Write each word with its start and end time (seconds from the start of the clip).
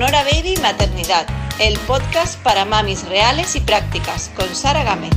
Sonora 0.00 0.24
Baby 0.24 0.54
Maternidad, 0.62 1.26
el 1.58 1.78
podcast 1.80 2.42
para 2.42 2.64
mamis 2.64 3.06
reales 3.06 3.54
y 3.54 3.60
prácticas, 3.60 4.30
con 4.34 4.48
Sara 4.54 4.82
Gámez. 4.82 5.10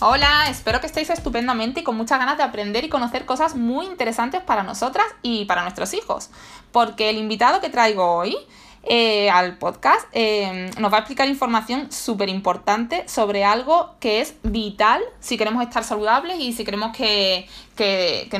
Hola, 0.00 0.46
espero 0.48 0.80
que 0.80 0.86
estéis 0.86 1.10
estupendamente 1.10 1.80
y 1.80 1.82
con 1.82 1.96
muchas 1.96 2.20
ganas 2.20 2.36
de 2.36 2.44
aprender 2.44 2.84
y 2.84 2.88
conocer 2.88 3.26
cosas 3.26 3.56
muy 3.56 3.86
interesantes 3.86 4.40
para 4.40 4.62
nosotras 4.62 5.06
y 5.22 5.46
para 5.46 5.62
nuestros 5.62 5.94
hijos. 5.94 6.30
Porque 6.70 7.10
el 7.10 7.18
invitado 7.18 7.60
que 7.60 7.70
traigo 7.70 8.04
hoy 8.04 8.36
eh, 8.84 9.30
al 9.30 9.58
podcast 9.58 10.08
eh, 10.12 10.68
nos 10.80 10.92
va 10.92 10.96
a 10.96 11.00
explicar 11.00 11.28
información 11.28 11.92
súper 11.92 12.28
importante 12.28 13.08
sobre 13.08 13.44
algo 13.44 13.94
que 14.00 14.20
es 14.20 14.34
vital 14.42 15.00
si 15.20 15.38
queremos 15.38 15.62
estar 15.62 15.84
saludables 15.84 16.40
y 16.40 16.52
si 16.52 16.64
queremos 16.64 16.96
que, 16.96 17.48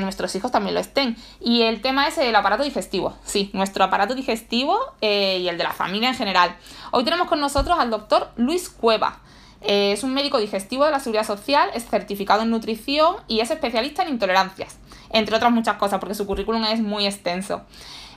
nuestros 0.01 0.35
hijos 0.35 0.51
también 0.51 0.73
lo 0.75 0.81
estén. 0.81 1.15
Y 1.39 1.61
el 1.61 1.81
tema 1.81 2.07
es 2.07 2.17
el 2.17 2.35
aparato 2.35 2.63
digestivo. 2.63 3.15
Sí, 3.23 3.51
nuestro 3.53 3.85
aparato 3.85 4.15
digestivo 4.15 4.77
eh, 4.99 5.39
y 5.39 5.47
el 5.47 5.57
de 5.57 5.63
la 5.63 5.71
familia 5.71 6.09
en 6.09 6.15
general. 6.15 6.57
Hoy 6.91 7.05
tenemos 7.05 7.27
con 7.27 7.39
nosotros 7.39 7.79
al 7.79 7.89
doctor 7.89 8.29
Luis 8.35 8.69
Cueva. 8.69 9.21
es 9.61 10.03
un 10.03 10.13
médico 10.13 10.39
digestivo 10.39 10.83
de 10.83 10.91
la 10.91 10.99
Seguridad 10.99 11.25
Social, 11.25 11.69
es 11.73 11.85
certificado 11.85 12.41
en 12.41 12.49
nutrición 12.49 13.15
y 13.29 13.39
es 13.39 13.49
especialista 13.49 14.03
en 14.03 14.09
intolerancias, 14.09 14.77
entre 15.09 15.37
otras 15.37 15.53
muchas 15.53 15.77
cosas, 15.77 15.99
porque 15.99 16.15
su 16.15 16.25
currículum 16.25 16.65
es 16.65 16.81
muy 16.81 17.05
extenso. 17.05 17.61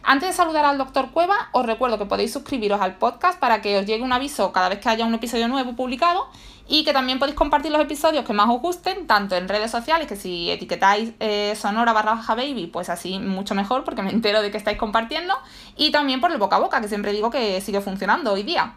Antes 0.09 0.29
de 0.29 0.35
saludar 0.37 0.65
al 0.65 0.79
doctor 0.79 1.11
Cueva, 1.11 1.49
os 1.51 1.67
recuerdo 1.67 1.99
que 1.99 2.07
podéis 2.07 2.33
suscribiros 2.33 2.81
al 2.81 2.95
podcast 2.95 3.41
para 3.41 3.61
que 3.61 3.77
os 3.77 3.87
llegue 3.87 4.05
un 4.05 4.13
aviso 4.13 4.53
cada 4.53 4.69
vez 4.69 4.79
que 4.79 4.89
haya 4.89 5.05
un 5.05 5.13
episodio 5.15 5.49
nuevo 5.49 5.75
publicado 5.75 6.29
y 6.69 6.85
que 6.85 6.93
también 6.93 7.19
podéis 7.19 7.37
compartir 7.37 7.73
los 7.73 7.81
episodios 7.81 8.25
que 8.25 8.33
más 8.33 8.49
os 8.49 8.61
gusten, 8.61 9.09
tanto 9.09 9.35
en 9.35 9.49
redes 9.49 9.73
sociales, 9.73 10.07
que 10.07 10.15
si 10.15 10.49
etiquetáis 10.49 11.11
eh, 11.19 11.57
sonora 11.57 11.93
barra 11.93 12.15
baja 12.15 12.37
baby, 12.37 12.69
pues 12.69 12.89
así 12.89 13.19
mucho 13.19 13.57
mejor 13.57 13.83
porque 13.83 14.03
me 14.03 14.11
entero 14.11 14.43
de 14.43 14.53
que 14.53 14.59
estáis 14.59 14.79
compartiendo, 14.79 15.35
y 15.77 15.91
también 15.91 16.21
por 16.21 16.31
el 16.31 16.39
boca 16.39 16.55
a 16.55 16.61
boca, 16.61 16.81
que 16.81 16.87
siempre 16.87 17.11
digo 17.11 17.31
que 17.31 17.61
sigue 17.61 17.81
funcionando 17.81 18.33
hoy 18.33 18.45
día. 18.45 18.77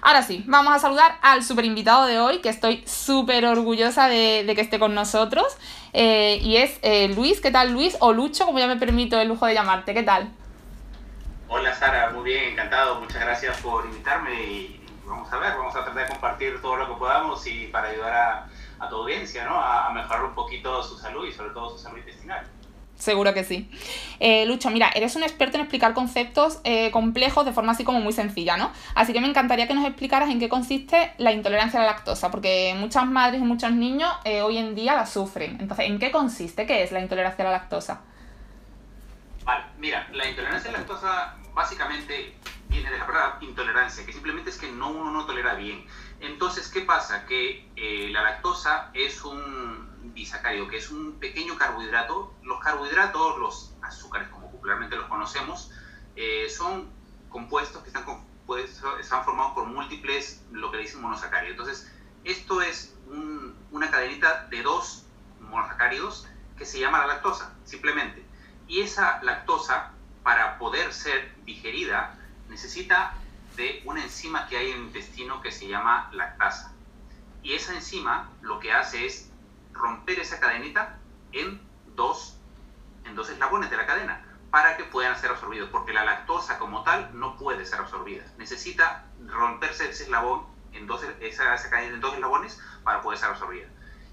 Ahora 0.00 0.22
sí, 0.22 0.44
vamos 0.46 0.72
a 0.72 0.78
saludar 0.78 1.18
al 1.22 1.42
super 1.42 1.64
invitado 1.64 2.06
de 2.06 2.20
hoy, 2.20 2.38
que 2.38 2.50
estoy 2.50 2.84
súper 2.86 3.46
orgullosa 3.46 4.06
de, 4.06 4.44
que 4.54 4.60
esté 4.60 4.78
con 4.78 4.94
nosotros, 4.94 5.56
eh, 5.92 6.38
y 6.40 6.58
es 6.58 6.78
eh, 6.82 7.08
Luis. 7.16 7.40
¿Qué 7.40 7.50
tal 7.50 7.72
Luis? 7.72 7.96
O 7.98 8.12
Lucho, 8.12 8.46
como 8.46 8.60
ya 8.60 8.68
me 8.68 8.76
permito 8.76 9.20
el 9.20 9.26
lujo 9.26 9.44
de 9.46 9.54
llamarte. 9.54 9.92
¿Qué 9.92 10.04
tal? 10.04 10.30
Hola 11.50 11.74
Sara, 11.74 12.10
muy 12.10 12.24
bien, 12.24 12.52
encantado, 12.52 13.00
muchas 13.00 13.22
gracias 13.22 13.56
por 13.62 13.86
invitarme 13.86 14.34
y 14.34 14.80
vamos 15.06 15.32
a 15.32 15.38
ver, 15.38 15.56
vamos 15.56 15.74
a 15.74 15.82
tratar 15.82 16.04
de 16.04 16.12
compartir 16.12 16.60
todo 16.60 16.76
lo 16.76 16.86
que 16.86 16.94
podamos 16.98 17.46
y 17.46 17.68
para 17.68 17.88
ayudar 17.88 18.48
a, 18.78 18.88
tu 18.90 18.96
audiencia, 18.96 19.46
¿no? 19.46 19.58
A, 19.58 19.90
mejorar 19.94 20.24
un 20.24 20.34
poquito 20.34 20.82
su 20.82 20.98
salud 20.98 21.26
y 21.26 21.32
sobre 21.32 21.54
todo 21.54 21.70
su 21.70 21.78
salud 21.78 21.96
intestinal. 21.96 22.46
Seguro 22.96 23.32
que 23.32 23.44
sí. 23.44 23.70
Eh, 24.20 24.44
Lucho, 24.44 24.68
mira, 24.68 24.90
eres 24.94 25.16
un 25.16 25.22
experto 25.22 25.56
en 25.56 25.62
explicar 25.62 25.94
conceptos 25.94 26.60
eh, 26.64 26.90
complejos 26.90 27.46
de 27.46 27.52
forma 27.52 27.72
así 27.72 27.82
como 27.82 28.00
muy 28.00 28.12
sencilla, 28.12 28.58
¿no? 28.58 28.70
Así 28.94 29.14
que 29.14 29.20
me 29.22 29.28
encantaría 29.28 29.66
que 29.66 29.72
nos 29.72 29.86
explicaras 29.86 30.28
en 30.28 30.40
qué 30.40 30.50
consiste 30.50 31.12
la 31.16 31.32
intolerancia 31.32 31.80
a 31.80 31.84
la 31.84 31.92
lactosa, 31.92 32.30
porque 32.30 32.74
muchas 32.76 33.06
madres 33.06 33.40
y 33.40 33.44
muchos 33.44 33.72
niños 33.72 34.12
eh, 34.24 34.42
hoy 34.42 34.58
en 34.58 34.74
día 34.74 34.94
la 34.94 35.06
sufren. 35.06 35.56
Entonces, 35.60 35.86
¿en 35.86 35.98
qué 35.98 36.10
consiste? 36.10 36.66
¿Qué 36.66 36.82
es 36.82 36.92
la 36.92 37.00
intolerancia 37.00 37.42
a 37.42 37.50
la 37.50 37.56
lactosa? 37.56 38.02
Mira, 39.78 40.08
la 40.12 40.28
intolerancia 40.28 40.70
a 40.70 40.72
la 40.72 40.78
lactosa 40.80 41.36
básicamente 41.54 42.36
viene 42.68 42.90
de 42.90 42.98
la 42.98 43.06
palabra 43.06 43.38
intolerancia, 43.40 44.04
que 44.04 44.12
simplemente 44.12 44.50
es 44.50 44.58
que 44.58 44.70
no, 44.70 44.90
uno 44.90 45.10
no 45.10 45.24
tolera 45.24 45.54
bien. 45.54 45.86
Entonces, 46.20 46.68
¿qué 46.68 46.82
pasa? 46.82 47.24
Que 47.26 47.70
eh, 47.76 48.10
la 48.10 48.22
lactosa 48.22 48.90
es 48.92 49.24
un 49.24 50.12
disacárido, 50.14 50.68
que 50.68 50.78
es 50.78 50.90
un 50.90 51.18
pequeño 51.20 51.56
carbohidrato. 51.56 52.34
Los 52.42 52.60
carbohidratos, 52.60 53.38
los 53.38 53.74
azúcares 53.82 54.28
como 54.28 54.50
popularmente 54.50 54.96
los 54.96 55.06
conocemos, 55.06 55.70
eh, 56.16 56.48
son 56.50 56.90
compuestos 57.28 57.82
que 57.84 57.92
compuestos, 57.92 59.00
están 59.00 59.24
formados 59.24 59.52
por 59.52 59.66
múltiples, 59.66 60.44
lo 60.50 60.70
que 60.70 60.78
le 60.78 60.82
dicen 60.82 61.00
monosacáridos. 61.00 61.52
Entonces, 61.52 61.92
esto 62.24 62.60
es 62.60 62.96
una 63.70 63.90
cadenita 63.90 64.46
de 64.50 64.62
dos 64.62 65.06
monosacáridos 65.40 66.26
que 66.58 66.66
se 66.66 66.80
llama 66.80 66.98
la 66.98 67.06
lactosa, 67.06 67.56
simplemente. 67.64 68.27
Y 68.68 68.82
esa 68.82 69.22
lactosa, 69.22 69.92
para 70.22 70.58
poder 70.58 70.92
ser 70.92 71.34
digerida, 71.44 72.14
necesita 72.48 73.14
de 73.56 73.82
una 73.84 74.02
enzima 74.02 74.46
que 74.46 74.56
hay 74.56 74.70
en 74.70 74.76
el 74.76 74.82
intestino 74.84 75.40
que 75.42 75.50
se 75.50 75.66
llama 75.66 76.08
lactasa. 76.12 76.72
Y 77.42 77.54
esa 77.54 77.74
enzima 77.74 78.30
lo 78.42 78.60
que 78.60 78.72
hace 78.72 79.06
es 79.06 79.30
romper 79.72 80.20
esa 80.20 80.38
cadenita 80.38 80.98
en 81.32 81.60
dos, 81.96 82.36
en 83.04 83.14
dos 83.14 83.30
eslabones 83.30 83.70
de 83.70 83.76
la 83.76 83.86
cadena 83.86 84.24
para 84.50 84.76
que 84.76 84.84
puedan 84.84 85.18
ser 85.18 85.30
absorbidos, 85.30 85.68
porque 85.70 85.92
la 85.92 86.04
lactosa 86.04 86.58
como 86.58 86.82
tal 86.82 87.10
no 87.18 87.36
puede 87.36 87.66
ser 87.66 87.80
absorbida. 87.80 88.24
Necesita 88.38 89.04
romperse 89.26 89.90
ese 89.90 90.04
eslabón 90.04 90.46
en 90.72 90.86
dos, 90.86 91.02
esa, 91.20 91.54
esa 91.54 91.70
cadena 91.70 91.94
en 91.94 92.00
dos 92.00 92.14
eslabones 92.14 92.60
para 92.82 93.02
poder 93.02 93.18
ser 93.18 93.30
absorbida. 93.30 93.66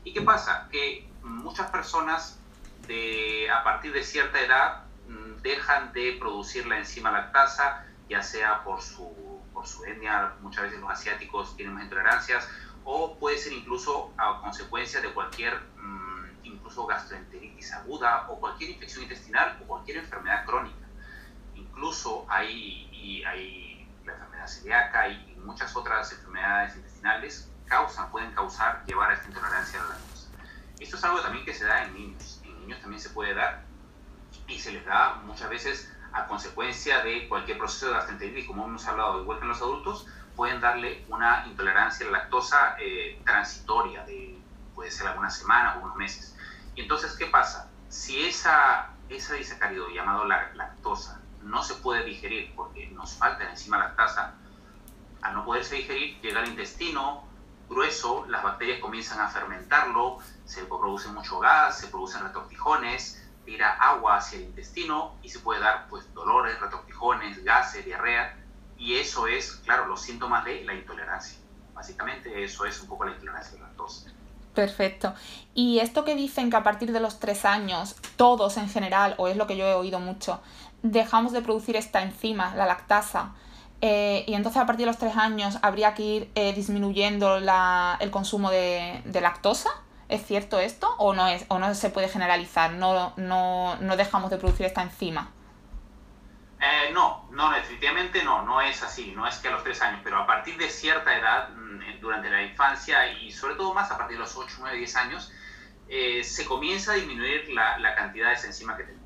¿Y 0.04 0.14
qué 0.14 0.22
pasa? 0.22 0.68
Que 0.72 1.10
muchas 1.24 1.70
personas 1.72 2.40
de, 2.88 3.50
a 3.50 3.64
partir 3.64 3.94
de 3.94 4.04
cierta 4.04 4.40
edad 4.40 4.84
mm, 5.08 5.42
dejan 5.42 5.94
de 5.94 6.18
producir 6.20 6.66
la 6.68 6.78
enzima 6.78 7.12
lactasa, 7.12 7.86
ya 8.10 8.22
sea 8.22 8.64
por 8.64 8.82
su, 8.82 9.42
por 9.54 9.68
su 9.68 9.84
etnia, 9.86 10.34
muchas 10.42 10.64
veces 10.64 10.80
los 10.80 10.90
asiáticos 10.90 11.56
tienen 11.56 11.76
más 11.76 11.84
intolerancias, 11.84 12.48
o 12.84 13.18
puede 13.18 13.38
ser 13.38 13.54
incluso 13.54 14.14
a 14.18 14.42
consecuencia 14.42 15.02
de 15.02 15.12
cualquier, 15.14 15.56
mm, 15.78 16.44
incluso 16.44 16.86
gastroenteritis 16.86 17.74
aguda, 17.74 18.28
o 18.30 18.40
cualquier 18.40 18.72
infección 18.72 19.04
intestinal, 19.04 19.58
o 19.64 19.68
cualquier 19.68 19.98
enfermedad 19.98 20.46
crónica. 20.46 20.86
Incluso 21.56 22.26
hay, 22.30 22.90
y 22.92 23.24
hay 23.24 23.90
la 24.06 24.14
enfermedad 24.14 24.48
celíaca 24.48 25.08
y, 25.10 25.32
muchas 25.46 25.76
otras 25.76 26.12
enfermedades 26.12 26.76
intestinales 26.76 27.52
causan, 27.68 28.10
pueden 28.10 28.32
causar, 28.32 28.84
llevar 28.88 29.12
a 29.12 29.14
esta 29.14 29.28
intolerancia 29.28 29.80
a 29.80 29.84
la 29.84 29.90
lactosa. 29.90 30.28
Esto 30.80 30.98
es 30.98 31.04
algo 31.04 31.22
también 31.22 31.46
que 31.46 31.54
se 31.54 31.66
da 31.66 31.84
en 31.84 31.94
niños 31.94 32.35
niños 32.66 32.82
también 32.82 33.02
se 33.02 33.10
puede 33.10 33.34
dar 33.34 33.64
y 34.48 34.60
se 34.60 34.72
les 34.72 34.86
da 34.86 35.22
muchas 35.26 35.50
veces 35.50 35.92
a 36.12 36.28
consecuencia 36.28 37.04
de 37.04 37.28
cualquier 37.28 37.58
proceso 37.58 37.88
de 37.88 37.94
gastroenteritis, 37.94 38.46
como 38.46 38.66
hemos 38.66 38.86
hablado, 38.88 39.22
igual 39.22 39.38
que 39.38 39.44
en 39.44 39.50
los 39.50 39.62
adultos, 39.62 40.08
pueden 40.36 40.62
darle 40.62 41.06
una 41.10 41.46
intolerancia 41.48 42.08
a 42.08 42.12
la 42.12 42.20
lactosa 42.20 42.76
eh, 42.80 43.22
transitoria, 43.26 44.04
de, 44.06 44.38
puede 44.74 44.92
ser 44.92 45.08
algunas 45.08 45.38
semanas 45.38 45.78
o 45.78 45.86
unos 45.86 45.96
meses. 45.96 46.36
Y 46.76 46.82
entonces, 46.82 47.16
¿qué 47.18 47.26
pasa? 47.26 47.70
Si 47.90 48.26
esa, 48.26 48.92
ese 49.10 49.36
disacárido 49.36 49.90
llamado 49.90 50.26
la 50.26 50.54
lactosa 50.54 51.22
no 51.42 51.64
se 51.64 51.76
puede 51.76 52.04
digerir 52.04 52.54
porque 52.56 52.88
nos 52.88 53.16
falta 53.16 53.50
encima 53.50 53.78
lactasa, 53.78 54.36
al 55.22 55.34
no 55.34 55.46
poderse 55.46 55.76
digerir, 55.76 56.20
llega 56.22 56.40
al 56.40 56.48
intestino 56.48 57.25
grueso, 57.70 58.26
las 58.28 58.44
bacterias 58.44 58.80
comienzan 58.80 59.20
a 59.20 59.30
fermentarlo, 59.30 60.20
se 60.46 60.64
produce 60.66 61.10
mucho 61.10 61.40
gas, 61.40 61.80
se 61.80 61.88
producen 61.88 62.24
retortijones, 62.24 63.24
tira 63.46 63.74
agua 63.74 64.18
hacia 64.18 64.40
el 64.40 64.46
intestino 64.46 65.16
y 65.22 65.30
se 65.30 65.40
puede 65.40 65.62
dar 65.62 65.88
pues 65.90 66.14
dolores, 66.14 66.60
retortijones, 66.60 67.44
gases, 67.44 67.86
diarrea 67.86 68.38
y 68.78 68.96
eso 68.96 69.28
es, 69.28 69.54
claro, 69.64 69.88
los 69.88 70.02
síntomas 70.02 70.44
de 70.46 70.64
la 70.64 70.74
intolerancia. 70.74 71.40
Básicamente 71.74 72.44
eso 72.44 72.66
es 72.66 72.82
un 72.82 72.88
poco 72.88 73.06
la 73.06 73.12
intolerancia 73.12 73.58
a 73.58 73.62
la 73.62 73.68
lactosa. 73.68 74.12
Perfecto. 74.54 75.14
Y 75.54 75.80
esto 75.80 76.06
que 76.06 76.16
dicen 76.16 76.50
que 76.50 76.56
a 76.56 76.64
partir 76.64 76.92
de 76.92 77.02
los 77.02 77.20
tres 77.20 77.46
años, 77.46 77.96
todos 78.16 78.58
en 78.58 78.70
general, 78.70 79.16
o 79.18 79.28
es 79.28 79.36
lo 79.36 79.48
que 79.48 79.58
yo 79.58 79.66
he 79.66 79.74
oído 79.74 80.00
mucho, 80.00 80.42
dejamos 80.82 81.34
de 81.34 81.42
producir 81.42 81.76
esta 81.76 82.02
enzima, 82.02 82.56
la 82.56 82.66
lactasa, 82.66 83.34
eh, 83.82 84.24
y 84.28 84.34
entonces 84.34 84.62
a 84.62 84.66
partir 84.66 84.86
de 84.86 84.92
los 84.92 84.98
tres 84.98 85.16
años 85.18 85.58
habría 85.62 85.94
que 85.94 86.04
ir 86.04 86.32
eh, 86.36 86.54
disminuyendo 86.54 87.38
el 87.38 88.12
consumo 88.12 88.50
de, 88.50 89.02
de 89.06 89.22
lactosa. 89.22 89.70
¿Es 90.08 90.24
cierto 90.24 90.60
esto 90.60 90.94
o 91.00 91.14
no, 91.14 91.28
es, 91.28 91.46
o 91.48 91.58
no 91.58 91.74
se 91.74 91.90
puede 91.90 92.08
generalizar? 92.08 92.74
¿No, 92.74 93.14
no, 93.18 93.76
no 93.78 93.98
dejamos 93.98 94.30
de 94.30 94.38
producir 94.38 94.66
esta 94.66 94.84
enzima? 94.84 95.32
Eh, 96.62 96.92
no, 96.94 97.28
no, 97.32 97.52
definitivamente 97.52 98.24
no, 98.24 98.44
no 98.44 98.62
es 98.62 98.82
así, 98.82 99.14
no 99.16 99.28
es 99.28 99.38
que 99.38 99.50
a 99.50 99.52
los 99.52 99.64
tres 99.64 99.82
años, 99.82 100.02
pero 100.04 100.18
a 100.18 100.26
partir 100.26 100.58
de 100.58 100.70
cierta 100.70 101.16
edad, 101.18 101.50
mm, 101.50 102.00
durante 102.00 102.30
la 102.30 102.42
infancia 102.44 103.12
y 103.12 103.32
sobre 103.32 103.56
todo 103.56 103.74
más 103.74 103.92
a 103.92 103.98
partir 103.98 104.18
de 104.18 104.24
los 104.24 104.36
8, 104.36 104.58
9, 104.60 104.78
10 104.78 104.96
años, 104.96 105.32
eh, 105.88 106.24
se 106.24 106.46
comienza 106.46 106.94
a 106.94 106.96
disminuir 106.96 107.50
la, 107.50 107.78
la, 107.78 107.94
cantidad 107.94 108.30
de 108.30 108.34
esa 108.36 108.48
enzima 108.48 108.78
que 108.78 108.84
tenemos. 108.84 109.05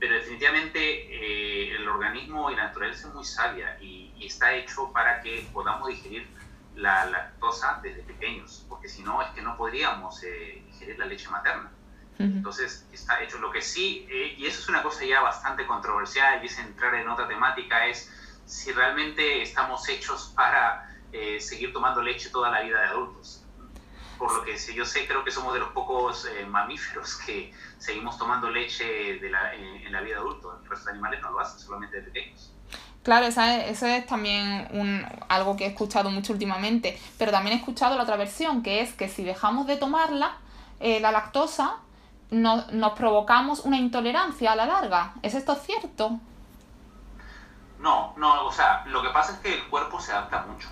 Pero 0.00 0.14
definitivamente 0.14 0.80
eh, 0.80 1.76
el 1.76 1.86
organismo 1.86 2.50
y 2.50 2.56
la 2.56 2.64
naturaleza 2.64 3.08
es 3.08 3.14
muy 3.14 3.24
sabia 3.24 3.78
y, 3.80 4.14
y 4.16 4.26
está 4.26 4.54
hecho 4.54 4.90
para 4.92 5.20
que 5.20 5.46
podamos 5.52 5.88
digerir 5.88 6.26
la 6.74 7.04
lactosa 7.04 7.78
desde 7.82 8.02
pequeños, 8.02 8.64
porque 8.66 8.88
si 8.88 9.02
no 9.02 9.20
es 9.20 9.28
que 9.32 9.42
no 9.42 9.58
podríamos 9.58 10.22
eh, 10.22 10.64
ingerir 10.66 10.98
la 10.98 11.04
leche 11.04 11.28
materna. 11.28 11.70
Entonces 12.18 12.86
está 12.92 13.22
hecho 13.22 13.38
lo 13.38 13.50
que 13.50 13.62
sí, 13.62 14.06
eh, 14.10 14.34
y 14.36 14.44
eso 14.44 14.60
es 14.60 14.68
una 14.68 14.82
cosa 14.82 15.06
ya 15.06 15.22
bastante 15.22 15.66
controversial 15.66 16.42
y 16.42 16.46
es 16.48 16.58
entrar 16.58 16.94
en 16.94 17.08
otra 17.08 17.26
temática, 17.26 17.86
es 17.86 18.12
si 18.44 18.72
realmente 18.72 19.40
estamos 19.40 19.88
hechos 19.88 20.30
para 20.36 20.86
seguir 21.38 21.72
tomando 21.72 22.02
leche 22.02 22.28
toda 22.28 22.50
la 22.50 22.60
vida 22.60 22.78
de 22.78 22.86
adultos. 22.88 23.39
Por 24.20 24.34
lo 24.34 24.44
que 24.44 24.54
yo 24.74 24.84
sé, 24.84 25.06
creo 25.06 25.24
que 25.24 25.30
somos 25.30 25.54
de 25.54 25.60
los 25.60 25.70
pocos 25.70 26.26
eh, 26.26 26.44
mamíferos 26.44 27.16
que 27.16 27.54
seguimos 27.78 28.18
tomando 28.18 28.50
leche 28.50 29.18
de 29.18 29.30
la, 29.30 29.54
en, 29.54 29.90
la 29.90 30.02
vida 30.02 30.18
adulta. 30.18 30.48
El 30.62 30.68
resto 30.68 30.84
de 30.84 30.92
animales 30.92 31.22
no 31.22 31.30
lo 31.30 31.40
hacen, 31.40 31.58
solamente 31.58 31.96
de 31.96 32.02
pequeños. 32.02 32.52
Claro, 33.02 33.24
eso 33.24 33.86
es 33.86 34.06
también 34.06 34.68
un, 34.72 35.06
algo 35.30 35.56
que 35.56 35.64
he 35.64 35.68
escuchado 35.68 36.10
mucho 36.10 36.34
últimamente, 36.34 37.00
pero 37.16 37.32
también 37.32 37.56
he 37.56 37.60
escuchado 37.60 37.96
la 37.96 38.02
otra 38.02 38.16
versión, 38.16 38.62
que 38.62 38.82
es 38.82 38.92
que 38.92 39.08
si 39.08 39.24
dejamos 39.24 39.66
de 39.66 39.78
tomarla, 39.78 40.36
eh, 40.80 41.00
la 41.00 41.12
lactosa, 41.12 41.78
no, 42.30 42.66
nos 42.72 42.92
provocamos 42.92 43.60
una 43.60 43.78
intolerancia 43.78 44.52
a 44.52 44.56
la 44.56 44.66
larga. 44.66 45.14
¿Es 45.22 45.34
esto 45.34 45.54
cierto? 45.54 46.20
No, 47.78 48.12
no, 48.18 48.44
o 48.44 48.52
sea, 48.52 48.84
lo 48.84 49.00
que 49.00 49.08
pasa 49.08 49.32
es 49.32 49.38
que 49.38 49.54
el 49.54 49.64
cuerpo 49.68 49.98
se 49.98 50.12
adapta 50.12 50.44
mucho. 50.46 50.68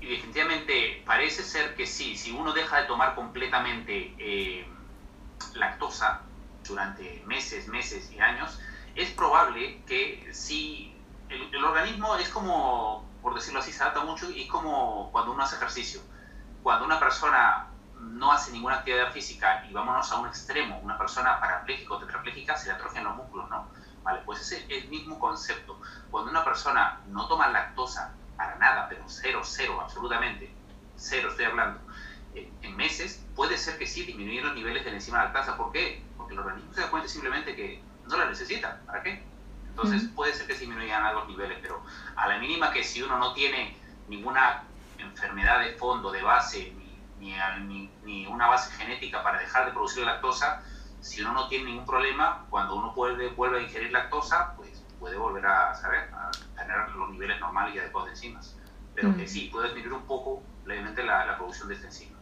Y 0.00 0.06
definitivamente 0.06 1.02
parece 1.04 1.42
ser 1.42 1.74
que 1.74 1.86
sí, 1.86 2.16
si 2.16 2.30
uno 2.30 2.52
deja 2.52 2.80
de 2.80 2.86
tomar 2.86 3.14
completamente 3.14 4.14
eh, 4.18 4.66
lactosa 5.54 6.22
durante 6.66 7.22
meses, 7.26 7.66
meses 7.68 8.10
y 8.12 8.20
años, 8.20 8.60
es 8.94 9.10
probable 9.10 9.82
que 9.86 10.28
si 10.32 10.96
el, 11.28 11.64
organismo 11.64 12.16
es 12.16 12.28
como, 12.28 13.08
por 13.22 13.34
decirlo 13.34 13.60
así, 13.60 13.72
se 13.72 13.82
adapta 13.82 14.04
mucho 14.04 14.30
y 14.30 14.42
es 14.42 14.48
como 14.48 15.10
cuando 15.12 15.32
uno 15.32 15.42
hace 15.42 15.56
ejercicio. 15.56 16.00
Cuando 16.62 16.84
una 16.84 16.98
persona 16.98 17.68
no 18.00 18.32
hace 18.32 18.52
ninguna 18.52 18.76
actividad 18.76 19.12
física 19.12 19.64
y 19.68 19.72
vámonos 19.72 20.10
a 20.12 20.20
un 20.20 20.28
extremo, 20.28 20.78
una 20.80 20.96
persona 20.96 21.40
parapléjica 21.40 21.94
o 21.94 21.98
tetrapléjica, 21.98 22.56
se 22.56 22.68
le 22.68 22.74
atrofian 22.74 23.04
los 23.04 23.16
músculos, 23.16 23.50
¿no? 23.50 23.68
Vale, 24.02 24.22
pues 24.24 24.40
es 24.40 24.64
el 24.68 24.88
mismo 24.88 25.18
concepto. 25.18 25.80
Cuando 26.10 26.30
una 26.30 26.44
persona 26.44 27.00
no 27.08 27.26
toma 27.26 27.48
lactosa 27.48 28.14
para 28.38 28.54
nada, 28.56 28.86
pero 28.88 29.02
cero, 29.08 29.40
cero, 29.42 29.80
absolutamente, 29.82 30.54
cero 30.96 31.28
estoy 31.28 31.46
hablando, 31.46 31.80
eh, 32.34 32.50
en 32.62 32.76
meses, 32.76 33.26
puede 33.34 33.58
ser 33.58 33.76
que 33.78 33.86
sí 33.86 34.04
disminuir 34.04 34.44
los 34.44 34.54
niveles 34.54 34.84
de 34.84 34.90
la 34.90 34.96
enzima 34.96 35.24
lactasa. 35.24 35.56
¿Por 35.56 35.72
qué? 35.72 36.02
Porque 36.16 36.34
el 36.34 36.38
organismo 36.38 36.72
se 36.72 36.82
da 36.82 36.90
cuenta 36.90 37.08
simplemente 37.08 37.56
que 37.56 37.82
no 38.06 38.16
la 38.16 38.26
necesita. 38.26 38.80
¿Para 38.86 39.02
qué? 39.02 39.24
Entonces 39.68 40.08
puede 40.14 40.32
ser 40.32 40.46
que 40.46 40.54
disminuyan 40.54 41.04
a 41.04 41.12
los 41.12 41.28
niveles, 41.28 41.58
pero 41.60 41.82
a 42.16 42.28
la 42.28 42.38
mínima 42.38 42.72
que 42.72 42.84
si 42.84 43.02
uno 43.02 43.18
no 43.18 43.34
tiene 43.34 43.76
ninguna 44.08 44.62
enfermedad 44.98 45.60
de 45.60 45.72
fondo, 45.72 46.10
de 46.12 46.22
base, 46.22 46.72
ni, 47.18 47.36
ni, 47.66 47.90
ni, 48.04 48.26
una 48.26 48.46
base 48.46 48.72
genética 48.72 49.22
para 49.22 49.38
dejar 49.38 49.66
de 49.66 49.72
producir 49.72 50.04
lactosa, 50.04 50.62
si 51.00 51.22
uno 51.22 51.32
no 51.32 51.48
tiene 51.48 51.66
ningún 51.66 51.86
problema, 51.86 52.46
cuando 52.50 52.76
uno 52.76 52.94
puede, 52.94 53.28
vuelve 53.30 53.58
a 53.58 53.62
ingerir 53.62 53.92
lactosa, 53.92 54.54
pues 54.56 54.77
puede 54.98 55.16
volver 55.16 55.46
a, 55.46 55.74
saber, 55.74 56.10
a 56.12 56.30
tener 56.56 56.88
los 56.90 57.10
niveles 57.10 57.40
normales 57.40 57.74
y 57.74 57.78
adecuados 57.78 58.08
de 58.08 58.14
enzimas. 58.14 58.56
Pero 58.94 59.16
que 59.16 59.28
sí, 59.28 59.48
puede 59.52 59.66
disminuir 59.68 59.94
un 59.94 60.06
poco 60.06 60.42
levemente 60.66 61.04
la, 61.04 61.24
la 61.24 61.36
producción 61.36 61.68
de 61.68 61.74
esta 61.74 61.86
enzima. 61.86 62.18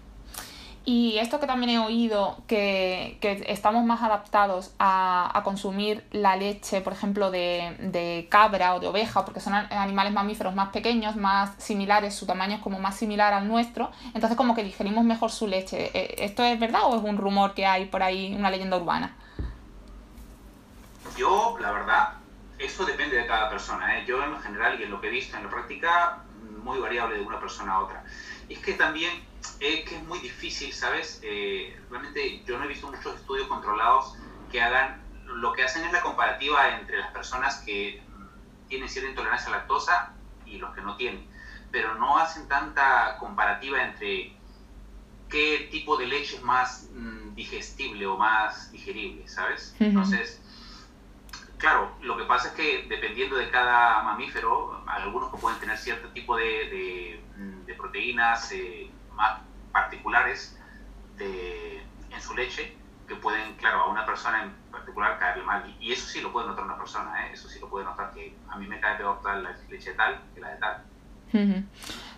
Y 0.89 1.19
esto 1.19 1.41
que 1.41 1.49
también 1.49 1.71
he 1.71 1.79
oído, 1.85 2.37
que, 2.47 3.19
estamos 3.49 3.85
más 3.85 4.03
adaptados 4.03 4.73
a, 4.79 5.41
consumir 5.43 6.07
la 6.13 6.37
leche, 6.37 6.81
por 6.81 6.93
ejemplo, 6.93 7.33
de, 7.33 8.29
cabra 8.31 8.77
o 8.77 8.79
de 8.79 8.87
oveja, 8.87 9.25
porque 9.25 9.41
son 9.41 9.53
animales 9.55 10.13
mamíferos 10.13 10.55
más 10.55 10.69
pequeños, 10.69 11.17
más 11.17 11.55
similares, 11.59 12.15
su 12.15 12.25
tamaño 12.25 12.55
es 12.55 12.63
como 12.63 12.79
más 12.79 12.95
similar 12.95 13.35
al 13.35 13.49
nuestro, 13.49 13.91
entonces 14.15 14.37
como 14.37 14.55
que 14.55 14.63
digerimos 14.63 15.05
mejor 15.05 15.33
su 15.33 15.49
leche. 15.49 15.91
¿E, 15.93 16.25
¿Esto 16.25 16.45
es 16.45 16.61
verdad 16.61 16.83
o 16.85 16.97
es 16.97 17.03
un 17.03 17.17
rumor 17.17 17.55
que 17.55 17.67
hay 17.67 17.87
por 17.87 18.05
ahí, 18.05 18.33
una 18.37 18.49
leyenda 18.49 18.77
urbana? 18.77 19.17
Yo, 21.17 21.57
la 21.61 21.73
verdad, 21.73 22.13
eso 22.59 22.85
depende 22.85 23.17
de 23.17 23.27
cada 23.27 23.51
persona. 23.51 23.99
¿eh? 23.99 24.05
Yo 24.07 24.23
en 24.23 24.41
general 24.41 24.81
y 24.81 24.85
en 24.85 24.91
lo 24.91 25.01
que 25.01 25.09
he 25.09 25.11
visto 25.11 25.37
en 25.37 25.45
la 25.45 25.51
práctica, 25.51 26.23
muy 26.63 26.79
variable 26.79 27.17
de 27.17 27.23
una 27.23 27.39
persona 27.39 27.75
a 27.75 27.81
otra. 27.81 28.05
Y 28.49 28.55
es 28.55 28.59
que 28.61 28.75
también 28.75 29.13
es 29.61 29.89
que 29.89 29.97
es 29.97 30.03
muy 30.05 30.19
difícil, 30.19 30.73
¿sabes? 30.73 31.21
Eh, 31.23 31.79
realmente 31.91 32.43
yo 32.45 32.59
no 32.59 32.65
he 32.65 32.69
visto 32.69 32.91
muchos 32.91 33.15
estudios 33.17 33.47
controlados 33.47 34.15
que 34.51 34.61
hagan, 34.61 35.01
lo 35.27 35.53
que 35.53 35.63
hacen 35.63 35.85
es 35.85 35.93
la 35.93 36.03
comparativa 36.03 36.79
entre 36.79 36.99
las 36.99 37.13
personas 37.13 37.57
que 37.59 38.03
tienen 38.69 38.89
cierta 38.89 39.11
intolerancia 39.11 39.49
a 39.49 39.51
la 39.53 39.57
lactosa 39.59 40.13
y 40.45 40.59
los 40.59 40.75
que 40.75 40.81
no 40.81 40.97
tienen, 40.97 41.27
pero 41.71 41.95
no 41.95 42.19
hacen 42.19 42.49
tanta 42.49 43.17
comparativa 43.19 43.83
entre 43.83 44.37
qué 45.29 45.69
tipo 45.71 45.97
de 45.97 46.07
leche 46.07 46.37
es 46.37 46.43
más 46.43 46.89
mm, 46.93 47.35
digestible 47.35 48.07
o 48.07 48.17
más 48.17 48.71
digerible, 48.73 49.29
¿sabes? 49.29 49.75
Entonces, 49.79 50.41
claro, 51.59 51.93
lo 52.03 52.17
que 52.17 52.25
pasa 52.25 52.49
es 52.49 52.55
que 52.55 52.87
dependiendo 52.89 53.37
de 53.37 53.51
cada 53.51 54.03
mamífero, 54.03 54.83
algunos 54.87 55.31
que 55.31 55.39
pueden 55.39 55.59
tener 55.59 55.77
cierto 55.79 56.09
tipo 56.09 56.37
de, 56.37 57.23
de, 57.67 57.75
proteínas, 57.75 58.51
eh, 58.53 58.91
más 59.13 59.41
particulares 59.73 60.59
de, 61.17 61.83
en 62.11 62.21
su 62.21 62.35
leche 62.35 62.77
que 63.07 63.15
pueden, 63.17 63.55
claro, 63.57 63.83
a 63.83 63.91
una 63.91 64.05
persona 64.05 64.45
en 64.45 64.53
particular 64.71 65.19
caerle 65.19 65.45
mal. 65.45 65.77
Y, 65.81 65.93
eso 65.93 66.07
sí 66.07 66.21
lo 66.21 66.33
puede 66.33 66.47
notar 66.47 66.65
una 66.65 66.79
persona, 66.79 67.27
¿eh? 67.27 67.33
eso 67.33 67.49
sí 67.49 67.61
lo 67.61 67.69
puede 67.69 67.85
notar 67.85 68.13
que 68.13 68.37
a 68.49 68.57
mí 68.57 68.67
me 68.67 68.81
cae 68.81 68.97
peor 68.97 69.21
tal 69.23 69.43
la 69.43 69.57
leche 69.69 69.93
tal 69.93 70.21
que 70.35 70.41
la 70.41 70.51
de 70.51 70.57
tal. 70.57 70.85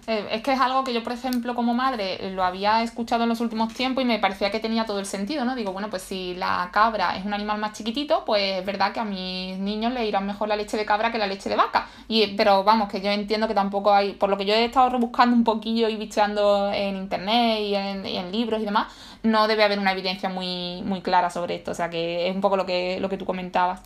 Eh, 0.09 0.27
es 0.31 0.43
que 0.43 0.53
es 0.53 0.61
algo 0.61 0.85
que 0.85 0.95
yo, 0.95 1.03
por 1.05 1.13
ejemplo, 1.13 1.55
como 1.55 1.75
madre, 1.75 2.31
lo 2.31 2.43
había 2.43 2.83
escuchado 2.83 3.25
en 3.25 3.29
los 3.29 3.43
últimos 3.43 3.75
tiempos 3.75 4.03
y 4.03 4.07
me 4.07 4.19
parecía 4.19 4.51
que 4.51 4.59
tenía 4.59 4.87
todo 4.87 5.01
el 5.01 5.05
sentido, 5.05 5.45
¿no? 5.45 5.55
Digo, 5.55 5.73
bueno, 5.75 5.91
pues 5.91 6.03
si 6.03 6.35
la 6.35 6.71
cabra 6.73 7.15
es 7.19 7.27
un 7.27 7.35
animal 7.35 7.59
más 7.59 7.75
chiquitito, 7.75 8.25
pues 8.25 8.61
es 8.61 8.65
verdad 8.65 8.95
que 8.95 9.01
a 9.01 9.05
mis 9.05 9.59
niños 9.59 9.93
le 9.93 10.07
irán 10.07 10.27
mejor 10.27 10.49
la 10.49 10.57
leche 10.57 10.79
de 10.79 10.87
cabra 10.87 11.13
que 11.13 11.19
la 11.19 11.27
leche 11.27 11.51
de 11.51 11.57
vaca. 11.57 11.89
Y, 12.09 12.27
pero 12.39 12.65
vamos, 12.65 12.89
que 12.89 13.03
yo 13.03 13.11
entiendo 13.11 13.49
que 13.49 13.55
tampoco 13.55 13.93
hay, 13.93 14.15
por 14.15 14.31
lo 14.31 14.39
que 14.39 14.47
yo 14.47 14.55
he 14.55 14.65
estado 14.65 14.89
rebuscando 14.89 15.37
un 15.37 15.45
poquillo 15.45 15.91
y 15.91 15.97
bicheando 15.97 16.73
en 16.73 16.97
internet 16.97 17.61
y 17.61 17.75
en, 17.75 18.07
y 18.07 18.17
en 18.17 18.33
libros 18.33 18.63
y 18.63 18.65
demás, 18.65 18.87
no 19.23 19.47
debe 19.47 19.63
haber 19.65 19.79
una 19.79 19.93
evidencia 19.93 20.31
muy, 20.31 20.81
muy 20.85 21.03
clara 21.03 21.29
sobre 21.29 21.57
esto. 21.57 21.73
O 21.73 21.75
sea 21.75 21.91
que 21.91 22.29
es 22.31 22.35
un 22.35 22.41
poco 22.41 22.57
lo 22.57 22.65
que, 22.65 22.99
lo 22.99 23.11
que 23.11 23.19
tú 23.19 23.27
comentabas. 23.27 23.83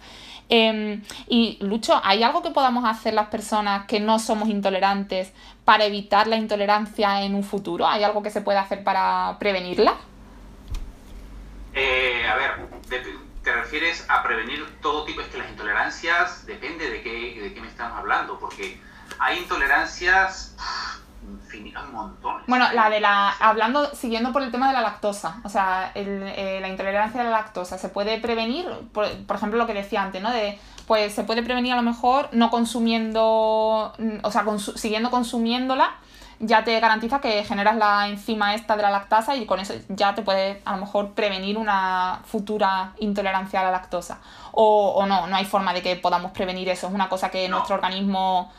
Em, 0.54 1.02
y 1.28 1.56
Lucho, 1.62 1.98
¿hay 2.04 2.22
algo 2.22 2.42
que 2.42 2.50
podamos 2.50 2.84
hacer 2.84 3.14
las 3.14 3.28
personas 3.28 3.86
que 3.86 4.00
no 4.00 4.18
somos 4.18 4.50
intolerantes 4.50 5.32
para 5.64 5.86
evitar 5.86 6.26
la 6.26 6.36
intolerancia 6.36 7.22
en 7.22 7.34
un 7.34 7.42
futuro? 7.42 7.86
¿Hay 7.86 8.04
algo 8.04 8.22
que 8.22 8.28
se 8.28 8.42
pueda 8.42 8.60
hacer 8.60 8.84
para 8.84 9.38
prevenirla? 9.38 9.94
Eh, 11.72 12.26
a 12.28 12.34
ver, 12.34 12.50
¿te 13.42 13.50
refieres 13.50 14.04
a 14.10 14.22
prevenir 14.22 14.62
todo 14.82 15.06
tipo? 15.06 15.22
Es 15.22 15.28
que 15.28 15.38
las 15.38 15.48
intolerancias 15.48 16.44
depende 16.44 16.90
de 16.90 17.00
qué, 17.00 17.40
de 17.40 17.54
qué 17.54 17.60
me 17.62 17.68
estamos 17.68 17.96
hablando, 17.98 18.38
porque 18.38 18.78
hay 19.18 19.38
intolerancias 19.38 20.54
un 21.58 21.92
montón. 21.92 22.42
Bueno, 22.46 22.72
la 22.72 22.90
de 22.90 23.00
la. 23.00 23.30
Hablando, 23.30 23.94
siguiendo 23.94 24.32
por 24.32 24.42
el 24.42 24.50
tema 24.50 24.68
de 24.68 24.74
la 24.74 24.80
lactosa. 24.80 25.40
O 25.44 25.48
sea, 25.48 25.92
eh, 25.94 26.58
la 26.60 26.68
intolerancia 26.68 27.20
a 27.20 27.24
la 27.24 27.30
lactosa. 27.30 27.78
¿Se 27.78 27.88
puede 27.88 28.18
prevenir? 28.18 28.66
Por, 28.92 29.06
ejemplo, 29.06 29.58
lo 29.58 29.66
que 29.66 29.74
decía 29.74 30.02
antes, 30.02 30.22
¿no? 30.22 30.30
De. 30.30 30.58
Pues 30.86 31.14
se 31.14 31.24
puede 31.24 31.42
prevenir 31.42 31.72
a 31.72 31.76
lo 31.76 31.82
mejor 31.82 32.28
no 32.32 32.50
consumiendo. 32.50 33.92
O 34.22 34.30
sea, 34.30 34.44
siguiendo 34.76 35.10
consumiéndola. 35.10 35.92
Ya 36.44 36.64
te 36.64 36.80
garantiza 36.80 37.20
que 37.20 37.44
generas 37.44 37.76
la 37.76 38.08
enzima 38.08 38.56
esta 38.56 38.74
de 38.74 38.82
la 38.82 38.90
lactasa 38.90 39.36
y 39.36 39.46
con 39.46 39.60
eso 39.60 39.74
ya 39.88 40.16
te 40.16 40.22
puede 40.22 40.60
a 40.64 40.72
lo 40.72 40.78
mejor 40.78 41.12
prevenir 41.12 41.56
una 41.56 42.18
futura 42.24 42.94
intolerancia 42.98 43.60
a 43.60 43.64
la 43.64 43.70
lactosa. 43.70 44.18
O, 44.50 45.06
no, 45.06 45.28
no 45.28 45.36
hay 45.36 45.44
forma 45.44 45.72
de 45.72 45.82
que 45.82 45.94
podamos 45.94 46.32
prevenir 46.32 46.68
eso. 46.68 46.88
Es 46.88 46.92
una 46.92 47.08
cosa 47.08 47.30
que 47.30 47.48
nuestro 47.48 47.76
organismo 47.76 48.50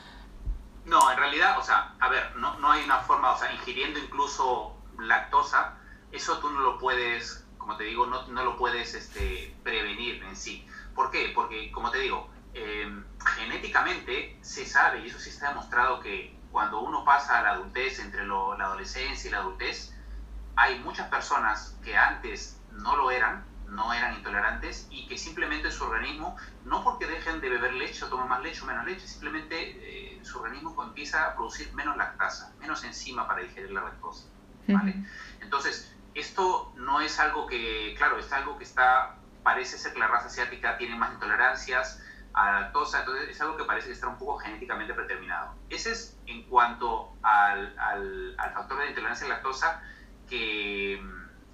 no, 0.85 1.11
en 1.11 1.17
realidad, 1.17 1.57
o 1.57 1.63
sea, 1.63 1.95
a 1.99 2.09
ver, 2.09 2.35
no, 2.35 2.59
no 2.59 2.71
hay 2.71 2.83
una 2.83 2.99
forma, 2.99 3.31
o 3.31 3.37
sea, 3.37 3.53
ingiriendo 3.53 3.99
incluso 3.99 4.77
lactosa, 4.99 5.77
eso 6.11 6.39
tú 6.39 6.49
no 6.49 6.59
lo 6.59 6.77
puedes, 6.77 7.45
como 7.57 7.77
te 7.77 7.85
digo, 7.85 8.05
no, 8.05 8.27
no 8.27 8.43
lo 8.43 8.57
puedes 8.57 8.93
este, 8.93 9.55
prevenir 9.63 10.23
en 10.23 10.35
sí. 10.35 10.67
¿Por 10.93 11.09
qué? 11.09 11.31
Porque, 11.33 11.71
como 11.71 11.89
te 11.89 11.99
digo, 11.99 12.29
em, 12.53 13.05
genéticamente 13.37 14.37
se 14.41 14.65
sabe, 14.65 14.99
y 14.99 15.07
eso 15.07 15.19
sí 15.19 15.29
está 15.29 15.49
demostrado, 15.49 15.99
que 16.01 16.37
cuando 16.51 16.81
uno 16.81 17.03
pasa 17.03 17.39
a 17.39 17.43
la 17.43 17.51
adultez, 17.51 17.99
entre 17.99 18.27
la 18.27 18.65
adolescencia 18.65 19.27
y 19.27 19.31
la 19.31 19.39
adultez, 19.39 19.95
hay 20.55 20.79
muchas 20.79 21.09
personas 21.09 21.77
que 21.83 21.97
antes 21.97 22.61
no 22.71 22.95
lo 22.95 23.09
eran, 23.09 23.45
no 23.73 23.93
eran 23.93 24.13
intolerantes 24.15 24.87
y 24.89 25.07
que 25.07 25.17
simplemente 25.17 25.71
su 25.71 25.83
organismo, 25.83 26.35
no 26.65 26.83
porque 26.83 27.07
dejen 27.07 27.41
de 27.41 27.49
beber 27.49 27.73
leche 27.73 28.05
o 28.05 28.07
tomen 28.07 28.27
más 28.27 28.41
leche 28.41 28.61
o 28.61 28.65
menos 28.65 28.85
leche, 28.85 29.07
simplemente 29.07 29.55
eh, 29.57 30.19
su 30.23 30.39
organismo 30.39 30.81
empieza 30.83 31.25
a 31.25 31.35
producir 31.35 31.73
menos 31.73 31.97
lactasa, 31.97 32.53
menos 32.59 32.83
enzima 32.83 33.27
para 33.27 33.41
digerir 33.41 33.71
la 33.71 33.81
lactosa. 33.81 34.25
¿vale? 34.67 34.95
Entonces, 35.41 35.93
esto 36.13 36.71
no 36.75 37.01
es 37.01 37.19
algo 37.19 37.47
que, 37.47 37.95
claro, 37.97 38.17
es 38.17 38.31
algo 38.31 38.57
que 38.57 38.63
está, 38.63 39.17
parece 39.43 39.77
ser 39.77 39.93
que 39.93 39.99
la 39.99 40.07
raza 40.07 40.27
asiática 40.27 40.77
tiene 40.77 40.95
más 40.95 41.13
intolerancias 41.13 42.01
a 42.33 42.51
la 42.51 42.59
lactosa, 42.61 42.99
entonces 42.99 43.29
es 43.29 43.41
algo 43.41 43.57
que 43.57 43.63
parece 43.63 43.87
que 43.87 43.93
está 43.93 44.07
un 44.07 44.17
poco 44.17 44.37
genéticamente 44.39 44.93
predeterminado. 44.93 45.55
Ese 45.69 45.91
es 45.91 46.17
en 46.25 46.43
cuanto 46.43 47.15
al, 47.21 47.77
al, 47.77 48.35
al 48.37 48.53
factor 48.53 48.79
de 48.79 48.89
intolerancia 48.89 49.25
a 49.25 49.29
la 49.29 49.35
lactosa 49.35 49.83
que, 50.29 51.03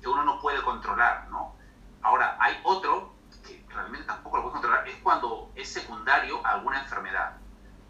que 0.01 0.07
uno 0.07 0.23
no 0.23 0.39
puede 0.39 0.61
controlar, 0.61 1.27
¿no? 1.29 1.58
Ahora, 2.01 2.37
hay 2.39 2.59
otro 2.63 3.15
que 3.45 3.63
realmente 3.69 4.07
tampoco 4.07 4.37
lo 4.37 4.43
puedo 4.43 4.53
controlar, 4.53 4.87
es 4.87 4.95
cuando 4.97 5.51
es 5.55 5.69
secundario 5.69 6.45
a 6.45 6.51
alguna 6.51 6.81
enfermedad. 6.81 7.37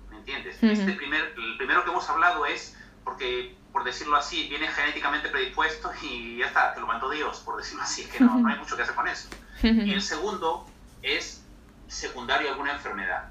¿Me 0.09 0.17
entiendes? 0.17 0.61
este 0.61 0.93
primer, 0.93 1.33
el 1.37 1.57
primero 1.57 1.83
que 1.83 1.91
hemos 1.91 2.09
hablado 2.09 2.45
es 2.45 2.75
porque 3.03 3.55
por 3.71 3.83
decirlo 3.83 4.17
así, 4.17 4.47
viene 4.49 4.67
genéticamente 4.67 5.29
predispuesto 5.29 5.91
y 6.01 6.37
ya 6.37 6.47
está, 6.47 6.73
te 6.73 6.79
lo 6.79 6.87
mandó 6.87 7.09
Dios, 7.09 7.39
por 7.39 7.57
decirlo 7.57 7.83
así, 7.83 8.05
que 8.05 8.19
no, 8.19 8.37
no 8.37 8.49
hay 8.49 8.57
mucho 8.57 8.75
que 8.75 8.83
hacer 8.83 8.95
con 8.95 9.07
eso. 9.07 9.29
Y 9.61 9.93
el 9.93 10.01
segundo 10.01 10.67
es 11.01 11.43
secundario 11.87 12.47
a 12.49 12.51
alguna 12.51 12.73
enfermedad. 12.73 13.29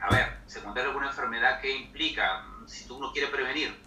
A 0.00 0.10
ver, 0.10 0.38
secundario 0.46 0.90
a 0.90 0.92
alguna 0.92 1.10
enfermedad 1.10 1.60
que 1.60 1.76
implica, 1.76 2.44
si 2.66 2.86
tú 2.86 2.98
no 2.98 3.12
quieres 3.12 3.30
prevenir, 3.30 3.80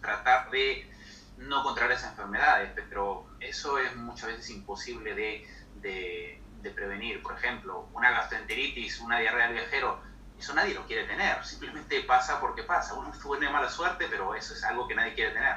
tratar 0.00 0.50
de 0.50 0.90
no 1.38 1.62
contraer 1.62 1.92
esas 1.92 2.10
enfermedades, 2.10 2.72
pero 2.88 3.26
eso 3.40 3.78
es 3.78 3.96
muchas 3.96 4.28
veces 4.28 4.50
imposible 4.50 5.14
de, 5.14 5.48
de, 5.82 6.42
de 6.62 6.70
prevenir. 6.70 7.22
Por 7.22 7.34
ejemplo, 7.36 7.88
una 7.92 8.10
gastroenteritis, 8.10 9.00
una 9.00 9.18
diarrea 9.18 9.46
del 9.46 9.56
viajero, 9.56 10.00
eso 10.38 10.54
nadie 10.54 10.74
lo 10.74 10.86
quiere 10.86 11.04
tener, 11.06 11.44
simplemente 11.44 12.00
pasa 12.02 12.40
porque 12.40 12.62
pasa. 12.64 12.94
Uno 12.94 13.12
tiene 13.38 13.52
mala 13.52 13.68
suerte, 13.68 14.06
pero 14.10 14.34
eso 14.34 14.54
es 14.54 14.64
algo 14.64 14.88
que 14.88 14.94
nadie 14.94 15.14
quiere 15.14 15.32
tener. 15.32 15.56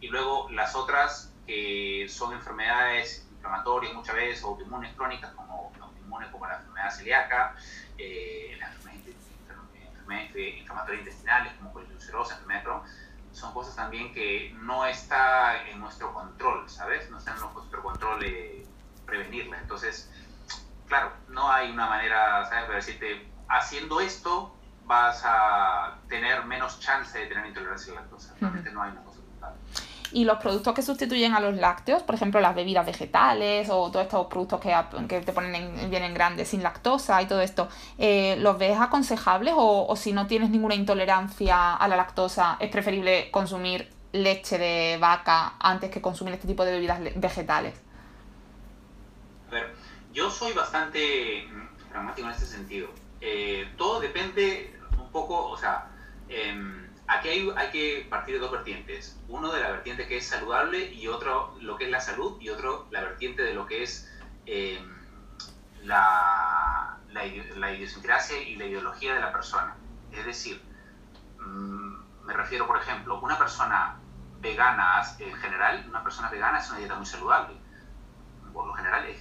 Y 0.00 0.08
luego 0.08 0.50
las 0.50 0.74
otras 0.74 1.32
que 1.46 2.06
son 2.10 2.34
enfermedades 2.34 3.26
inflamatorias 3.30 3.94
muchas 3.94 4.14
veces 4.14 4.42
autoinmunes 4.42 4.94
crónicas, 4.94 5.32
como 5.32 5.72
autoinmunes 5.80 6.28
como 6.30 6.46
la 6.46 6.56
enfermedad 6.56 6.90
celíaca, 6.90 7.56
eh, 7.96 8.56
las 8.58 8.74
enfermedades, 8.74 10.58
inflamatorias 10.58 11.00
intestinales 11.00 11.52
como 11.54 11.72
colitis 11.72 12.08
enfermedad 12.08 12.62
Crohn, 12.62 12.82
son 13.32 13.52
cosas 13.52 13.76
también 13.76 14.12
que 14.12 14.54
no 14.60 14.86
está 14.86 15.66
en 15.68 15.80
nuestro 15.80 16.12
control, 16.12 16.68
¿sabes? 16.68 17.10
No 17.10 17.18
está 17.18 17.34
en 17.34 17.40
nuestro 17.40 17.82
control 17.82 18.24
eh, 18.24 18.66
prevenirla. 19.06 19.58
Entonces, 19.60 20.10
claro, 20.86 21.12
no 21.28 21.50
hay 21.50 21.70
una 21.70 21.86
manera, 21.86 22.44
¿sabes? 22.48 22.64
Para 22.64 22.76
decirte, 22.76 23.26
haciendo 23.48 24.00
esto 24.00 24.52
vas 24.86 25.22
a 25.24 25.96
tener 26.08 26.44
menos 26.44 26.80
chance 26.80 27.18
de 27.18 27.26
tener 27.26 27.46
intolerancia 27.46 27.92
a 27.92 27.96
la 27.96 28.00
lactosa. 28.02 28.34
Realmente 28.40 28.70
no 28.70 28.82
hay 28.82 28.92
una 28.92 29.02
cosa 29.02 29.18
Y 30.12 30.24
los 30.24 30.38
productos 30.38 30.74
que 30.74 30.82
sustituyen 30.82 31.34
a 31.34 31.40
los 31.40 31.56
lácteos, 31.56 32.04
por 32.04 32.14
ejemplo, 32.14 32.40
las 32.40 32.54
bebidas 32.54 32.86
vegetales 32.86 33.68
o 33.68 33.90
todos 33.90 34.04
estos 34.04 34.26
productos 34.28 34.60
que, 34.60 34.74
que 35.08 35.20
te 35.20 35.32
ponen 35.32 35.54
en, 35.56 35.90
vienen 35.90 36.14
grandes 36.14 36.48
sin 36.48 36.62
lactosa 36.62 37.20
y 37.20 37.26
todo 37.26 37.40
esto, 37.40 37.68
eh, 37.98 38.36
¿los 38.38 38.58
ves 38.58 38.78
aconsejables 38.78 39.54
o, 39.56 39.86
o 39.88 39.96
si 39.96 40.12
no 40.12 40.28
tienes 40.28 40.50
ninguna 40.50 40.76
intolerancia 40.76 41.74
a 41.74 41.88
la 41.88 41.96
lactosa, 41.96 42.56
es 42.60 42.70
preferible 42.70 43.30
consumir 43.32 43.92
leche 44.12 44.56
de 44.56 44.98
vaca 45.00 45.54
antes 45.58 45.90
que 45.90 46.00
consumir 46.00 46.34
este 46.34 46.46
tipo 46.46 46.64
de 46.64 46.72
bebidas 46.72 47.00
vegetales? 47.16 47.74
Yo 50.16 50.30
soy 50.30 50.54
bastante 50.54 51.46
pragmático 51.90 52.26
en 52.26 52.32
este 52.32 52.46
sentido 52.46 52.88
eh, 53.20 53.70
todo 53.76 54.00
depende 54.00 54.74
un 54.98 55.10
poco, 55.10 55.50
o 55.50 55.58
sea, 55.58 55.90
em, 56.30 56.88
aquí 57.06 57.28
hay, 57.28 57.52
hay, 57.54 57.70
que 57.70 58.06
partir 58.08 58.36
de 58.36 58.40
dos 58.40 58.50
vertientes. 58.50 59.20
Uno 59.28 59.52
de 59.52 59.60
la 59.60 59.72
vertiente 59.72 60.08
que 60.08 60.16
es 60.16 60.26
saludable 60.26 60.90
y 60.90 61.06
otro 61.08 61.54
lo 61.60 61.76
que 61.76 61.84
es 61.84 61.90
la 61.90 62.00
salud 62.00 62.40
y 62.40 62.48
otro 62.48 62.86
la 62.90 63.02
vertiente 63.02 63.42
de 63.42 63.52
lo 63.52 63.66
que 63.66 63.82
es 63.82 64.10
em, 64.46 64.86
la, 65.82 66.98
la, 67.10 67.22
la, 67.56 67.72
idiosincrasia 67.74 68.40
y 68.40 68.56
la 68.56 68.64
ideología 68.64 69.12
de 69.12 69.20
la 69.20 69.32
persona. 69.32 69.76
Es 70.12 70.24
decir, 70.24 70.62
mm, 71.40 72.24
me 72.24 72.32
refiero, 72.32 72.66
por 72.66 72.78
ejemplo, 72.78 73.20
una 73.20 73.36
persona 73.36 74.00
vegana 74.40 75.02
en 75.18 75.34
general, 75.34 75.84
una 75.90 76.02
persona 76.02 76.30
vegana 76.30 76.60
es 76.60 76.70
una 76.70 76.78
dieta 76.78 76.94
muy 76.94 77.04
saludable. 77.04 77.54
Por 78.54 78.66
lo 78.66 78.72
general 78.72 79.04
es 79.04 79.20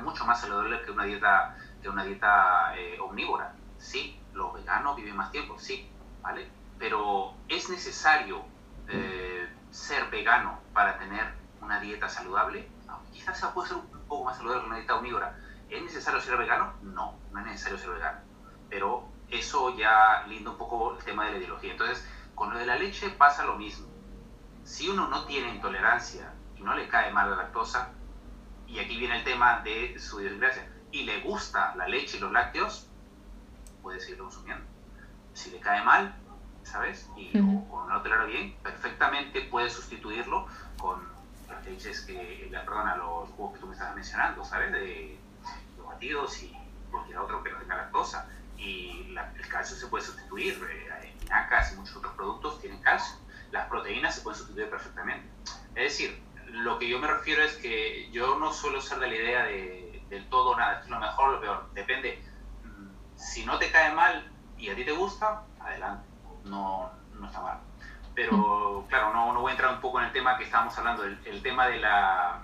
mucho 0.00 0.24
más 0.24 0.40
saludable 0.40 0.82
que 0.82 0.90
una 0.90 1.04
dieta 1.04 1.56
de 1.82 1.88
una 1.88 2.04
dieta 2.04 2.72
eh, 2.76 2.98
omnívora. 3.00 3.54
Sí, 3.78 4.18
los 4.32 4.54
veganos 4.54 4.96
viven 4.96 5.16
más 5.16 5.30
tiempo, 5.30 5.58
sí, 5.58 5.88
¿vale? 6.22 6.48
Pero 6.78 7.34
es 7.48 7.68
necesario 7.68 8.44
eh, 8.88 9.48
ser 9.70 10.10
vegano 10.10 10.58
para 10.72 10.98
tener 10.98 11.34
una 11.60 11.80
dieta 11.80 12.08
saludable. 12.08 12.68
quizás 13.12 13.38
se 13.38 13.46
puede 13.48 13.68
ser 13.68 13.76
un 13.76 13.88
poco 14.08 14.24
más 14.24 14.36
saludable 14.36 14.62
que 14.62 14.66
una 14.68 14.76
dieta 14.78 14.96
omnívora. 14.96 15.38
¿Es 15.68 15.82
necesario 15.82 16.20
ser 16.20 16.36
vegano? 16.36 16.72
No, 16.82 17.18
no 17.32 17.40
es 17.40 17.46
necesario 17.46 17.78
ser 17.78 17.90
vegano. 17.90 18.20
Pero 18.70 19.08
eso 19.28 19.76
ya 19.76 20.24
linda 20.26 20.50
un 20.50 20.58
poco 20.58 20.96
el 20.96 21.04
tema 21.04 21.26
de 21.26 21.32
la 21.32 21.38
ideología. 21.38 21.72
Entonces, 21.72 22.06
con 22.34 22.50
lo 22.50 22.58
de 22.58 22.66
la 22.66 22.76
leche 22.76 23.10
pasa 23.10 23.44
lo 23.44 23.56
mismo. 23.56 23.88
Si 24.64 24.88
uno 24.88 25.08
no 25.08 25.26
tiene 25.26 25.54
intolerancia 25.54 26.32
y 26.56 26.62
no 26.62 26.74
le 26.74 26.88
cae 26.88 27.12
mal 27.12 27.30
la 27.30 27.36
lactosa, 27.36 27.90
y 28.66 28.78
aquí 28.78 28.96
viene 28.96 29.18
el 29.18 29.24
tema 29.24 29.60
de 29.60 29.98
su 29.98 30.20
idiosincrasia, 30.20 30.66
y 30.90 31.04
le 31.04 31.20
gusta 31.20 31.74
la 31.76 31.88
leche 31.88 32.18
y 32.18 32.20
los 32.20 32.32
lácteos, 32.32 32.88
puede 33.82 34.00
seguir 34.00 34.18
consumiendo. 34.18 34.64
Si 35.32 35.50
le 35.50 35.58
cae 35.58 35.82
mal, 35.82 36.14
¿sabes? 36.62 37.08
Y 37.16 37.36
o, 37.38 37.84
no 37.86 37.94
lo 37.94 38.02
tolera 38.02 38.24
bien, 38.24 38.56
perfectamente 38.62 39.42
puede 39.42 39.70
sustituirlo 39.70 40.46
con 40.78 41.02
las 41.48 41.64
leches 41.64 42.00
que, 42.02 42.48
perdona, 42.50 42.96
los 42.96 43.28
jugos 43.30 43.54
que 43.54 43.60
tú 43.60 43.66
me 43.66 43.72
estabas 43.72 43.94
mencionando, 43.94 44.44
¿sabes? 44.44 44.72
De 44.72 45.18
los 45.76 45.86
batidos 45.86 46.42
y 46.42 46.56
cualquier 46.90 47.18
otro 47.18 47.42
que 47.42 47.50
no 47.50 47.58
tenga 47.58 47.76
lactosa. 47.76 48.28
Y 48.56 49.16
el 49.36 49.48
calcio 49.48 49.76
se 49.76 49.88
puede 49.88 50.04
sustituir, 50.04 50.54
eh, 50.70 51.08
espinacas 51.08 51.72
y 51.72 51.76
muchos 51.76 51.96
otros 51.96 52.14
productos 52.14 52.60
tienen 52.60 52.80
calcio. 52.80 53.16
Las 53.50 53.68
proteínas 53.68 54.14
se 54.14 54.20
pueden 54.22 54.38
sustituir 54.38 54.70
perfectamente. 54.70 55.28
Es 55.74 55.92
decir, 55.92 56.22
lo 56.54 56.78
que 56.78 56.88
yo 56.88 56.98
me 56.98 57.08
refiero 57.08 57.42
es 57.42 57.56
que 57.56 58.08
yo 58.12 58.38
no 58.38 58.52
suelo 58.52 58.80
ser 58.80 58.98
de 58.98 59.08
la 59.08 59.14
idea 59.14 59.44
de 59.44 59.84
del 60.08 60.28
todo 60.28 60.56
nada, 60.56 60.74
esto 60.74 60.84
es 60.84 60.90
lo 60.90 61.00
mejor 61.00 61.28
o 61.28 61.32
lo 61.32 61.40
peor, 61.40 61.70
depende. 61.74 62.22
Mm, 62.62 62.88
si 63.16 63.44
no 63.44 63.58
te 63.58 63.70
cae 63.70 63.92
mal 63.92 64.30
y 64.58 64.68
a 64.68 64.76
ti 64.76 64.84
te 64.84 64.92
gusta, 64.92 65.42
adelante, 65.58 66.06
no, 66.44 66.90
no 67.18 67.26
está 67.26 67.40
mal. 67.40 67.58
Pero 68.14 68.84
mm. 68.84 68.88
claro, 68.88 69.12
no, 69.12 69.32
no, 69.32 69.40
voy 69.40 69.50
a 69.50 69.54
entrar 69.54 69.72
un 69.72 69.80
poco 69.80 69.98
en 69.98 70.06
el 70.06 70.12
tema 70.12 70.38
que 70.38 70.44
estábamos 70.44 70.76
hablando, 70.78 71.04
el, 71.04 71.18
el 71.24 71.42
tema 71.42 71.66
de 71.66 71.80
la, 71.80 72.42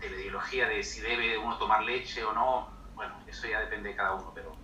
de 0.00 0.10
la 0.10 0.16
ideología 0.16 0.66
de 0.68 0.82
si 0.82 1.00
debe 1.00 1.36
uno 1.36 1.58
tomar 1.58 1.82
leche 1.82 2.24
o 2.24 2.32
no, 2.32 2.68
bueno, 2.94 3.14
eso 3.26 3.46
ya 3.46 3.60
depende 3.60 3.90
de 3.90 3.96
cada 3.96 4.14
uno, 4.14 4.32
pero, 4.34 4.56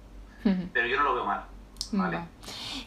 pero 0.73 0.87
yo 0.87 0.97
no 0.97 1.03
lo 1.03 1.15
veo 1.15 1.25
mal. 1.25 1.45
¿vale? 1.93 2.21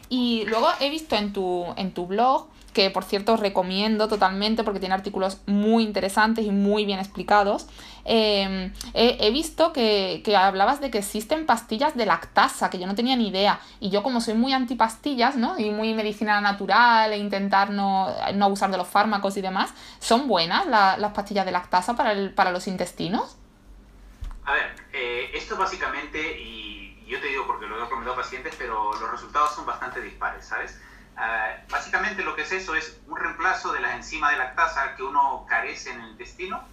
Y 0.08 0.44
luego 0.46 0.68
he 0.80 0.90
visto 0.90 1.14
en 1.16 1.32
tu, 1.32 1.66
en 1.76 1.92
tu 1.92 2.06
blog 2.06 2.48
que 2.74 2.90
por 2.90 3.04
cierto 3.04 3.36
recomiendo 3.36 4.08
totalmente 4.08 4.64
porque 4.64 4.80
tiene 4.80 4.94
artículos 4.94 5.38
muy 5.46 5.84
interesantes 5.84 6.44
y 6.44 6.50
muy 6.50 6.84
bien 6.84 6.98
explicados. 6.98 7.66
Em, 8.04 8.72
he, 8.92 9.30
visto 9.30 9.72
que, 9.72 10.22
hablabas 10.36 10.80
de 10.80 10.90
que 10.90 10.98
existen 10.98 11.46
pastillas 11.46 11.96
de 11.96 12.04
lactasa, 12.04 12.68
que 12.68 12.78
yo 12.78 12.86
no 12.86 12.94
tenía 12.94 13.16
ni 13.16 13.28
idea. 13.28 13.60
Y 13.80 13.88
yo 13.88 14.02
como 14.02 14.20
soy 14.20 14.34
muy 14.34 14.52
antipastillas, 14.52 15.36
¿no? 15.36 15.58
Y 15.58 15.70
muy 15.70 15.94
medicina 15.94 16.40
natural 16.40 17.12
e 17.12 17.16
intentar 17.16 17.70
no, 17.70 18.08
abusar 18.08 18.70
de 18.70 18.76
los 18.76 18.88
fármacos 18.88 19.36
y 19.36 19.40
demás, 19.40 19.72
¿son 20.00 20.28
buenas 20.28 20.66
las 20.66 21.12
pastillas 21.12 21.46
de 21.46 21.52
lactasa 21.52 21.94
para, 21.94 22.12
el, 22.12 22.34
para 22.34 22.50
los 22.50 22.66
intestinos? 22.66 23.38
A 24.44 24.52
ver, 24.52 24.74
eh, 24.92 25.30
esto 25.32 25.56
básicamente, 25.56 26.38
y 26.38 27.02
yo 27.06 27.18
te 27.20 27.28
digo 27.28 27.46
porque 27.46 27.66
lo 27.66 27.78
he 27.78 27.80
recomendado 27.80 28.14
a 28.14 28.22
pacientes, 28.22 28.54
pero 28.58 28.92
los 28.92 29.10
resultados 29.10 29.54
son 29.54 29.64
bastante 29.64 30.02
dispares, 30.02 30.44
¿sabes? 30.44 30.78
Ah, 31.16 31.56
básicamente 31.70 32.24
lo 32.24 32.34
que 32.34 32.42
es 32.42 32.52
eso 32.52 32.74
es 32.74 33.00
un 33.06 33.16
reemplazo 33.16 33.72
de 33.72 33.80
las 33.80 33.94
enzimas 33.94 34.32
de 34.32 34.38
lactasa 34.38 34.96
que 34.96 35.02
uno 35.02 35.46
carece 35.48 35.90
en 35.90 36.00
el 36.00 36.10
intestino 36.10 36.64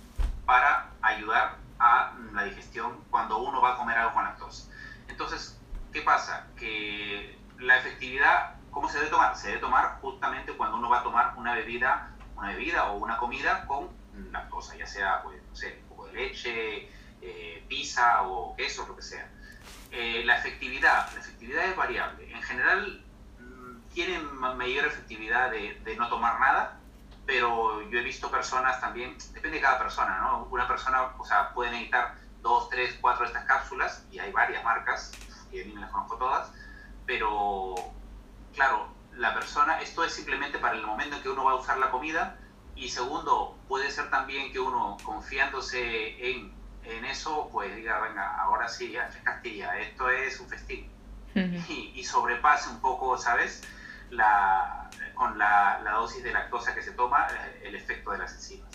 para 0.45 0.89
ayudar 1.01 1.57
a 1.79 2.13
la 2.33 2.43
digestión 2.43 3.03
cuando 3.10 3.38
uno 3.38 3.62
va 3.62 3.74
a 3.74 3.77
comer 3.77 3.98
algo 3.98 4.13
con 4.13 4.24
lactosa. 4.24 4.71
Entonces, 5.07 5.60
¿qué 5.93 6.01
pasa? 6.01 6.48
Que 6.57 7.38
la 7.60 7.77
efectividad, 7.77 8.55
¿cómo 8.71 8.89
se 8.89 8.98
debe 8.98 9.10
tomar? 9.10 9.36
Se 9.38 9.50
debe 9.50 9.60
tomar 9.60 10.00
justamente 10.01 10.53
cuando 10.53 10.77
uno 10.77 10.89
va 10.89 11.00
a 11.00 11.03
tomar 11.03 11.33
una 11.38 11.53
bebida, 11.53 12.12
una 12.36 12.50
bebida 12.50 12.86
o 12.91 12.98
una 12.98 13.17
comida 13.17 13.65
con 13.67 13.89
lactosa, 14.31 14.75
ya 14.75 14.88
sea, 14.88 15.21
pues, 15.24 15.41
no 15.48 15.55
sé, 15.55 15.79
un 15.83 15.89
poco 15.89 16.07
de 16.07 16.13
leche, 16.13 16.89
eh, 17.21 17.65
pizza 17.67 18.24
o 18.24 18.55
queso, 18.55 18.88
lo 18.88 18.95
que 18.95 19.03
sea. 19.03 19.29
Eh, 19.91 20.24
la 20.25 20.38
efectividad, 20.38 21.12
la 21.13 21.19
efectividad 21.19 21.65
es 21.65 21.75
variable. 21.75 22.31
En 22.31 22.41
general, 22.41 23.03
tienen 23.93 24.33
mayor 24.36 24.86
efectividad 24.86 25.51
de, 25.51 25.79
de, 25.83 25.95
no 25.95 26.10
tomar 26.10 26.39
nada, 26.39 26.79
pero 27.25 27.81
yo 27.89 28.00
he 28.00 28.03
visto 28.03 28.31
personas 28.31 28.79
también, 28.79 29.17
depende 29.33 29.57
de 29.57 29.62
cada 29.62 29.79
persona, 29.79 30.19
¿no? 30.19 30.48
Una 30.51 30.67
persona, 30.67 31.13
o 31.17 31.25
sea, 31.25 31.53
puede 31.53 31.71
necesitar 31.71 32.15
dos, 32.41 32.69
tres, 32.69 32.98
cuatro 33.00 33.24
de 33.24 33.27
estas 33.27 33.45
cápsulas, 33.45 34.05
y 34.12 34.19
hay 34.19 34.31
varias 34.31 34.63
marcas, 34.63 35.12
y 35.51 35.62
a 35.62 35.65
mí 35.65 35.74
me 35.74 35.81
las 35.81 35.91
conozco 35.91 36.17
todas, 36.17 36.51
pero 37.05 37.75
claro, 38.53 38.88
la 39.15 39.33
persona, 39.33 39.81
esto 39.81 40.03
es 40.03 40.13
simplemente 40.13 40.57
para 40.57 40.75
el 40.75 40.86
momento 40.86 41.17
en 41.17 41.24
que 41.24 41.29
uno 41.29 41.43
va 41.43 41.51
a 41.51 41.55
usar 41.55 41.77
la 41.77 41.91
comida, 41.91 42.38
y 42.75 42.89
segundo, 42.89 43.57
puede 43.67 43.91
ser 43.91 44.10
también 44.10 44.51
que 44.51 44.60
uno, 44.60 44.98
confiándose 45.03 46.31
en, 46.31 46.53
en 46.83 47.05
eso, 47.05 47.50
pues 47.51 47.75
diga, 47.75 48.00
venga, 48.00 48.38
ahora 48.41 48.67
sí, 48.67 48.91
ya, 48.91 49.10
Castilla, 49.24 49.77
esto 49.77 50.10
es 50.10 50.39
un 50.39 50.48
festín. 50.48 50.89
y, 51.36 51.93
y 51.95 52.03
sobrepase 52.03 52.69
un 52.69 52.81
poco, 52.81 53.17
¿sabes? 53.17 53.62
La, 54.12 54.89
con 55.15 55.38
la, 55.38 55.80
la, 55.84 55.91
dosis 55.91 56.24
de 56.24 56.32
lactosa 56.32 56.75
que 56.75 56.82
se 56.82 56.91
toma, 56.91 57.27
eh, 57.30 57.63
el 57.65 57.75
efecto 57.75 58.12
de 58.12 58.20
las 58.20 58.34
enzimas. 58.34 58.70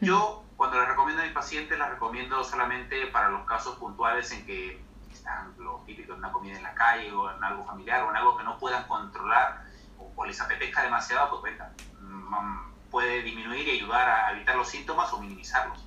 Yo, 0.00 0.44
cuando 0.56 0.78
les 0.78 0.88
recomiendo 0.88 1.22
a 1.22 1.24
mis 1.24 1.34
pacientes, 1.34 1.78
las 1.78 1.90
recomiendo 1.90 2.44
solamente 2.44 3.06
para 3.08 3.30
los 3.30 3.44
casos 3.46 3.76
puntuales 3.76 4.30
en 4.30 4.46
que 4.46 4.80
están 5.12 5.54
los 5.58 5.84
típicos 5.84 6.14
en 6.14 6.18
una 6.18 6.32
comida 6.32 6.56
en 6.56 6.62
la 6.62 6.74
calle 6.74 7.10
o 7.12 7.30
en 7.30 7.42
algo 7.42 7.64
familiar 7.64 8.02
o 8.04 8.10
en 8.10 8.16
algo 8.16 8.36
que 8.36 8.44
no 8.44 8.58
puedan 8.58 8.86
controlar 8.86 9.64
o, 9.98 10.24
les 10.24 10.40
apetezca 10.40 10.82
demasiado, 10.82 11.30
pues 11.30 11.52
venga, 11.52 11.72
mm, 12.00 12.90
puede 12.90 13.22
disminuir 13.22 13.66
y 13.66 13.70
ayudar 13.72 14.08
a 14.08 14.32
evitar 14.32 14.56
los 14.56 14.68
síntomas 14.68 15.12
o 15.12 15.20
minimizarlos. 15.20 15.84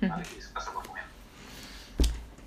¿vale? 0.00 0.22
Eso 0.36 0.52
pasa 0.54 0.72
por 0.72 0.86
comer. 0.86 1.04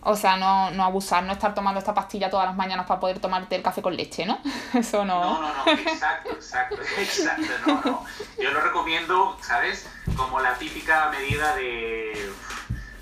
O 0.08 0.16
sea, 0.16 0.38
no, 0.38 0.70
no 0.70 0.84
abusar, 0.84 1.24
no 1.24 1.34
estar 1.34 1.56
tomando 1.56 1.80
esta 1.80 1.96
pastilla 1.96 2.30
todas 2.30 2.46
las 2.46 2.56
mañanas 2.56 2.86
para 2.86 3.00
poder 3.00 3.20
tomarte 3.20 3.56
el 3.56 3.64
café 3.64 3.82
con 3.82 3.98
leche, 3.98 4.24
¿no? 4.26 4.40
Eso 4.74 5.04
no. 5.04 5.20
No, 5.20 5.42
no, 5.42 5.66
no, 5.66 5.72
exacto, 5.72 6.30
exacto, 6.30 6.78
exacto, 7.00 7.52
no, 7.66 7.82
no. 7.84 8.06
Yo 8.38 8.52
lo 8.52 8.62
recomiendo, 8.62 9.36
¿sabes? 9.42 9.90
Como 10.16 10.40
la 10.40 10.54
típica 10.56 11.10
medida 11.10 11.56
de, 11.56 12.32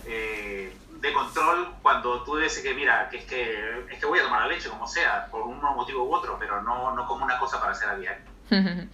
eh, 0.06 0.78
de 0.90 1.14
control 1.14 1.76
cuando 1.82 2.24
tú 2.24 2.38
dices 2.38 2.64
que, 2.64 2.74
mira, 2.74 3.10
que 3.10 3.18
es, 3.18 3.26
que 3.26 3.86
es 3.92 4.00
que 4.00 4.06
voy 4.06 4.20
a 4.20 4.24
tomar 4.24 4.42
la 4.42 4.48
leche 4.48 4.70
como 4.70 4.88
sea, 4.88 5.28
por 5.30 5.42
un 5.42 5.60
motivo 5.60 6.04
u 6.06 6.16
otro, 6.16 6.38
pero 6.40 6.62
no, 6.62 6.96
no 6.96 7.06
como 7.06 7.26
una 7.26 7.38
cosa 7.38 7.60
para 7.60 7.74
hacer 7.74 7.90
a 7.90 7.96
diario. 7.96 8.33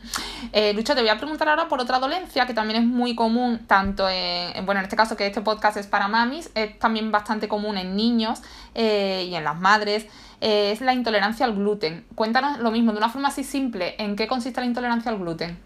Eh, 0.51 0.73
Lucho, 0.73 0.95
te 0.95 1.01
voy 1.01 1.09
a 1.09 1.17
preguntar 1.17 1.47
ahora 1.47 1.67
por 1.67 1.79
otra 1.79 1.99
dolencia 1.99 2.47
que 2.47 2.53
también 2.53 2.81
es 2.81 2.87
muy 2.87 3.15
común, 3.15 3.59
tanto 3.67 4.09
en, 4.09 4.65
bueno, 4.65 4.79
en 4.79 4.85
este 4.85 4.95
caso 4.95 5.15
que 5.15 5.27
este 5.27 5.41
podcast 5.41 5.77
es 5.77 5.85
para 5.85 6.07
mamis, 6.07 6.49
es 6.55 6.79
también 6.79 7.11
bastante 7.11 7.47
común 7.47 7.77
en 7.77 7.95
niños 7.95 8.41
eh, 8.73 9.27
y 9.29 9.35
en 9.35 9.43
las 9.43 9.59
madres, 9.59 10.07
eh, 10.41 10.71
es 10.71 10.81
la 10.81 10.93
intolerancia 10.93 11.45
al 11.45 11.53
gluten. 11.53 12.05
Cuéntanos 12.15 12.59
lo 12.59 12.71
mismo, 12.71 12.93
de 12.93 12.97
una 12.97 13.09
forma 13.09 13.27
así 13.27 13.43
simple, 13.43 13.95
¿en 13.99 14.15
qué 14.15 14.27
consiste 14.27 14.59
la 14.59 14.65
intolerancia 14.65 15.11
al 15.11 15.19
gluten? 15.19 15.59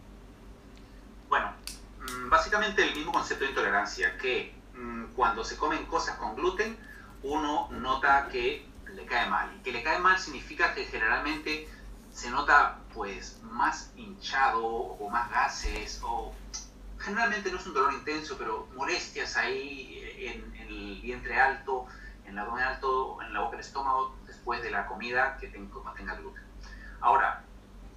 Bueno, 1.29 1.53
mm, 2.01 2.29
básicamente 2.29 2.83
el 2.83 2.95
mismo 2.95 3.13
concepto 3.13 3.45
de 3.45 3.51
intolerancia, 3.51 4.17
que 4.17 4.53
mm, 4.75 5.13
cuando 5.15 5.45
se 5.45 5.55
comen 5.55 5.85
cosas 5.85 6.17
con 6.17 6.35
gluten, 6.35 6.75
uno 7.23 7.69
nota 7.71 8.27
que 8.29 8.65
le 8.95 9.05
cae 9.05 9.29
mal. 9.29 9.49
Y 9.57 9.63
que 9.63 9.71
le 9.71 9.81
cae 9.81 9.99
mal 9.99 10.19
significa 10.19 10.73
que 10.73 10.85
generalmente 10.85 11.67
se 12.13 12.29
nota 12.29 12.79
pues 12.93 13.39
más 13.43 13.91
hinchado 13.97 14.63
o 14.63 15.09
más 15.09 15.29
gases 15.31 15.99
o 16.03 16.33
generalmente 16.99 17.51
no 17.51 17.57
es 17.57 17.65
un 17.65 17.73
dolor 17.73 17.93
intenso, 17.93 18.37
pero 18.37 18.67
molestias 18.75 19.35
ahí 19.35 19.99
en, 20.19 20.55
el 20.55 21.01
vientre 21.01 21.39
alto, 21.39 21.85
en 22.25 22.33
el 22.33 22.39
abdomen 22.39 22.63
alto, 22.63 23.21
en 23.21 23.33
la 23.33 23.41
boca 23.41 23.57
del 23.57 23.65
estómago 23.65 24.15
después 24.25 24.61
de 24.61 24.71
la 24.71 24.85
comida 24.85 25.37
que 25.37 25.47
tenga 25.47 26.15
gluten. 26.15 26.43
Ahora, 27.01 27.43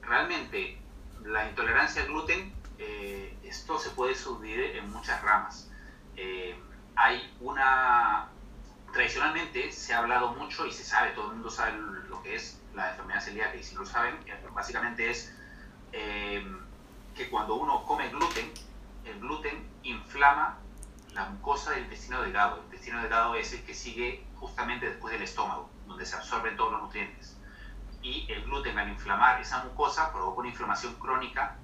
realmente 0.02 0.80
la 1.22 1.48
intolerancia 1.48 2.02
al 2.02 2.08
gluten, 2.08 2.52
eh, 2.78 3.36
esto 3.44 3.78
se 3.78 3.90
puede 3.90 4.14
subdividir 4.14 4.76
en 4.76 4.90
muchas 4.90 5.22
ramas. 5.22 5.70
Eh, 6.16 6.58
hay 6.96 7.36
una, 7.40 8.28
tradicionalmente 8.92 9.70
se 9.70 9.92
ha 9.92 9.98
hablado 9.98 10.32
mucho 10.32 10.66
y 10.66 10.72
se 10.72 10.82
sabe, 10.82 11.10
todo 11.10 11.26
el 11.26 11.34
mundo 11.34 11.50
sabe 11.50 11.76
lo 12.08 12.22
que 12.22 12.34
es 12.34 12.58
la 12.76 12.90
enfermedad 12.90 13.20
celíaca, 13.20 13.56
y 13.56 13.62
si 13.64 13.74
lo 13.74 13.86
saben, 13.86 14.14
eh, 14.26 14.38
básicamente 14.52 15.10
es 15.10 15.34
eh, 15.92 16.46
que 17.14 17.30
cuando 17.30 17.54
uno 17.54 17.84
come 17.84 18.08
gluten, 18.10 18.52
el 19.04 19.18
gluten 19.18 19.66
inflama 19.82 20.58
la 21.14 21.24
mucosa 21.30 21.70
del 21.70 21.84
intestino 21.84 22.20
delgado. 22.22 22.58
El 22.58 22.64
intestino 22.64 23.00
delgado 23.00 23.34
es 23.34 23.52
el 23.54 23.62
que 23.64 23.74
sigue 23.74 24.26
justamente 24.34 24.90
después 24.90 25.12
del 25.12 25.22
estómago, 25.22 25.70
donde 25.86 26.04
se 26.04 26.16
absorben 26.16 26.56
todos 26.56 26.72
los 26.72 26.82
nutrientes. 26.82 27.36
Y 28.02 28.30
el 28.30 28.44
gluten 28.44 28.78
al 28.78 28.90
inflamar 28.90 29.40
esa 29.40 29.64
mucosa 29.64 30.12
provoca 30.12 30.40
una 30.40 30.48
inflamación 30.50 30.94
crónica 30.96 31.56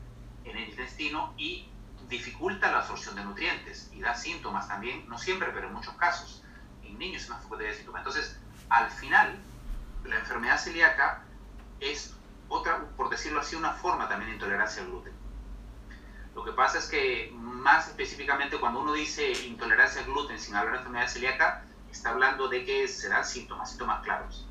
en 0.45 0.57
el 0.57 0.71
intestino 0.71 1.35
y 1.37 1.69
dificulta 2.09 2.73
la 2.73 2.79
absorción 2.79 3.15
de 3.15 3.25
nutrientes 3.25 3.91
y 3.93 4.01
da 4.01 4.15
síntomas 4.15 4.67
también, 4.67 5.09
no 5.09 5.19
siempre, 5.19 5.51
pero 5.53 5.69
en 5.69 5.75
muchos 5.75 5.95
casos. 5.95 6.43
En 6.83 6.99
niños 6.99 7.23
es 7.23 7.29
más 7.29 7.41
frecuente 7.41 7.67
de 7.67 7.75
síntomas. 7.75 8.01
Entonces, 8.01 8.41
al 8.71 8.91
final, 8.91 9.39
enfermedad 10.43 10.59
celíaca 10.59 11.23
es 11.79 12.17
otra, 12.49 12.81
por 12.97 13.11
decirlo 13.11 13.41
así, 13.41 13.55
una 13.55 13.73
forma 13.75 14.09
también 14.09 14.31
de 14.31 14.35
intolerancia 14.35 14.83
al 14.83 14.89
gluten. 14.89 15.13
Lo 16.35 16.45
que 16.45 16.53
pasa 16.53 16.79
es 16.79 16.89
que 16.89 17.31
más 17.35 17.89
específicamente 17.89 18.59
cuando 18.59 18.81
uno 18.81 18.93
dice 18.93 19.31
intolerancia 19.47 20.01
al 20.01 20.09
gluten 20.09 20.39
sin 20.39 20.57
hablar 20.57 20.73
de 20.73 20.79
enfermedad 20.79 21.09
celíaca, 21.09 21.65
está 21.91 22.11
hablando 22.11 22.49
de 22.49 22.65
que 22.65 22.89
se 22.89 23.09
dan 23.09 23.25
síntomas, 23.25 23.71
síntomas 23.71 24.03
claros. 24.03 24.47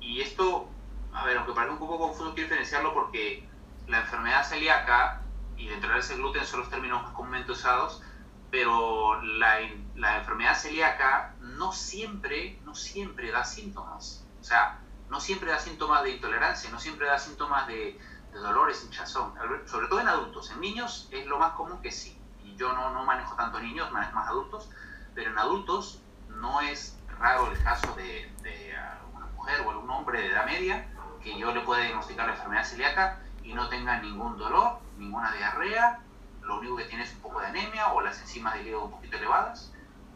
Y 0.00 0.20
esto, 0.20 0.68
a 1.14 1.24
ver, 1.24 1.38
aunque 1.38 1.54
parece 1.54 1.72
un 1.72 1.78
poco 1.78 1.98
confuso, 1.98 2.34
quiero 2.34 2.48
diferenciarlo 2.48 2.92
porque 2.92 3.48
la 3.86 4.00
enfermedad 4.00 4.44
celíaca 4.46 5.22
y 5.56 5.68
la 5.68 5.76
intolerancia 5.76 6.16
al 6.16 6.20
gluten 6.20 6.44
son 6.44 6.60
los 6.60 6.70
términos 6.70 7.02
más 7.02 7.12
comúnmente 7.12 7.52
usados, 7.52 8.02
pero 8.50 9.22
la, 9.22 9.58
la 9.94 10.18
enfermedad 10.18 10.54
celíaca 10.56 11.34
no 11.40 11.72
siempre, 11.72 12.58
no 12.64 12.74
siempre 12.74 13.30
da 13.30 13.44
síntomas. 13.44 14.26
O 14.40 14.44
sea, 14.44 14.80
no 15.10 15.20
siempre 15.20 15.50
da 15.50 15.58
síntomas 15.58 16.04
de 16.04 16.12
intolerancia, 16.12 16.70
no 16.70 16.78
siempre 16.78 17.06
da 17.06 17.18
síntomas 17.18 17.66
de, 17.66 18.00
dolores, 18.32 18.84
hinchazón, 18.84 19.34
sobre 19.66 19.88
todo 19.88 20.00
en 20.00 20.06
adultos. 20.06 20.50
En 20.52 20.60
niños 20.60 21.08
es 21.10 21.26
lo 21.26 21.38
más 21.38 21.54
común 21.54 21.82
que 21.82 21.90
sí. 21.90 22.16
Y 22.44 22.54
yo 22.54 22.72
no, 22.72 23.04
manejo 23.04 23.34
tanto 23.34 23.58
niños, 23.58 23.90
manejo 23.90 24.14
más 24.14 24.28
adultos, 24.28 24.70
pero 25.14 25.32
en 25.32 25.38
adultos 25.38 26.00
no 26.28 26.60
es 26.60 26.96
raro 27.18 27.50
el 27.50 27.60
caso 27.62 27.92
de, 27.96 28.32
de 28.42 28.72
una 29.12 29.26
mujer 29.26 29.60
o 29.62 29.70
algún 29.70 29.90
hombre 29.90 30.20
de 30.20 30.28
edad 30.28 30.46
media 30.46 30.88
que 31.24 31.36
yo 31.36 31.52
le 31.52 31.60
pueda 31.62 31.82
diagnosticar 31.82 32.26
la 32.26 32.34
enfermedad 32.34 32.64
celíaca 32.64 33.20
y 33.42 33.52
no 33.52 33.68
tenga 33.68 34.00
ningún 34.00 34.38
dolor, 34.38 34.78
ninguna 34.96 35.32
diarrea, 35.32 36.00
lo 36.42 36.60
único 36.60 36.76
que 36.76 36.84
tiene 36.84 37.02
es 37.02 37.12
un 37.14 37.20
poco 37.20 37.40
de 37.40 37.48
anemia 37.48 37.88
o 37.88 38.00
las 38.00 38.20
enzimas 38.20 38.54
del 38.54 38.68
hígado 38.68 38.84
un 38.84 38.92
poquito 38.92 39.16
elevadas 39.16 39.72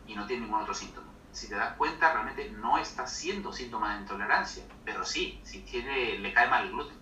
y 0.06 0.14
no 0.14 0.24
tiene 0.26 0.44
ningún 0.44 0.62
otro 0.62 0.72
síntoma 0.72 1.13
si 1.34 1.48
te 1.48 1.56
das 1.56 1.76
cuenta, 1.76 2.12
realmente 2.12 2.50
no 2.50 2.78
está 2.78 3.06
siendo 3.06 3.52
síntoma 3.52 3.94
de 3.94 4.02
intolerancia, 4.02 4.64
pero 4.84 5.04
sí, 5.04 5.40
si 5.44 5.60
tiene, 5.62 6.18
le 6.18 6.32
cae 6.32 6.48
mal 6.48 6.64
el 6.64 6.70
gluten. 6.70 6.96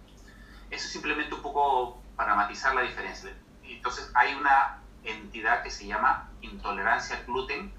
Eso 0.70 0.86
es 0.86 0.92
simplemente 0.92 1.34
un 1.34 1.42
poco 1.42 2.02
para 2.16 2.34
matizar 2.34 2.74
la 2.74 2.82
diferencia. 2.82 3.36
Entonces 3.62 4.10
hay 4.14 4.34
una 4.34 4.80
entidad 5.04 5.62
que 5.62 5.70
se 5.70 5.86
llama 5.86 6.30
intolerancia 6.40 7.16
al 7.16 7.24
gluten 7.26 7.72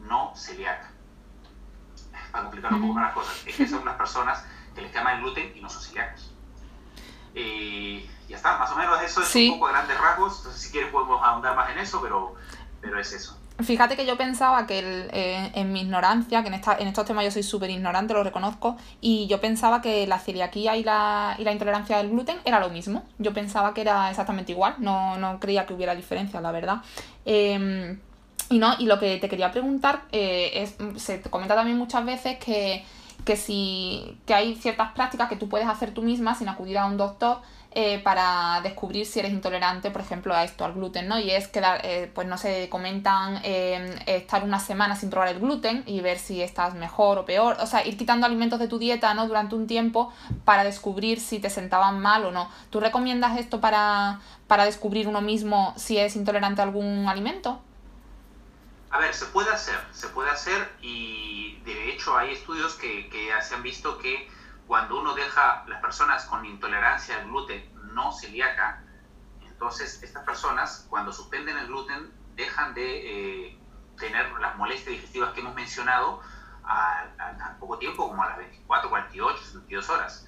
no 0.00 0.34
celíaca. 0.34 0.90
Para 2.32 2.44
complicar 2.44 2.74
un 2.74 2.80
poco 2.80 2.94
más 2.94 3.04
las 3.04 3.14
cosas, 3.14 3.46
es 3.46 3.56
que 3.56 3.68
son 3.68 3.84
las 3.84 3.96
personas 3.96 4.44
que 4.74 4.82
les 4.82 4.90
cae 4.90 5.04
mal 5.04 5.16
el 5.16 5.22
gluten 5.22 5.56
y 5.56 5.60
no 5.60 5.70
son 5.70 5.82
celíacos. 5.82 6.34
Y 7.34 8.10
ya 8.28 8.36
está, 8.36 8.58
más 8.58 8.72
o 8.72 8.76
menos 8.76 9.00
eso 9.02 9.22
es 9.22 9.34
un 9.34 9.50
poco 9.52 9.68
de 9.68 9.74
grandes 9.74 10.00
rasgos. 10.00 10.38
Entonces, 10.38 10.62
si 10.62 10.72
quieres 10.72 10.90
podemos 10.90 11.22
ahondar 11.22 11.54
más 11.54 11.70
en 11.70 11.78
eso, 11.78 12.00
pero, 12.02 12.34
pero 12.80 12.98
es 12.98 13.12
eso. 13.12 13.38
Fíjate 13.64 13.96
que 13.96 14.06
yo 14.06 14.16
pensaba 14.16 14.66
que 14.66 14.78
eh, 15.12 15.50
en 15.54 15.72
mi 15.72 15.82
ignorancia, 15.82 16.42
que 16.42 16.48
en, 16.48 16.54
esta, 16.54 16.76
en 16.78 16.88
estos 16.88 17.04
temas 17.04 17.24
yo 17.24 17.30
soy 17.30 17.42
súper 17.42 17.70
ignorante, 17.70 18.14
lo 18.14 18.24
reconozco, 18.24 18.76
y 19.00 19.26
yo 19.26 19.40
pensaba 19.40 19.82
que 19.82 20.06
la 20.06 20.18
celiaquía 20.18 20.76
y 20.76 20.84
la, 20.84 21.36
y 21.38 21.44
la 21.44 21.52
intolerancia 21.52 21.98
al 21.98 22.10
gluten 22.10 22.38
era 22.44 22.60
lo 22.60 22.70
mismo. 22.70 23.04
Yo 23.18 23.32
pensaba 23.32 23.74
que 23.74 23.82
era 23.82 24.10
exactamente 24.10 24.52
igual, 24.52 24.76
no, 24.78 25.18
no 25.18 25.38
creía 25.40 25.66
que 25.66 25.74
hubiera 25.74 25.94
diferencia, 25.94 26.40
la 26.40 26.52
verdad. 26.52 26.78
Em, 27.24 27.98
y 28.50 28.58
no, 28.58 28.74
y 28.78 28.86
lo 28.86 28.98
que 28.98 29.18
te 29.18 29.28
quería 29.28 29.50
preguntar 29.50 30.02
eh, 30.12 30.50
es, 30.54 30.76
se 31.02 31.20
comenta 31.22 31.54
también 31.54 31.78
muchas 31.78 32.04
veces 32.04 32.38
que, 32.38 32.84
que, 33.24 33.36
si, 33.36 34.18
que 34.26 34.34
hay 34.34 34.54
ciertas 34.56 34.92
prácticas 34.92 35.28
que 35.28 35.36
tú 35.36 35.48
puedes 35.48 35.68
hacer 35.68 35.94
tú 35.94 36.02
misma 36.02 36.34
sin 36.34 36.48
acudir 36.48 36.78
a 36.78 36.86
un 36.86 36.96
doctor 36.96 37.38
eh, 37.74 38.00
para 38.00 38.60
descubrir 38.62 39.06
si 39.06 39.20
eres 39.20 39.32
intolerante, 39.32 39.90
por 39.90 40.02
ejemplo, 40.02 40.34
a 40.34 40.44
esto, 40.44 40.66
al 40.66 40.74
gluten, 40.74 41.08
¿no? 41.08 41.18
Y 41.18 41.30
es 41.30 41.48
que, 41.48 41.62
eh, 41.84 42.10
pues 42.14 42.28
no 42.28 42.36
sé, 42.36 42.68
comentan 42.68 43.40
eh, 43.44 43.98
estar 44.06 44.44
una 44.44 44.60
semana 44.60 44.94
sin 44.94 45.08
probar 45.08 45.28
el 45.28 45.40
gluten 45.40 45.82
y 45.86 46.00
ver 46.00 46.18
si 46.18 46.42
estás 46.42 46.74
mejor 46.74 47.18
o 47.18 47.24
peor, 47.24 47.56
o 47.60 47.66
sea, 47.66 47.86
ir 47.86 47.96
quitando 47.96 48.26
alimentos 48.26 48.58
de 48.58 48.68
tu 48.68 48.78
dieta, 48.78 49.14
¿no? 49.14 49.26
Durante 49.26 49.54
un 49.54 49.66
tiempo 49.66 50.12
para 50.44 50.64
descubrir 50.64 51.18
si 51.18 51.38
te 51.38 51.48
sentaban 51.48 51.98
mal 51.98 52.26
o 52.26 52.30
no. 52.30 52.50
¿Tú 52.68 52.78
recomiendas 52.78 53.38
esto 53.38 53.60
para, 53.60 54.20
para 54.48 54.66
descubrir 54.66 55.08
uno 55.08 55.22
mismo 55.22 55.72
si 55.76 55.96
es 55.96 56.14
intolerante 56.14 56.60
a 56.60 56.64
algún 56.64 57.08
alimento? 57.08 57.58
A 58.92 58.98
ver, 58.98 59.14
se 59.14 59.24
puede 59.26 59.50
hacer, 59.50 59.80
se 59.90 60.08
puede 60.08 60.30
hacer 60.30 60.70
y 60.82 61.58
de 61.64 61.90
hecho 61.90 62.16
hay 62.16 62.32
estudios 62.32 62.74
que, 62.74 63.08
que 63.08 63.32
se 63.40 63.54
han 63.54 63.62
visto 63.62 63.96
que 63.98 64.30
cuando 64.66 65.00
uno 65.00 65.14
deja 65.14 65.64
las 65.66 65.80
personas 65.80 66.26
con 66.26 66.44
intolerancia 66.44 67.16
al 67.16 67.24
gluten 67.24 67.68
no 67.94 68.12
celíaca, 68.12 68.84
entonces 69.40 70.02
estas 70.02 70.24
personas 70.24 70.86
cuando 70.90 71.10
suspenden 71.10 71.56
el 71.56 71.68
gluten 71.68 72.12
dejan 72.36 72.74
de 72.74 73.46
eh, 73.46 73.58
tener 73.98 74.30
las 74.38 74.56
molestias 74.56 74.90
digestivas 74.90 75.32
que 75.32 75.40
hemos 75.40 75.54
mencionado 75.54 76.20
a, 76.64 77.56
poco 77.58 77.78
tiempo, 77.78 78.08
como 78.08 78.22
a 78.22 78.28
las 78.28 78.38
24, 78.38 78.90
48, 78.90 79.38
72 79.42 79.88
horas. 79.88 80.26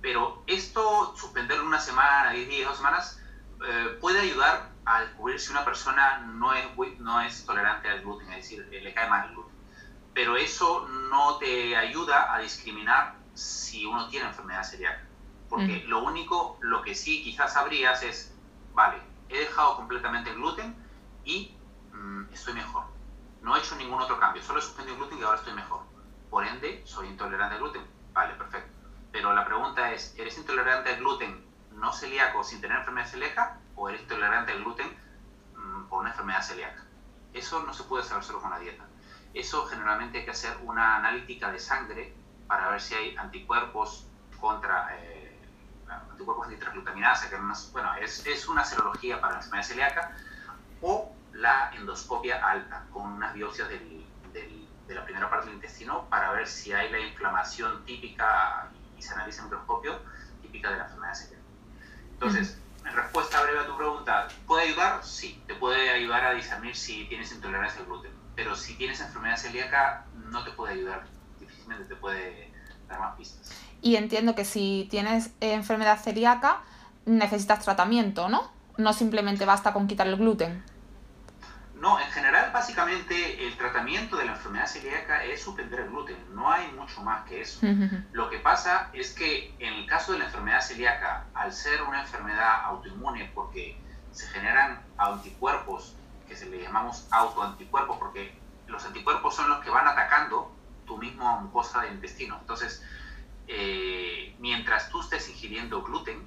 Pero 0.00 0.42
esto, 0.46 1.16
suspenderlo 1.16 1.64
una 1.64 1.80
semana, 1.80 2.30
10 2.30 2.48
días, 2.48 2.68
dos 2.68 2.76
semanas, 2.76 3.20
eh, 3.66 3.98
puede 4.00 4.20
ayudar 4.20 4.70
a 4.84 5.00
descubrir 5.02 5.40
si 5.40 5.50
una 5.50 5.64
persona 5.64 6.18
no 6.18 6.52
es, 6.52 6.64
no 6.98 7.20
es 7.20 7.44
tolerante 7.46 7.88
al 7.88 8.02
gluten, 8.02 8.30
es 8.32 8.36
decir, 8.36 8.68
le 8.70 8.94
cae 8.94 9.08
mal 9.08 9.28
el 9.28 9.34
gluten. 9.34 9.54
Pero 10.12 10.36
eso 10.36 10.86
no 10.88 11.38
te 11.38 11.76
ayuda 11.76 12.34
a 12.34 12.38
discriminar 12.38 13.16
si 13.34 13.84
uno 13.86 14.08
tiene 14.08 14.26
enfermedad 14.26 14.62
celíaca. 14.62 15.04
Porque 15.48 15.82
mm. 15.84 15.88
lo 15.88 16.04
único, 16.04 16.58
lo 16.60 16.82
que 16.82 16.94
sí 16.94 17.22
quizás 17.22 17.52
sabrías 17.54 18.02
es, 18.02 18.34
vale, 18.74 18.98
he 19.28 19.38
dejado 19.38 19.76
completamente 19.76 20.30
el 20.30 20.36
gluten 20.36 20.74
y 21.24 21.56
mm, 21.92 22.32
estoy 22.32 22.54
mejor. 22.54 22.84
No 23.42 23.56
he 23.56 23.58
hecho 23.58 23.76
ningún 23.76 24.00
otro 24.00 24.18
cambio, 24.18 24.42
solo 24.42 24.58
he 24.58 24.62
suspendido 24.62 24.94
el 24.94 25.00
gluten 25.00 25.18
y 25.18 25.22
ahora 25.22 25.38
estoy 25.38 25.54
mejor. 25.54 25.82
Por 26.30 26.46
ende, 26.46 26.82
soy 26.86 27.08
intolerante 27.08 27.54
al 27.56 27.60
gluten. 27.60 27.82
Vale, 28.12 28.34
perfecto. 28.34 28.72
Pero 29.12 29.34
la 29.34 29.44
pregunta 29.44 29.92
es, 29.92 30.14
¿eres 30.18 30.36
intolerante 30.38 30.90
al 30.90 30.96
gluten 30.98 31.53
no 31.74 31.92
celíaco 31.92 32.44
sin 32.44 32.60
tener 32.60 32.78
enfermedad 32.78 33.08
celíaca? 33.08 33.58
o 33.76 33.88
eres 33.88 34.02
intolerante 34.02 34.52
al 34.52 34.62
gluten 34.62 34.86
mm, 35.56 35.88
por 35.88 36.00
una 36.00 36.10
enfermedad 36.10 36.42
celíaca. 36.42 36.84
Eso 37.32 37.62
no 37.64 37.72
se 37.72 37.84
puede 37.84 38.04
saber 38.04 38.22
solo 38.24 38.40
con 38.40 38.50
la 38.50 38.58
dieta. 38.58 38.84
Eso 39.32 39.66
generalmente 39.66 40.18
hay 40.18 40.24
que 40.24 40.30
hacer 40.30 40.56
una 40.62 40.96
analítica 40.96 41.50
de 41.50 41.58
sangre 41.58 42.14
para 42.46 42.68
ver 42.68 42.80
si 42.80 42.94
hay 42.94 43.16
anticuerpos 43.16 44.06
contra 44.40 44.96
eh, 44.96 45.40
anticuerpos 45.88 46.46
antitransglutaminasa, 46.46 47.28
que 47.28 47.36
bueno, 47.72 47.94
es, 47.94 48.24
es, 48.26 48.48
una 48.48 48.64
serología 48.64 49.20
para 49.20 49.34
la 49.34 49.38
enfermedad 49.40 49.64
celíaca, 49.64 50.16
o 50.80 51.12
la 51.32 51.72
endoscopia 51.74 52.44
alta, 52.46 52.86
con 52.92 53.12
unas 53.12 53.34
biopsias 53.34 53.68
de 53.68 54.04
la 54.88 55.04
primera 55.04 55.30
parte 55.30 55.46
del 55.46 55.56
intestino 55.56 56.06
para 56.10 56.30
ver 56.32 56.46
si 56.46 56.72
hay 56.72 56.90
la 56.90 57.00
inflamación 57.00 57.84
típica 57.84 58.70
y 58.96 59.02
se 59.02 59.14
analiza 59.14 59.40
en 59.40 59.46
microscopio 59.46 59.98
típica 60.42 60.70
de 60.70 60.76
la 60.76 60.84
enfermedad 60.84 61.14
celíaca. 61.14 61.43
Entonces, 62.14 62.58
en 62.86 62.94
respuesta 62.94 63.42
breve 63.42 63.60
a 63.60 63.66
tu 63.66 63.76
pregunta, 63.76 64.28
¿puede 64.46 64.68
ayudar? 64.68 65.04
Sí, 65.04 65.42
te 65.46 65.54
puede 65.54 65.90
ayudar 65.90 66.24
a 66.24 66.34
discernir 66.34 66.74
si 66.74 67.04
tienes 67.06 67.32
intolerancia 67.32 67.80
al 67.80 67.86
gluten. 67.86 68.12
Pero 68.34 68.56
si 68.56 68.74
tienes 68.74 69.00
enfermedad 69.00 69.36
celíaca, 69.36 70.06
no 70.30 70.42
te 70.44 70.50
puede 70.50 70.74
ayudar. 70.74 71.04
Difícilmente 71.38 71.84
te 71.84 71.96
puede 71.96 72.52
dar 72.88 73.00
más 73.00 73.16
pistas. 73.16 73.50
Y 73.80 73.96
entiendo 73.96 74.34
que 74.34 74.44
si 74.44 74.88
tienes 74.90 75.30
enfermedad 75.40 76.00
celíaca, 76.00 76.62
necesitas 77.04 77.62
tratamiento, 77.62 78.28
¿no? 78.28 78.50
No 78.76 78.92
simplemente 78.92 79.44
basta 79.44 79.72
con 79.72 79.86
quitar 79.86 80.06
el 80.06 80.16
gluten. 80.16 80.64
No, 81.84 82.00
en 82.00 82.10
general, 82.12 82.50
básicamente, 82.50 83.46
el 83.46 83.58
tratamiento 83.58 84.16
de 84.16 84.24
la 84.24 84.32
enfermedad 84.32 84.66
celíaca 84.66 85.22
es 85.22 85.42
suspender 85.42 85.80
el 85.80 85.90
gluten. 85.90 86.16
No 86.34 86.50
hay 86.50 86.72
mucho 86.72 87.02
más 87.02 87.28
que 87.28 87.42
eso. 87.42 87.60
Lo 88.12 88.30
que 88.30 88.38
pasa 88.38 88.88
es 88.94 89.12
que 89.12 89.54
en 89.58 89.74
el 89.74 89.86
caso 89.86 90.12
de 90.12 90.20
la 90.20 90.24
enfermedad 90.24 90.62
celíaca, 90.62 91.26
al 91.34 91.52
ser 91.52 91.82
una 91.82 92.00
enfermedad 92.00 92.64
autoinmune, 92.64 93.30
porque 93.34 93.78
se 94.12 94.26
generan 94.28 94.82
anticuerpos, 94.96 95.94
que 96.26 96.34
se 96.34 96.46
le 96.46 96.62
llamamos 96.62 97.06
autoanticuerpos, 97.10 97.98
porque 97.98 98.34
los 98.66 98.82
anticuerpos 98.86 99.36
son 99.36 99.50
los 99.50 99.62
que 99.62 99.68
van 99.68 99.86
atacando 99.86 100.56
tu 100.86 100.96
misma 100.96 101.36
mucosa 101.36 101.82
del 101.82 101.92
intestino. 101.92 102.38
Entonces, 102.40 102.82
eh, 103.46 104.34
mientras 104.38 104.88
tú 104.88 105.02
estés 105.02 105.28
ingiriendo 105.28 105.82
gluten, 105.82 106.26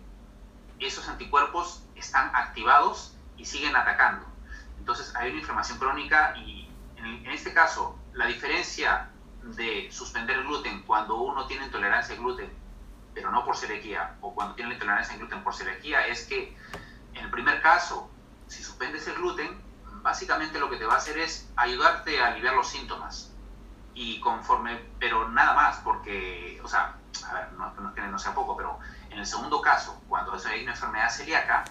esos 0.77 1.09
anticuerpos 1.09 1.81
están 1.95 2.29
activados 2.35 3.17
y 3.37 3.45
siguen 3.45 3.75
atacando. 3.75 4.36
Entonces 4.87 5.13
hay 5.17 5.31
una 5.31 5.39
inflamación 5.39 5.79
crónica 5.79 6.33
y 6.37 6.69
en, 6.95 7.29
este 7.29 7.53
caso 7.53 7.99
la 8.13 8.25
diferencia 8.25 9.09
de 9.43 9.89
suspender 9.91 10.37
el 10.37 10.45
gluten 10.45 10.83
cuando 10.83 11.15
uno 11.15 11.45
tiene 11.45 11.65
intolerancia 11.65 12.15
al 12.15 12.21
gluten, 12.21 12.49
pero 13.13 13.29
no 13.29 13.43
por 13.43 13.57
celiaquía, 13.57 14.15
o 14.21 14.33
cuando 14.33 14.55
tiene 14.55 14.69
la 14.69 14.75
intolerancia 14.75 15.15
al 15.15 15.19
gluten 15.19 15.43
por 15.43 15.53
celiaquía, 15.53 16.07
es 16.07 16.23
que 16.23 16.55
en 17.15 17.25
el 17.25 17.29
primer 17.29 17.61
caso, 17.61 18.09
si 18.47 18.63
suspendes 18.63 19.05
el 19.09 19.15
gluten, 19.15 19.61
básicamente 20.03 20.57
lo 20.57 20.69
que 20.69 20.77
te 20.77 20.85
va 20.85 20.93
a 20.93 20.97
hacer 20.99 21.17
es 21.17 21.51
ayudarte 21.57 22.21
a 22.21 22.27
aliviar 22.27 22.55
los 22.55 22.69
síntomas. 22.69 23.33
Y 23.93 24.21
conforme, 24.21 24.79
pero 24.99 25.27
nada 25.27 25.53
más, 25.53 25.79
porque, 25.79 26.61
o 26.63 26.67
sea, 26.69 26.95
a 27.27 27.33
ver, 27.33 27.51
no, 27.57 27.73
no 27.73 27.89
es 27.89 27.93
que 27.93 28.01
no 28.03 28.17
sea 28.17 28.33
poco, 28.33 28.55
pero 28.55 28.79
en 29.09 29.19
el 29.19 29.25
segundo 29.25 29.59
caso, 29.59 30.01
cuando 30.07 30.31
hay 30.31 30.63
una 30.63 30.71
enfermedad 30.71 31.09
celíaca, 31.09 31.65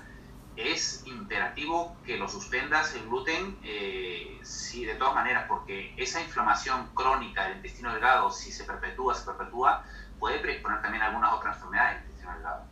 es 0.56 1.02
imperativo 1.06 1.96
que 2.04 2.16
lo 2.16 2.28
suspendas 2.28 2.94
el 2.94 3.06
gluten, 3.06 3.58
eh, 3.62 4.38
sí, 4.42 4.84
de 4.84 4.94
todas 4.94 5.14
maneras, 5.14 5.44
porque 5.48 5.94
esa 5.96 6.20
inflamación 6.20 6.88
crónica 6.94 7.44
del 7.44 7.56
intestino 7.56 7.92
delgado, 7.92 8.30
si 8.30 8.50
se 8.50 8.64
perpetúa, 8.64 9.14
se 9.14 9.24
perpetúa, 9.24 9.84
puede 10.18 10.38
predisponer 10.38 10.80
también 10.82 11.02
a 11.02 11.06
algunas 11.08 11.32
otras 11.34 11.56
enfermedades 11.56 11.96
del 11.96 12.04
intestino 12.04 12.32
delgado. 12.32 12.64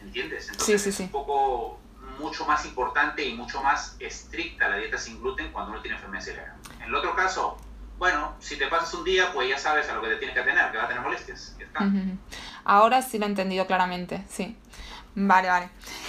¿Entiendes? 0.00 0.48
Entonces 0.48 0.86
es 0.86 1.00
un 1.00 1.08
poco 1.08 1.80
mucho 2.18 2.44
más 2.46 2.64
importante 2.64 3.24
y 3.24 3.34
mucho 3.34 3.62
más 3.62 3.96
estricta 3.98 4.68
la 4.68 4.76
dieta 4.76 4.98
sin 4.98 5.20
gluten 5.20 5.50
cuando 5.52 5.72
uno 5.72 5.80
tiene 5.80 5.96
enfermedad 5.96 6.22
celíaca. 6.22 6.56
En 6.78 6.82
el 6.82 6.94
otro 6.94 7.14
caso, 7.14 7.56
bueno, 7.98 8.34
si 8.40 8.56
te 8.56 8.66
pasas 8.66 8.92
un 8.94 9.04
día, 9.04 9.32
pues 9.32 9.48
ya 9.48 9.58
sabes 9.58 9.88
a 9.88 9.94
lo 9.94 10.02
que 10.02 10.08
te 10.08 10.16
tienes 10.16 10.36
que 10.36 10.42
tener, 10.42 10.70
que 10.70 10.78
va 10.78 10.84
a 10.84 10.88
tener 10.88 11.02
molestias. 11.02 11.56
Ahora 12.64 13.02
sí 13.02 13.18
lo 13.18 13.26
he 13.26 13.28
entendido 13.28 13.66
claramente, 13.66 14.24
sí. 14.28 14.56
Vale, 15.16 15.48
vale. 15.48 15.68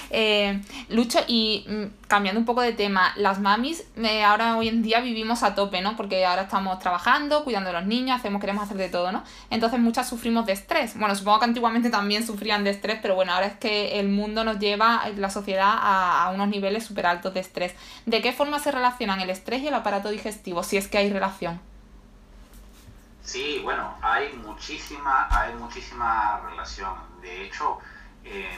Eh, 0.10 0.62
Lucho, 0.90 1.20
y 1.28 1.66
mm, 1.68 2.08
cambiando 2.08 2.40
un 2.40 2.46
poco 2.46 2.62
de 2.62 2.74
tema, 2.74 3.14
las 3.18 3.40
mamis 3.40 3.84
eh, 3.98 4.24
ahora 4.24 4.58
hoy 4.58 4.68
en 4.68 4.82
día 4.82 5.00
vivimos 5.00 5.44
a 5.44 5.54
tope, 5.54 5.82
¿no? 5.82 5.96
Porque 5.96 6.26
ahora 6.26 6.44
estamos 6.44 6.80
trabajando, 6.80 7.44
cuidando 7.44 7.70
a 7.70 7.74
los 7.74 7.86
niños, 7.86 8.18
hacemos, 8.20 8.42
queremos 8.42 8.64
hacer 8.64 8.78
de 8.78 8.90
todo, 8.90 9.12
¿no? 9.12 9.24
Entonces 9.50 9.80
muchas 9.80 10.10
sufrimos 10.10 10.46
de 10.46 10.54
estrés. 10.54 10.98
Bueno, 10.98 11.14
supongo 11.16 11.40
que 11.40 11.46
antiguamente 11.46 11.90
también 11.90 12.26
sufrían 12.26 12.64
de 12.64 12.72
estrés, 12.72 13.00
pero 13.02 13.16
bueno, 13.16 13.34
ahora 13.34 13.48
es 13.48 13.58
que 13.58 14.00
el 14.00 14.10
mundo 14.10 14.44
nos 14.44 14.58
lleva, 14.58 15.04
la 15.18 15.30
sociedad, 15.30 15.74
a, 15.76 16.26
a 16.26 16.30
unos 16.32 16.48
niveles 16.48 16.84
súper 16.84 17.06
altos 17.06 17.34
de 17.34 17.42
estrés. 17.42 17.74
¿De 18.06 18.22
qué 18.22 18.34
forma 18.34 18.60
se 18.60 18.72
relacionan 18.72 19.22
el 19.22 19.30
estrés 19.30 19.62
y 19.62 19.68
el 19.68 19.74
aparato 19.76 20.10
digestivo, 20.10 20.64
si 20.64 20.78
es 20.78 20.88
que 20.88 20.98
hay 20.98 21.12
relación? 21.12 21.60
Sí, 23.24 23.60
bueno, 23.64 23.96
hay 24.02 24.34
muchísima, 24.34 25.28
hay 25.32 25.54
muchísima 25.56 26.40
relación. 26.48 26.94
De 27.22 27.46
hecho, 27.46 27.80
eh, 28.24 28.56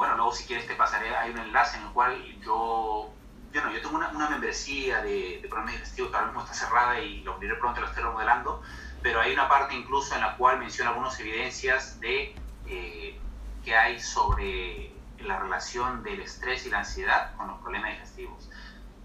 bueno, 0.00 0.16
luego 0.16 0.32
si 0.32 0.44
quieres 0.44 0.66
te 0.66 0.76
pasaré, 0.76 1.14
hay 1.14 1.30
un 1.30 1.38
enlace 1.40 1.76
en 1.76 1.82
el 1.82 1.90
cual 1.90 2.16
yo, 2.40 3.12
yo, 3.52 3.62
no, 3.62 3.70
yo 3.70 3.82
tengo 3.82 3.96
una, 3.96 4.08
una 4.08 4.30
membresía 4.30 5.02
de, 5.02 5.40
de 5.42 5.46
programas 5.46 5.74
digestivos 5.74 6.10
que 6.10 6.16
ahora 6.16 6.28
mismo 6.28 6.42
está 6.42 6.54
cerrada 6.54 6.98
y 7.00 7.20
lo 7.20 7.34
abriré 7.34 7.56
pronto, 7.56 7.82
lo 7.82 7.86
estoy 7.86 8.04
remodelando, 8.04 8.62
pero 9.02 9.20
hay 9.20 9.34
una 9.34 9.46
parte 9.46 9.74
incluso 9.74 10.14
en 10.14 10.22
la 10.22 10.38
cual 10.38 10.58
menciona 10.58 10.92
algunas 10.92 11.20
evidencias 11.20 12.00
de 12.00 12.34
eh, 12.66 13.20
que 13.62 13.76
hay 13.76 14.00
sobre 14.00 14.90
la 15.18 15.38
relación 15.38 16.02
del 16.02 16.20
estrés 16.20 16.64
y 16.64 16.70
la 16.70 16.78
ansiedad 16.78 17.36
con 17.36 17.48
los 17.48 17.58
problemas 17.58 17.90
digestivos. 17.90 18.48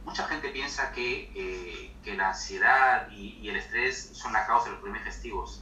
Mucha 0.05 0.25
gente 0.27 0.47
piensa 0.47 0.93
que, 0.93 1.29
eh, 1.35 1.93
que 2.05 2.15
la 2.15 2.29
ansiedad 2.29 3.09
y, 3.11 3.39
y, 3.41 3.49
el 3.49 3.57
estrés 3.57 4.11
son 4.13 4.31
la 4.31 4.47
causa 4.47 4.67
de 4.67 4.71
los 4.71 4.79
problemas 4.79 5.03
digestivos. 5.03 5.61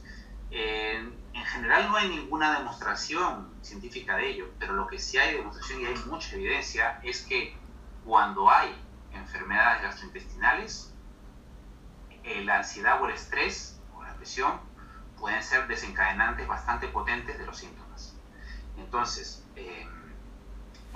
Eh, 0.56 0.94
en 1.32 1.44
general 1.44 1.88
no 1.88 1.96
hay 1.96 2.08
ninguna 2.08 2.56
demostración 2.58 3.52
científica 3.60 4.16
de 4.16 4.30
ello, 4.30 4.50
pero 4.60 4.74
lo 4.74 4.86
que 4.86 5.00
sí 5.00 5.18
hay 5.18 5.34
demostración 5.34 5.80
y 5.80 5.86
hay 5.86 5.96
mucha 6.06 6.36
evidencia 6.36 7.00
es 7.02 7.22
que 7.22 7.56
cuando 8.04 8.48
hay 8.48 8.72
enfermedades 9.12 9.82
gastrointestinales, 9.82 10.92
eh, 12.22 12.44
la 12.44 12.58
ansiedad 12.58 13.02
o 13.02 13.06
el 13.06 13.14
estrés 13.14 13.80
o 13.96 14.02
la 14.04 14.14
presión 14.14 14.60
pueden 15.18 15.42
ser 15.42 15.66
desencadenantes 15.66 16.46
bastante 16.46 16.86
potentes 16.86 17.36
de 17.36 17.46
los 17.46 17.58
síntomas. 17.58 18.14
Entonces, 18.78 19.42
eh, 19.56 19.88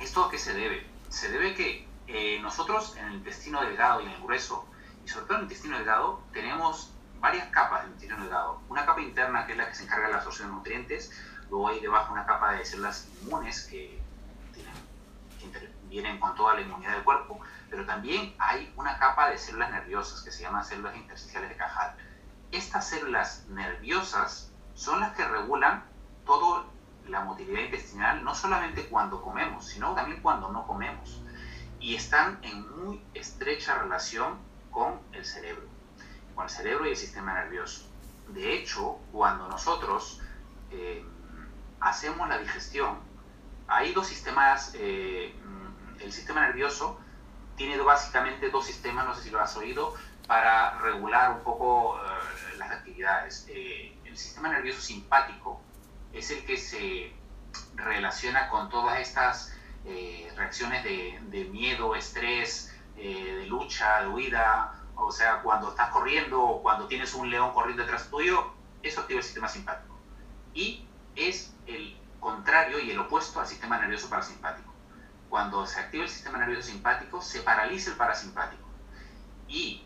¿esto 0.00 0.24
a 0.24 0.30
qué 0.30 0.38
se 0.38 0.54
debe? 0.54 0.86
Se 1.08 1.32
debe 1.32 1.54
que 1.54 1.88
eh, 2.06 2.38
nosotros 2.40 2.96
en 2.96 3.06
el 3.06 3.14
intestino 3.14 3.60
delgado 3.62 4.02
y 4.02 4.04
en 4.04 4.12
el 4.12 4.22
grueso, 4.22 4.68
y 5.04 5.08
sobre 5.08 5.26
todo 5.26 5.34
en 5.34 5.40
el 5.40 5.44
intestino 5.46 5.76
delgado, 5.78 6.22
tenemos 6.32 6.92
varias 7.18 7.48
capas 7.48 7.82
del 7.82 7.90
intestino 7.90 8.20
delgado. 8.20 8.47
Que 9.48 9.52
es 9.54 9.58
la 9.58 9.66
que 9.66 9.74
se 9.74 9.84
encarga 9.84 10.08
de 10.08 10.12
la 10.12 10.18
absorción 10.18 10.48
de 10.50 10.56
nutrientes, 10.56 11.10
luego 11.48 11.68
hay 11.68 11.80
debajo 11.80 12.12
una 12.12 12.26
capa 12.26 12.52
de 12.52 12.66
células 12.66 13.08
inmunes 13.22 13.64
que, 13.64 13.98
vienen 15.88 16.20
con 16.20 16.34
toda 16.34 16.52
la 16.52 16.60
inmunidad 16.60 16.92
del 16.92 17.02
cuerpo, 17.02 17.40
pero 17.70 17.86
también 17.86 18.34
hay 18.38 18.70
una 18.76 18.98
capa 18.98 19.30
de 19.30 19.38
células 19.38 19.70
nerviosas 19.70 20.20
que 20.20 20.30
se 20.30 20.42
llaman 20.42 20.62
células 20.62 20.94
intersticiales 20.94 21.48
de 21.48 21.56
Cajal. 21.56 21.96
Estas 22.52 22.86
células 22.86 23.46
nerviosas 23.48 24.52
son 24.74 25.00
las 25.00 25.16
que 25.16 25.26
regulan 25.26 25.82
toda 26.26 26.66
la 27.06 27.24
motilidad 27.24 27.62
intestinal, 27.62 28.22
no 28.22 28.34
solamente 28.34 28.86
cuando 28.90 29.22
comemos, 29.22 29.66
sino 29.66 29.94
también 29.94 30.20
cuando 30.20 30.52
no 30.52 30.66
comemos. 30.66 31.22
Y 31.80 31.94
están 31.96 32.38
en 32.42 32.84
muy 32.84 33.02
estrecha 33.14 33.78
relación 33.78 34.36
con 34.70 35.00
el 35.12 35.24
cerebro 35.24 35.78
con 36.38 36.44
el 36.44 36.50
cerebro 36.50 36.86
y 36.86 36.90
el 36.90 36.96
sistema 36.96 37.34
nervioso. 37.34 37.87
De 38.28 38.54
hecho, 38.54 38.98
cuando 39.10 39.48
nosotros 39.48 40.20
eh, 40.70 41.04
hacemos 41.80 42.28
la 42.28 42.38
digestión, 42.38 42.98
hay 43.66 43.92
dos 43.92 44.06
sistemas, 44.06 44.72
eh, 44.74 45.34
el 46.00 46.12
sistema 46.12 46.42
nervioso 46.42 47.00
tiene 47.56 47.78
básicamente 47.78 48.50
dos 48.50 48.66
sistemas, 48.66 49.06
no 49.06 49.14
sé 49.14 49.24
si 49.24 49.30
lo 49.30 49.40
has 49.40 49.56
oído, 49.56 49.94
para 50.26 50.78
regular 50.80 51.32
un 51.32 51.42
poco 51.42 51.98
eh, 51.98 52.56
las 52.58 52.70
actividades. 52.70 53.46
el 53.48 54.16
sistema 54.16 54.50
nervioso 54.50 54.80
simpático 54.80 55.60
es 56.12 56.30
el 56.30 56.44
que 56.44 56.56
se 56.56 57.12
relaciona 57.76 58.48
con 58.48 58.68
todas 58.68 59.00
estas 59.00 59.54
reacciones 60.36 60.84
de, 60.84 61.18
de, 61.28 61.44
miedo, 61.46 61.94
estrés, 61.94 62.74
de 62.94 63.46
lucha, 63.46 64.02
de 64.02 64.08
huida, 64.08 64.77
o 64.98 65.12
sea, 65.12 65.40
cuando 65.42 65.70
estás 65.70 65.90
corriendo 65.90 66.42
o 66.42 66.62
cuando 66.62 66.86
tienes 66.86 67.14
un 67.14 67.30
león 67.30 67.52
corriendo 67.52 67.82
detrás 67.82 68.10
tuyo, 68.10 68.52
eso 68.82 69.00
activa 69.00 69.18
el 69.18 69.24
sistema 69.24 69.48
simpático. 69.48 69.96
Y 70.54 70.86
es 71.14 71.54
el 71.66 71.96
contrario 72.20 72.78
y 72.80 72.90
el 72.90 72.98
opuesto 72.98 73.40
al 73.40 73.46
sistema 73.46 73.78
nervioso 73.78 74.10
parasimpático. 74.10 74.72
Cuando 75.28 75.66
se 75.66 75.80
activa 75.80 76.04
el 76.04 76.10
sistema 76.10 76.38
nervioso 76.38 76.62
simpático, 76.62 77.22
se 77.22 77.40
paraliza 77.40 77.90
el 77.90 77.96
parasimpático. 77.96 78.68
Y 79.46 79.84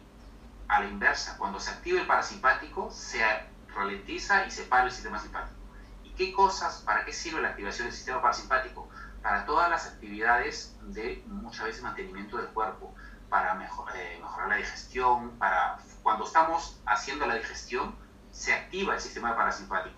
a 0.69 0.81
la 0.81 0.87
inversa, 0.87 1.37
cuando 1.37 1.61
se 1.61 1.71
activa 1.71 2.01
el 2.01 2.07
parasimpático, 2.07 2.91
se 2.91 3.23
ralentiza 3.75 4.47
y 4.47 4.51
se 4.51 4.65
para 4.65 4.85
el 4.85 4.93
sistema 4.93 5.19
simpático. 5.19 5.61
¿Y 6.05 6.11
qué 6.11 6.33
cosas, 6.33 6.83
para 6.87 7.05
qué 7.05 7.13
sirve 7.13 7.43
la 7.43 7.49
activación 7.49 7.89
del 7.89 7.95
sistema 7.95 8.23
parasimpático? 8.23 8.89
para 9.23 9.47
todas 9.47 9.71
las 9.71 9.87
actividades 9.87 10.77
de 10.83 11.23
muchas 11.29 11.65
veces 11.67 11.83
mantenimiento 11.83 12.37
del 12.37 12.49
cuerpo, 12.49 12.93
para 13.33 13.55
eh, 13.55 14.19
mejorar 14.21 14.49
la 14.51 14.57
digestión, 14.57 15.31
para 15.39 15.79
cuando 16.03 16.27
estamos 16.27 16.79
haciendo 16.85 17.27
la 17.27 17.37
digestión 17.37 17.95
se 18.31 18.53
activa 18.53 18.95
el 18.95 19.01
sistema 19.01 19.35
parasimpático. 19.35 19.97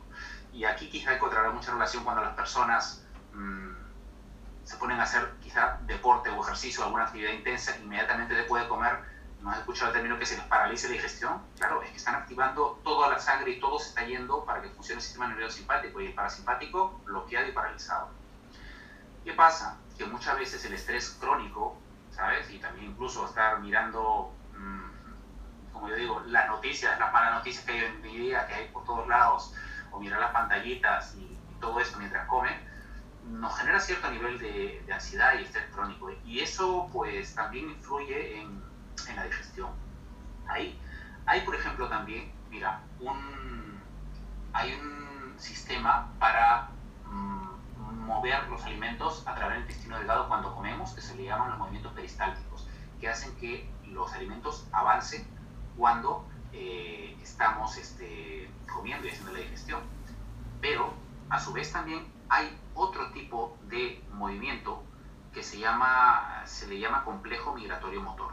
Y 0.53 0.65
aquí 0.65 0.89
quizá 0.89 1.15
encontrará 1.17 1.51
mucha 1.51 1.73
relación 1.73 2.05
cuando 2.05 2.23
las 2.23 2.35
personas 2.35 3.03
mm, 3.33 3.73
se 4.63 4.77
ponen 4.77 5.01
a 5.01 5.03
hacer 5.03 5.35
quizá 5.43 5.81
deporte 5.85 6.31
o 6.31 6.41
ejercicio, 6.45 6.85
alguna 6.85 7.07
actividad 7.07 7.33
intensa, 7.33 7.77
inmediatamente 7.79 8.35
después 8.35 8.63
de 8.63 8.69
comer, 8.69 9.01
¿no 9.41 9.51
has 9.51 9.59
escuchado 9.59 9.89
el 9.89 9.95
término 9.95 10.17
que 10.17 10.27
se 10.27 10.37
les 10.37 10.45
paralice 10.47 10.87
la 10.87 10.95
digestión? 10.95 11.43
Claro, 11.57 11.83
es 11.83 11.91
que 11.91 11.97
están 11.97 12.15
activando 12.15 12.81
toda 12.85 13.11
la 13.11 13.19
sangre 13.19 13.51
y 13.51 13.59
todo 13.59 13.81
se 13.81 13.89
está 13.89 14.05
yendo 14.05 14.45
para 14.45 14.63
que 14.63 14.69
funcione 14.69 15.01
el 15.01 15.03
sistema 15.03 15.27
nervioso 15.27 15.57
simpático 15.57 16.01
y 16.01 16.07
el 16.07 16.15
parasimpático 16.15 17.01
bloqueado 17.05 17.49
y 17.49 17.53
paralizado. 17.53 18.11
¿Qué 19.25 19.33
pasa? 19.33 19.77
Que 19.99 20.07
muchas 20.07 20.39
veces 20.39 20.65
el 20.67 20.75
estrés 20.75 21.17
crónico, 21.21 21.77
¿sabes? 22.15 22.51
Y 22.51 22.59
también 22.59 22.91
incluso 22.91 23.27
estar 23.27 23.61
mirando, 23.61 24.35
mm, 24.57 25.73
como 25.73 25.89
yo 25.89 25.97
digo, 25.97 26.21
las 26.27 26.49
noticias, 26.49 26.99
las 26.99 27.13
malas 27.13 27.35
noticias 27.35 27.65
que 27.65 27.73
hay 27.73 27.85
en 27.85 28.01
mi 28.03 28.17
día, 28.17 28.47
que 28.47 28.55
hay 28.55 28.69
por 28.69 28.85
todos 28.85 29.07
lados, 29.09 29.53
o 29.91 30.01
mirar 30.01 30.21
las 30.21 30.33
pantallitas 30.33 31.15
y, 31.17 31.31
todo 31.61 31.81
esto 31.81 31.97
mientras 31.99 32.27
come, 32.29 32.51
nos 33.27 33.57
genera 33.59 33.81
cierto 33.81 34.11
nivel 34.11 34.39
de, 34.39 34.85
ansiedad 34.93 35.33
y 35.39 35.45
estrés 35.45 35.65
crónico. 35.73 36.11
Y 36.27 36.41
eso 36.41 36.91
pues 36.93 37.35
también 37.35 37.71
influye 37.71 38.43
en, 38.43 38.63
en, 39.09 39.17
la 39.17 39.25
digestión. 39.25 39.71
Ahí 40.47 40.79
hay, 41.25 41.41
por 41.41 41.55
ejemplo, 41.55 41.89
también, 41.89 42.31
mira, 42.51 42.83
un, 43.01 43.81
hay 44.53 44.75
un 44.75 45.35
sistema 45.39 46.13
para 46.19 46.69
mm, 47.07 47.54
mover 48.05 48.49
los 48.49 48.63
alimentos 48.65 49.27
a 49.27 49.35
través 49.35 49.55
del 49.55 49.63
intestino 49.63 49.99
delgado 49.99 50.29
cuando 50.29 50.55
comemos, 50.55 50.93
que 50.93 51.01
se 51.01 51.15
le 51.17 51.25
llaman 51.25 51.51
los 51.51 51.59
movimientos 51.59 51.93
peristálticos, 51.93 52.69
que 53.01 53.09
hacen 53.09 53.35
que 53.37 53.69
los 53.87 54.13
alimentos 54.13 54.67
avancen 54.73 55.27
cuando 55.77 56.27
eh, 56.53 57.17
estamos 57.23 57.77
este, 57.77 58.51
comiendo 58.73 59.07
y 59.07 59.11
haciendo 59.11 59.33
la 59.33 59.41
digestión. 59.41 59.81
Pero 60.61 60.95
a 61.31 61.41
su 61.41 61.53
vez 61.53 61.73
también 61.73 62.07
hay 62.29 62.59
otro 62.75 63.11
tipo 63.11 63.57
de 63.69 64.05
movimiento 64.13 64.83
que 65.33 65.43
se, 65.43 65.59
llama, 65.59 66.43
se 66.47 66.67
le 66.69 66.79
llama 66.79 67.05
complejo 67.05 67.55
migratorio 67.55 68.01
motor. 68.01 68.33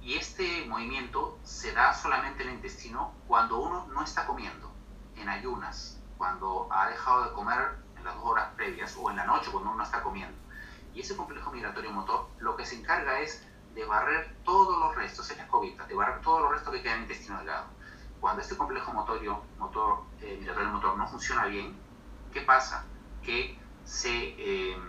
Y 0.00 0.14
este 0.14 0.66
movimiento 0.66 1.38
se 1.44 1.72
da 1.72 1.94
solamente 1.94 2.42
en 2.42 2.48
el 2.48 2.54
intestino 2.56 3.12
cuando 3.28 3.60
uno 3.60 3.86
no 3.88 4.02
está 4.02 4.26
comiendo, 4.26 4.72
en 5.16 5.28
ayunas, 5.28 6.00
cuando 6.18 6.68
ha 6.70 6.88
dejado 6.88 7.24
de 7.24 7.32
comer 7.32 7.76
las 8.04 8.14
dos 8.14 8.24
horas 8.24 8.48
previas 8.56 8.96
o 8.98 9.10
en 9.10 9.16
la 9.16 9.26
noche 9.26 9.50
cuando 9.50 9.70
uno 9.70 9.82
está 9.82 10.02
comiendo. 10.02 10.36
Y 10.94 11.00
ese 11.00 11.16
complejo 11.16 11.50
migratorio 11.50 11.90
motor 11.92 12.28
lo 12.38 12.56
que 12.56 12.66
se 12.66 12.76
encarga 12.76 13.20
es 13.20 13.46
de 13.74 13.84
barrer 13.84 14.36
todos 14.44 14.78
los 14.78 14.94
restos 14.94 15.30
en 15.30 15.38
la 15.38 15.44
escobita, 15.44 15.86
de 15.86 15.94
barrer 15.94 16.20
todos 16.20 16.42
los 16.42 16.52
restos 16.52 16.74
que 16.74 16.82
quedan 16.82 16.98
en 16.98 17.04
el 17.04 17.10
intestino 17.10 17.38
delgado. 17.38 17.66
Cuando 18.20 18.42
este 18.42 18.56
complejo 18.56 18.92
motorio, 18.92 19.42
motor, 19.58 20.04
eh, 20.20 20.36
migratorio 20.38 20.70
motor 20.70 20.96
no 20.96 21.08
funciona 21.08 21.46
bien, 21.46 21.76
¿qué 22.32 22.42
pasa? 22.42 22.84
Que 23.22 23.58
se, 23.84 24.72
em, 24.72 24.80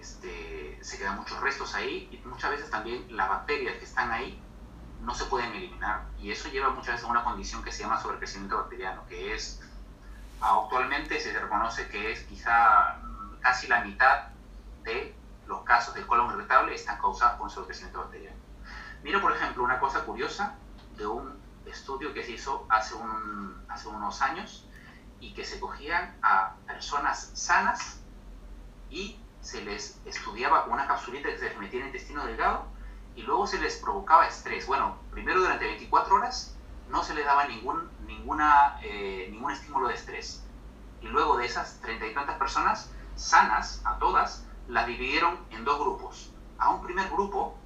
este, 0.00 0.78
se 0.82 0.98
quedan 0.98 1.16
muchos 1.16 1.40
restos 1.40 1.74
ahí 1.74 2.08
y 2.12 2.28
muchas 2.28 2.50
veces 2.50 2.70
también 2.70 3.04
las 3.16 3.28
bacterias 3.28 3.76
que 3.78 3.84
están 3.84 4.10
ahí 4.12 4.40
no 5.02 5.14
se 5.14 5.24
pueden 5.24 5.52
eliminar. 5.52 6.06
Y 6.18 6.30
eso 6.30 6.48
lleva 6.48 6.70
muchas 6.70 6.94
veces 6.94 7.04
a 7.04 7.10
una 7.10 7.24
condición 7.24 7.62
que 7.62 7.72
se 7.72 7.82
llama 7.82 8.00
sobrecrecimiento 8.00 8.56
bacteriano, 8.56 9.04
que 9.08 9.34
es, 9.34 9.60
actualmente 10.42 11.20
se 11.20 11.38
reconoce 11.38 11.88
que 11.88 12.12
es 12.12 12.24
quizá 12.24 12.98
casi 13.40 13.68
la 13.68 13.84
mitad 13.84 14.28
de 14.82 15.14
los 15.46 15.62
casos 15.62 15.94
del 15.94 16.06
colon 16.06 16.30
irritable 16.34 16.74
están 16.74 17.00
causados 17.00 17.36
por 17.36 17.44
un 17.44 17.50
sobrecrecimiento 17.50 18.00
bacteriano. 18.00 18.36
Mira, 19.02 19.20
por 19.20 19.32
ejemplo, 19.32 19.62
una 19.62 19.78
cosa 19.78 20.04
curiosa 20.04 20.56
de 20.96 21.06
un 21.06 21.40
estudio 21.66 22.12
que 22.12 22.24
se 22.24 22.32
hizo 22.32 22.66
hace, 22.68 22.94
hace 23.68 23.88
unos 23.88 24.20
años 24.22 24.66
y 25.20 25.32
que 25.34 25.44
se 25.44 25.60
cogían 25.60 26.16
a 26.22 26.54
personas 26.66 27.30
sanas 27.34 28.00
y 28.90 29.18
se 29.40 29.62
les 29.62 30.00
estudiaba 30.04 30.64
una 30.66 30.86
capsulita 30.86 31.28
que 31.28 31.38
se 31.38 31.44
les 31.46 31.58
metía 31.58 31.80
en 31.80 31.86
el 31.86 31.92
intestino 31.92 32.24
delgado 32.24 32.66
y 33.14 33.22
luego 33.22 33.46
se 33.46 33.58
les 33.58 33.76
provocaba 33.76 34.26
estrés. 34.26 34.66
Bueno, 34.66 34.96
primero 35.10 35.40
durante 35.40 35.64
24 35.66 36.14
horas 36.14 36.56
no 36.88 37.02
se 37.02 37.14
les 37.14 37.24
daba 37.24 37.46
ningún, 37.46 37.90
ninguna, 38.22 38.78
eh, 38.82 39.28
ningún 39.30 39.50
estímulo 39.50 39.88
de 39.88 39.94
estrés. 39.94 40.44
Y 41.00 41.08
luego 41.08 41.36
de 41.36 41.46
esas 41.46 41.80
treinta 41.80 42.06
y 42.06 42.14
tantas 42.14 42.38
personas 42.38 42.90
sanas, 43.16 43.82
a 43.84 43.98
todas, 43.98 44.46
las 44.68 44.86
dividieron 44.86 45.38
en 45.50 45.64
dos 45.64 45.78
grupos. 45.78 46.32
A 46.58 46.70
un 46.70 46.82
primer 46.82 47.10
grupo 47.10 47.58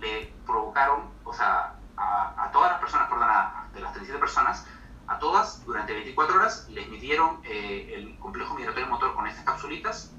le 0.00 0.34
provocaron, 0.44 1.10
o 1.24 1.32
sea, 1.32 1.76
a, 1.96 2.50
todas 2.52 2.72
las 2.72 2.80
personas, 2.80 3.08
perdón, 3.08 3.28
de 3.72 3.80
las 3.80 3.92
37 3.92 4.18
personas, 4.18 4.66
a 5.06 5.18
todas 5.18 5.64
durante 5.64 5.92
24 5.92 6.36
horas 6.36 6.68
les 6.68 6.88
midieron 6.88 7.40
eh, 7.44 7.94
el 7.94 8.18
complejo 8.18 8.54
migratorio 8.54 8.88
motor 8.88 9.14
con 9.14 9.26
estas 9.26 9.44
capsulitas, 9.44 10.12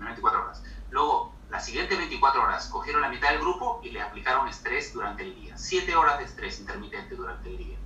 24 0.00 0.42
horas. 0.42 0.62
Luego, 0.90 1.34
las 1.50 1.64
siguientes 1.64 1.96
24 1.96 2.42
horas, 2.42 2.68
cogieron 2.68 3.02
la 3.02 3.08
mitad 3.08 3.30
del 3.30 3.40
grupo 3.40 3.80
y 3.82 3.90
le 3.90 4.00
aplicaron 4.00 4.48
estrés 4.48 4.92
durante 4.92 5.22
el 5.22 5.34
día. 5.34 5.56
7 5.56 5.94
horas 5.94 6.18
de 6.18 6.24
estrés 6.24 6.58
intermitente 6.60 7.14
durante 7.14 7.48
el 7.48 7.58
día. 7.58 7.78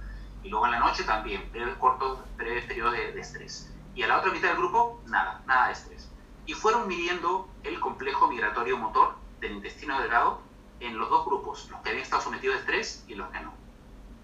Y 0.49 0.51
luego 0.51 0.65
en 0.65 0.73
la 0.73 0.79
noche 0.79 1.05
también, 1.05 1.47
breves, 1.53 1.77
cortos, 1.77 2.21
breves 2.39 2.65
periodos 2.65 2.95
de, 2.95 3.13
de 3.13 3.21
estrés. 3.21 3.71
Y 3.95 4.03
a 4.03 4.09
la 4.09 4.19
otra 4.19 4.33
mitad 4.33 4.49
del 4.49 4.57
grupo, 4.57 5.03
nada, 5.07 5.43
nada 5.47 5.67
de 5.67 5.73
estrés 5.75 6.09
y 6.49 6.55
fueron 6.55 6.89
midiendo 6.89 7.47
el 7.63 7.79
complejo 7.79 8.27
migratorio 8.27 8.79
motor 8.79 9.17
del 9.39 9.53
intestino 9.53 10.01
delgado 10.01 10.41
en 10.81 10.99
los 10.99 11.11
dos 11.11 11.27
grupos, 11.27 11.69
los 11.71 11.83
que 11.83 11.91
habían 11.91 12.05
estado 12.05 12.23
sometidos 12.23 12.57
a 12.57 12.61
estrés 12.61 13.05
y 13.07 13.17
los 13.17 13.31
que 13.31 13.41
no. 13.41 13.53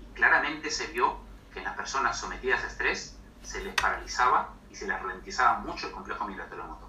Y 0.00 0.14
claramente 0.14 0.70
se 0.70 0.87
vio 0.87 1.18
que 1.52 1.58
en 1.58 1.66
las 1.66 1.76
personas 1.76 2.18
sometidas 2.18 2.64
a 2.64 2.68
estrés 2.68 3.18
se 3.42 3.62
les 3.62 3.74
paralizaba 3.74 4.54
y 4.70 4.74
se 4.74 4.87
les 4.87 4.98
ralentizaba 5.02 5.58
mucho 5.58 5.88
el 5.88 5.92
complejo 5.92 6.26
migratorio 6.26 6.64
motor. 6.64 6.88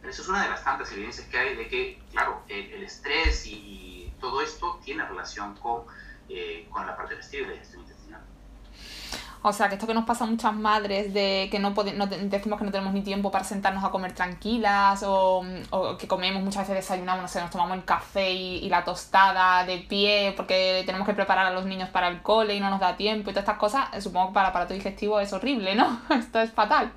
Pero 0.00 0.10
eso 0.10 0.22
es 0.22 0.28
una 0.28 0.42
de 0.42 0.48
las 0.48 0.64
tantas 0.64 0.90
evidencias 0.92 1.28
que 1.28 1.38
hay 1.38 1.56
de 1.56 1.68
que, 1.68 2.02
claro, 2.10 2.40
el, 2.48 2.82
estrés 2.82 3.44
y, 3.46 4.14
todo 4.18 4.40
esto 4.40 4.80
tiene 4.82 5.04
relación 5.04 5.54
con, 5.56 5.82
eh, 6.30 6.66
con 6.70 6.86
la 6.86 6.96
parte 6.96 7.14
digestiva 7.14 7.42
y 7.42 7.46
la 7.48 7.52
digestión 7.52 7.82
intestinal. 7.82 7.93
O 9.46 9.52
sea, 9.52 9.68
que 9.68 9.74
esto 9.74 9.86
que 9.86 9.92
nos 9.92 10.06
pasa 10.06 10.24
a 10.24 10.26
muchas 10.26 10.54
madres 10.54 11.12
de 11.12 11.48
que 11.50 11.58
no, 11.58 11.68
no 11.68 12.06
decimos 12.06 12.58
que 12.58 12.64
no 12.64 12.70
tenemos 12.70 12.94
ni 12.94 13.02
tiempo 13.02 13.30
para 13.30 13.44
sentarnos 13.44 13.84
a 13.84 13.90
comer 13.90 14.14
tranquilas 14.14 15.04
o, 15.06 15.44
que 15.98 16.08
comemos 16.08 16.42
muchas 16.42 16.62
veces 16.62 16.76
desayunamos, 16.76 17.20
no 17.20 17.28
sé, 17.28 17.42
nos 17.42 17.50
tomamos 17.50 17.76
el 17.76 17.84
café 17.84 18.30
y, 18.30 18.66
la 18.70 18.84
tostada 18.84 19.66
de 19.66 19.80
pie 19.80 20.32
porque 20.34 20.82
tenemos 20.86 21.06
que 21.06 21.12
preparar 21.12 21.44
a 21.44 21.50
los 21.50 21.66
niños 21.66 21.90
para 21.90 22.08
el 22.08 22.22
cole 22.22 22.54
y 22.54 22.60
no 22.60 22.70
nos 22.70 22.80
da 22.80 22.96
tiempo 22.96 23.28
y 23.28 23.34
todas 23.34 23.42
estas 23.42 23.58
cosas, 23.58 23.88
eh, 23.92 24.00
supongo 24.00 24.28
que 24.28 24.32
para 24.32 24.46
el 24.46 24.50
aparato 24.50 24.72
digestivo 24.72 25.20
es 25.20 25.30
horrible, 25.34 25.74
¿no? 25.74 26.00
esto 26.08 26.40
es 26.40 26.50
fatal. 26.50 26.90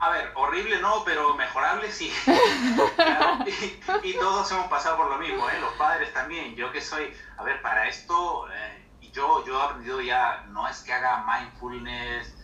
A 0.00 0.10
ver, 0.10 0.32
horrible 0.34 0.80
no, 0.80 1.04
pero 1.04 1.36
mejorable 1.36 1.88
sí. 1.92 2.12
y, 4.02 4.12
todos 4.14 4.50
hemos 4.50 4.66
pasado 4.66 4.96
por 4.96 5.08
lo 5.08 5.18
mismo, 5.18 5.48
¿eh? 5.48 5.60
Los 5.60 5.72
padres 5.74 6.12
también. 6.12 6.56
Yo 6.56 6.72
que 6.72 6.80
soy, 6.80 7.14
a 7.38 7.44
ver, 7.44 7.62
para 7.62 7.86
esto... 7.86 8.48
Eh, 8.52 8.83
yo, 9.14 9.44
yo 9.46 9.58
he 9.58 9.62
aprendido 9.62 10.00
ya, 10.00 10.44
no 10.48 10.68
es 10.68 10.80
que 10.80 10.92
haga 10.92 11.24
mindfulness, 11.24 12.34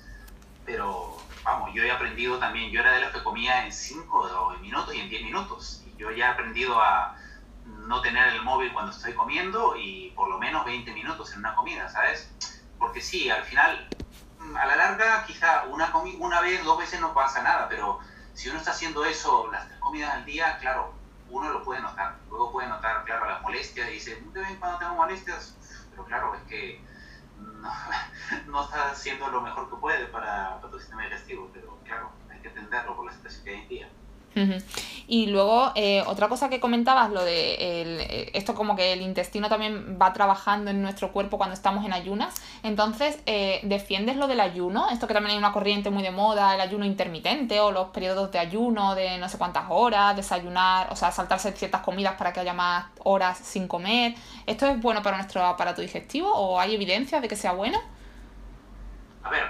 pero 0.64 1.16
vamos, 1.42 1.70
yo 1.74 1.82
he 1.82 1.90
aprendido 1.90 2.38
también, 2.38 2.70
yo 2.70 2.80
era 2.80 2.92
de 2.92 3.00
los 3.02 3.12
que 3.12 3.22
comía 3.22 3.66
en 3.66 3.72
5 3.72 4.56
minutos 4.62 4.94
y 4.94 5.00
en 5.00 5.08
10 5.08 5.22
minutos. 5.24 5.82
Y 5.86 5.96
yo 5.96 6.10
ya 6.12 6.28
he 6.28 6.28
aprendido 6.30 6.80
a 6.80 7.16
no 7.64 8.00
tener 8.02 8.28
el 8.28 8.42
móvil 8.42 8.72
cuando 8.72 8.92
estoy 8.92 9.14
comiendo 9.14 9.74
y 9.76 10.12
por 10.14 10.28
lo 10.28 10.38
menos 10.38 10.64
20 10.64 10.92
minutos 10.92 11.32
en 11.32 11.40
una 11.40 11.56
comida, 11.56 11.88
¿sabes? 11.88 12.30
Porque 12.78 13.00
sí, 13.00 13.28
al 13.28 13.42
final, 13.42 13.88
a 14.56 14.66
la 14.66 14.76
larga, 14.76 15.24
quizá 15.26 15.64
una, 15.64 15.92
una 15.96 16.40
vez, 16.40 16.64
dos 16.64 16.78
veces 16.78 17.00
no 17.00 17.12
pasa 17.12 17.42
nada, 17.42 17.68
pero 17.68 17.98
si 18.32 18.48
uno 18.48 18.58
está 18.58 18.70
haciendo 18.70 19.04
eso 19.04 19.50
las 19.50 19.66
tres 19.66 19.78
comidas 19.80 20.14
al 20.14 20.24
día, 20.24 20.56
claro, 20.58 20.94
uno 21.30 21.50
lo 21.50 21.64
puede 21.64 21.80
notar. 21.80 22.16
Luego 22.28 22.52
puede 22.52 22.68
notar, 22.68 23.04
claro, 23.04 23.28
las 23.28 23.42
molestias 23.42 23.88
y 23.88 23.94
dice, 23.94 24.22
de 24.32 24.40
vez 24.40 24.56
cuando 24.58 24.78
tengo 24.78 24.94
molestias, 24.94 25.56
claro, 26.04 26.34
es 26.34 26.42
que 26.42 26.84
no, 28.46 28.62
está 28.64 28.90
haciendo 28.90 29.28
lo 29.30 29.40
mejor 29.40 29.68
que 29.70 29.76
puede 29.76 30.06
para, 30.06 30.60
para 30.60 30.70
tu 30.70 30.78
sistema 30.78 31.04
digestivo, 31.04 31.50
pero 31.52 31.80
claro, 31.84 32.10
hay 32.28 32.40
que 32.40 32.48
entenderlo 32.48 32.96
por 32.96 33.06
la 33.06 33.12
situación 33.12 33.44
que 33.44 33.50
hay 33.50 33.62
en 33.62 33.68
día. 33.68 33.99
Y 35.10 35.26
luego, 35.26 35.72
eh, 35.74 36.04
otra 36.06 36.28
cosa 36.28 36.48
que 36.48 36.60
comentabas, 36.60 37.10
lo 37.10 37.24
de 37.24 37.82
el, 37.82 38.00
eh, 38.00 38.30
esto 38.32 38.54
como 38.54 38.76
que 38.76 38.92
el 38.92 39.02
intestino 39.02 39.48
también 39.48 39.98
va 40.00 40.12
trabajando 40.12 40.70
en 40.70 40.82
nuestro 40.82 41.10
cuerpo 41.10 41.36
cuando 41.36 41.54
estamos 41.54 41.84
en 41.84 41.92
ayunas. 41.92 42.32
Entonces, 42.62 43.18
eh, 43.26 43.58
¿defiendes 43.64 44.16
lo 44.16 44.28
del 44.28 44.38
ayuno? 44.38 44.88
Esto 44.88 45.08
que 45.08 45.14
también 45.14 45.32
hay 45.32 45.38
una 45.38 45.50
corriente 45.50 45.90
muy 45.90 46.04
de 46.04 46.12
moda, 46.12 46.54
el 46.54 46.60
ayuno 46.60 46.84
intermitente 46.84 47.58
o 47.58 47.72
los 47.72 47.88
periodos 47.88 48.30
de 48.30 48.38
ayuno 48.38 48.94
de 48.94 49.18
no 49.18 49.28
sé 49.28 49.36
cuántas 49.36 49.64
horas, 49.68 50.14
desayunar, 50.14 50.92
o 50.92 50.94
sea, 50.94 51.10
saltarse 51.10 51.50
ciertas 51.54 51.80
comidas 51.80 52.14
para 52.14 52.32
que 52.32 52.38
haya 52.38 52.54
más 52.54 52.86
horas 53.02 53.36
sin 53.36 53.66
comer. 53.66 54.14
¿Esto 54.46 54.66
es 54.66 54.80
bueno 54.80 55.02
para 55.02 55.16
nuestro 55.16 55.44
aparato 55.44 55.82
digestivo 55.82 56.32
o 56.32 56.60
hay 56.60 56.76
evidencia 56.76 57.20
de 57.20 57.26
que 57.26 57.34
sea 57.34 57.50
bueno? 57.50 57.80
A 59.24 59.30
ver, 59.30 59.42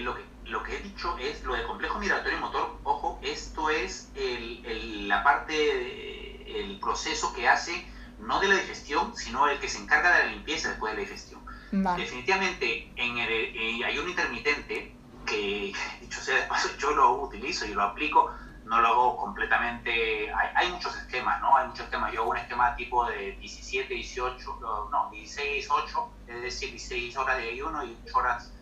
lo 0.00 0.14
que 0.14 0.22
lo 0.48 0.62
que 0.62 0.76
he 0.76 0.80
dicho 0.80 1.16
es 1.18 1.42
lo 1.44 1.54
del 1.54 1.66
complejo 1.66 1.98
migratorio 1.98 2.38
motor, 2.38 2.78
ojo, 2.84 3.18
esto 3.22 3.70
es 3.70 4.10
el, 4.14 5.08
la 5.08 5.22
parte, 5.22 6.60
el 6.60 6.78
proceso 6.80 7.32
que 7.34 7.48
hace 7.48 7.86
no 8.18 8.40
de 8.40 8.48
la 8.48 8.56
digestión, 8.56 9.14
sino 9.16 9.48
el 9.48 9.58
que 9.60 9.68
se 9.68 9.78
encarga 9.78 10.16
de 10.16 10.24
la 10.24 10.32
limpieza 10.32 10.70
después 10.70 10.92
de 10.92 11.02
la 11.02 11.08
digestión. 11.08 11.40
Definitivamente, 11.70 12.90
en 12.96 13.18
el, 13.18 13.84
hay 13.84 13.98
un 13.98 14.08
intermitente 14.08 14.94
que, 15.26 15.72
dicho 16.00 16.20
sea 16.20 16.36
de 16.36 16.42
paso, 16.42 16.68
yo 16.78 16.92
lo 16.92 17.22
utilizo 17.22 17.66
y 17.66 17.74
lo 17.74 17.82
aplico, 17.82 18.32
no 18.64 18.80
lo 18.80 18.88
hago 18.88 19.16
completamente, 19.16 20.32
hay, 20.32 20.48
hay, 20.54 20.72
muchos 20.72 20.96
esquemas, 20.96 21.40
¿no? 21.40 21.56
Hay 21.56 21.68
muchos 21.68 21.84
esquemas, 21.84 22.12
yo 22.12 22.22
hago 22.22 22.30
un 22.30 22.36
esquema 22.38 22.74
tipo 22.76 23.06
de 23.06 23.32
17, 23.40 23.94
18, 23.94 24.58
no, 24.90 25.10
16, 25.10 25.68
8, 25.70 26.12
es 26.28 26.42
decir, 26.42 26.70
16 26.70 27.16
horas 27.16 27.38
de 27.38 27.50
ayuno 27.50 27.84
y 27.84 27.96
8 28.04 28.18
horas, 28.18 28.52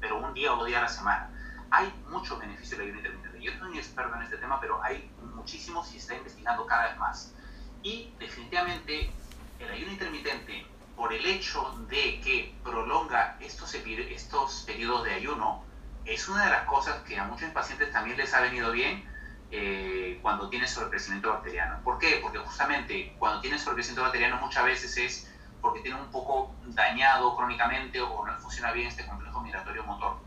pero 0.00 0.18
un 0.18 0.34
día 0.34 0.52
o 0.52 0.56
dos 0.56 0.66
días 0.66 0.78
a 0.78 0.82
la 0.82 0.88
semana. 0.88 1.35
Hay 1.70 1.92
muchos 2.08 2.38
beneficios 2.38 2.78
del 2.78 2.88
ayuno 2.88 2.98
intermitente. 2.98 3.42
Yo 3.42 3.54
no 3.56 3.66
soy 3.66 3.78
experto 3.78 4.14
en 4.16 4.22
este 4.22 4.38
tema, 4.38 4.60
pero 4.60 4.82
hay 4.82 5.10
muchísimos 5.34 5.88
y 5.88 5.92
se 5.92 5.98
está 5.98 6.14
investigando 6.14 6.66
cada 6.66 6.88
vez 6.88 6.98
más. 6.98 7.34
Y 7.82 8.12
definitivamente 8.18 9.10
el 9.58 9.70
ayuno 9.70 9.92
intermitente, 9.92 10.66
por 10.96 11.12
el 11.12 11.24
hecho 11.26 11.74
de 11.88 12.20
que 12.20 12.54
prolonga 12.62 13.36
estos, 13.40 13.74
estos 13.74 14.62
periodos 14.66 15.04
de 15.04 15.14
ayuno, 15.14 15.64
es 16.04 16.28
una 16.28 16.44
de 16.44 16.50
las 16.50 16.64
cosas 16.64 17.02
que 17.02 17.18
a 17.18 17.24
muchos 17.24 17.50
pacientes 17.50 17.92
también 17.92 18.16
les 18.16 18.32
ha 18.32 18.40
venido 18.40 18.70
bien 18.70 19.04
eh, 19.50 20.18
cuando 20.22 20.48
tienen 20.48 20.68
sobrecrecimiento 20.68 21.30
bacteriano. 21.30 21.80
¿Por 21.82 21.98
qué? 21.98 22.20
Porque 22.22 22.38
justamente 22.38 23.14
cuando 23.18 23.40
tienen 23.40 23.58
sobrecrecimiento 23.58 24.02
bacteriano 24.02 24.38
muchas 24.40 24.64
veces 24.64 24.96
es 24.96 25.32
porque 25.60 25.80
tienen 25.80 26.00
un 26.00 26.10
poco 26.10 26.54
dañado 26.66 27.36
crónicamente 27.36 28.00
o 28.00 28.24
no 28.24 28.38
funciona 28.38 28.72
bien 28.72 28.88
este 28.88 29.06
complejo 29.06 29.40
migratorio 29.40 29.84
motor. 29.84 30.18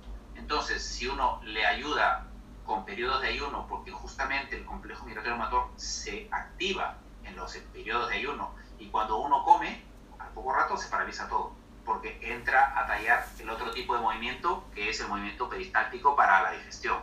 Entonces, 0.50 0.84
si 0.84 1.08
uno 1.08 1.40
le 1.44 1.64
ayuda 1.64 2.26
con 2.66 2.84
periodos 2.84 3.22
de 3.22 3.28
ayuno, 3.28 3.68
porque 3.70 3.92
justamente 3.92 4.58
el 4.58 4.66
complejo 4.66 5.06
migratorio 5.06 5.38
motor 5.38 5.68
se 5.76 6.28
activa 6.32 6.96
en 7.24 7.36
los 7.36 7.56
periodos 7.72 8.10
de 8.10 8.16
ayuno 8.16 8.56
y 8.80 8.88
cuando 8.88 9.20
uno 9.20 9.44
come, 9.44 9.84
al 10.18 10.30
poco 10.30 10.52
rato 10.52 10.76
se 10.76 10.88
paraliza 10.88 11.30
todo 11.30 11.52
porque 11.86 12.18
entra 12.24 12.74
a 12.80 12.88
tallar 12.88 13.28
el 13.38 13.48
otro 13.48 13.70
tipo 13.74 13.94
de 13.94 14.02
movimiento 14.02 14.64
que 14.74 14.90
es 14.90 15.00
el 15.02 15.08
movimiento 15.08 15.48
peristáltico 15.48 16.16
para 16.16 16.42
la 16.42 16.52
digestión. 16.54 16.98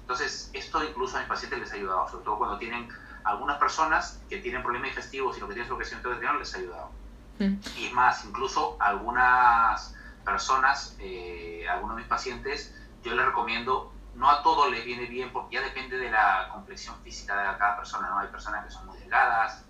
Entonces, 0.00 0.48
esto 0.54 0.82
incluso 0.82 1.18
a 1.18 1.20
mis 1.20 1.28
pacientes 1.28 1.58
les 1.58 1.72
ha 1.72 1.74
ayudado, 1.74 2.08
sobre 2.08 2.24
todo 2.24 2.38
cuando 2.38 2.56
tienen 2.56 2.88
algunas 3.24 3.58
personas 3.58 4.22
que 4.30 4.38
tienen 4.38 4.62
problemas 4.62 4.88
digestivos 4.88 5.36
y 5.36 5.40
lo 5.40 5.48
que 5.48 5.52
tienen 5.52 5.70
es 5.70 5.76
crecimiento 5.76 6.08
intestinal 6.08 6.38
les 6.38 6.54
ha 6.54 6.58
ayudado. 6.58 6.90
Mm. 7.40 7.56
Y 7.76 7.90
más, 7.90 8.24
incluso 8.24 8.78
algunas 8.80 9.94
personas, 10.24 10.96
eh, 10.98 11.66
algunos 11.68 11.96
de 11.96 12.02
mis 12.02 12.08
pacientes, 12.08 12.74
yo 13.02 13.14
les 13.14 13.24
recomiendo, 13.24 13.92
no 14.14 14.30
a 14.30 14.42
todos 14.42 14.70
les 14.70 14.84
viene 14.84 15.06
bien 15.06 15.32
porque 15.32 15.56
ya 15.56 15.62
depende 15.62 15.96
de 15.96 16.10
la 16.10 16.48
complexión 16.52 16.96
física 17.02 17.36
de 17.36 17.58
cada 17.58 17.76
persona, 17.76 18.08
¿no? 18.10 18.18
Hay 18.18 18.28
personas 18.28 18.64
que 18.64 18.70
son 18.70 18.86
muy 18.86 18.98
delgadas, 18.98 19.64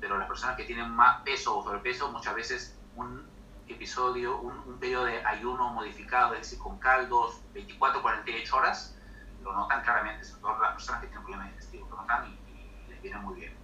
pero 0.00 0.18
las 0.18 0.28
personas 0.28 0.56
que 0.56 0.64
tienen 0.64 0.90
más 0.90 1.22
peso 1.22 1.56
o 1.56 1.64
sobrepeso, 1.64 2.10
muchas 2.12 2.34
veces 2.34 2.78
un 2.96 3.26
episodio, 3.68 4.38
un, 4.38 4.78
periodo 4.78 5.06
de 5.06 5.24
ayuno 5.24 5.70
modificado, 5.70 6.34
es 6.34 6.40
decir, 6.40 6.58
con 6.58 6.78
caldos, 6.78 7.40
24, 7.54 8.02
48 8.02 8.56
horas, 8.56 8.96
lo 9.42 9.52
notan 9.52 9.82
claramente, 9.82 10.24
sobre 10.24 10.42
todo 10.42 10.58
las 10.58 10.72
personas 10.72 11.00
que 11.00 11.06
tienen 11.06 11.22
problemas 11.22 11.48
digestivos, 11.52 11.88
lo 11.90 11.96
notan 11.96 12.26
y, 12.26 12.90
les 12.90 13.00
viene 13.00 13.18
muy 13.18 13.40
bien. 13.40 13.54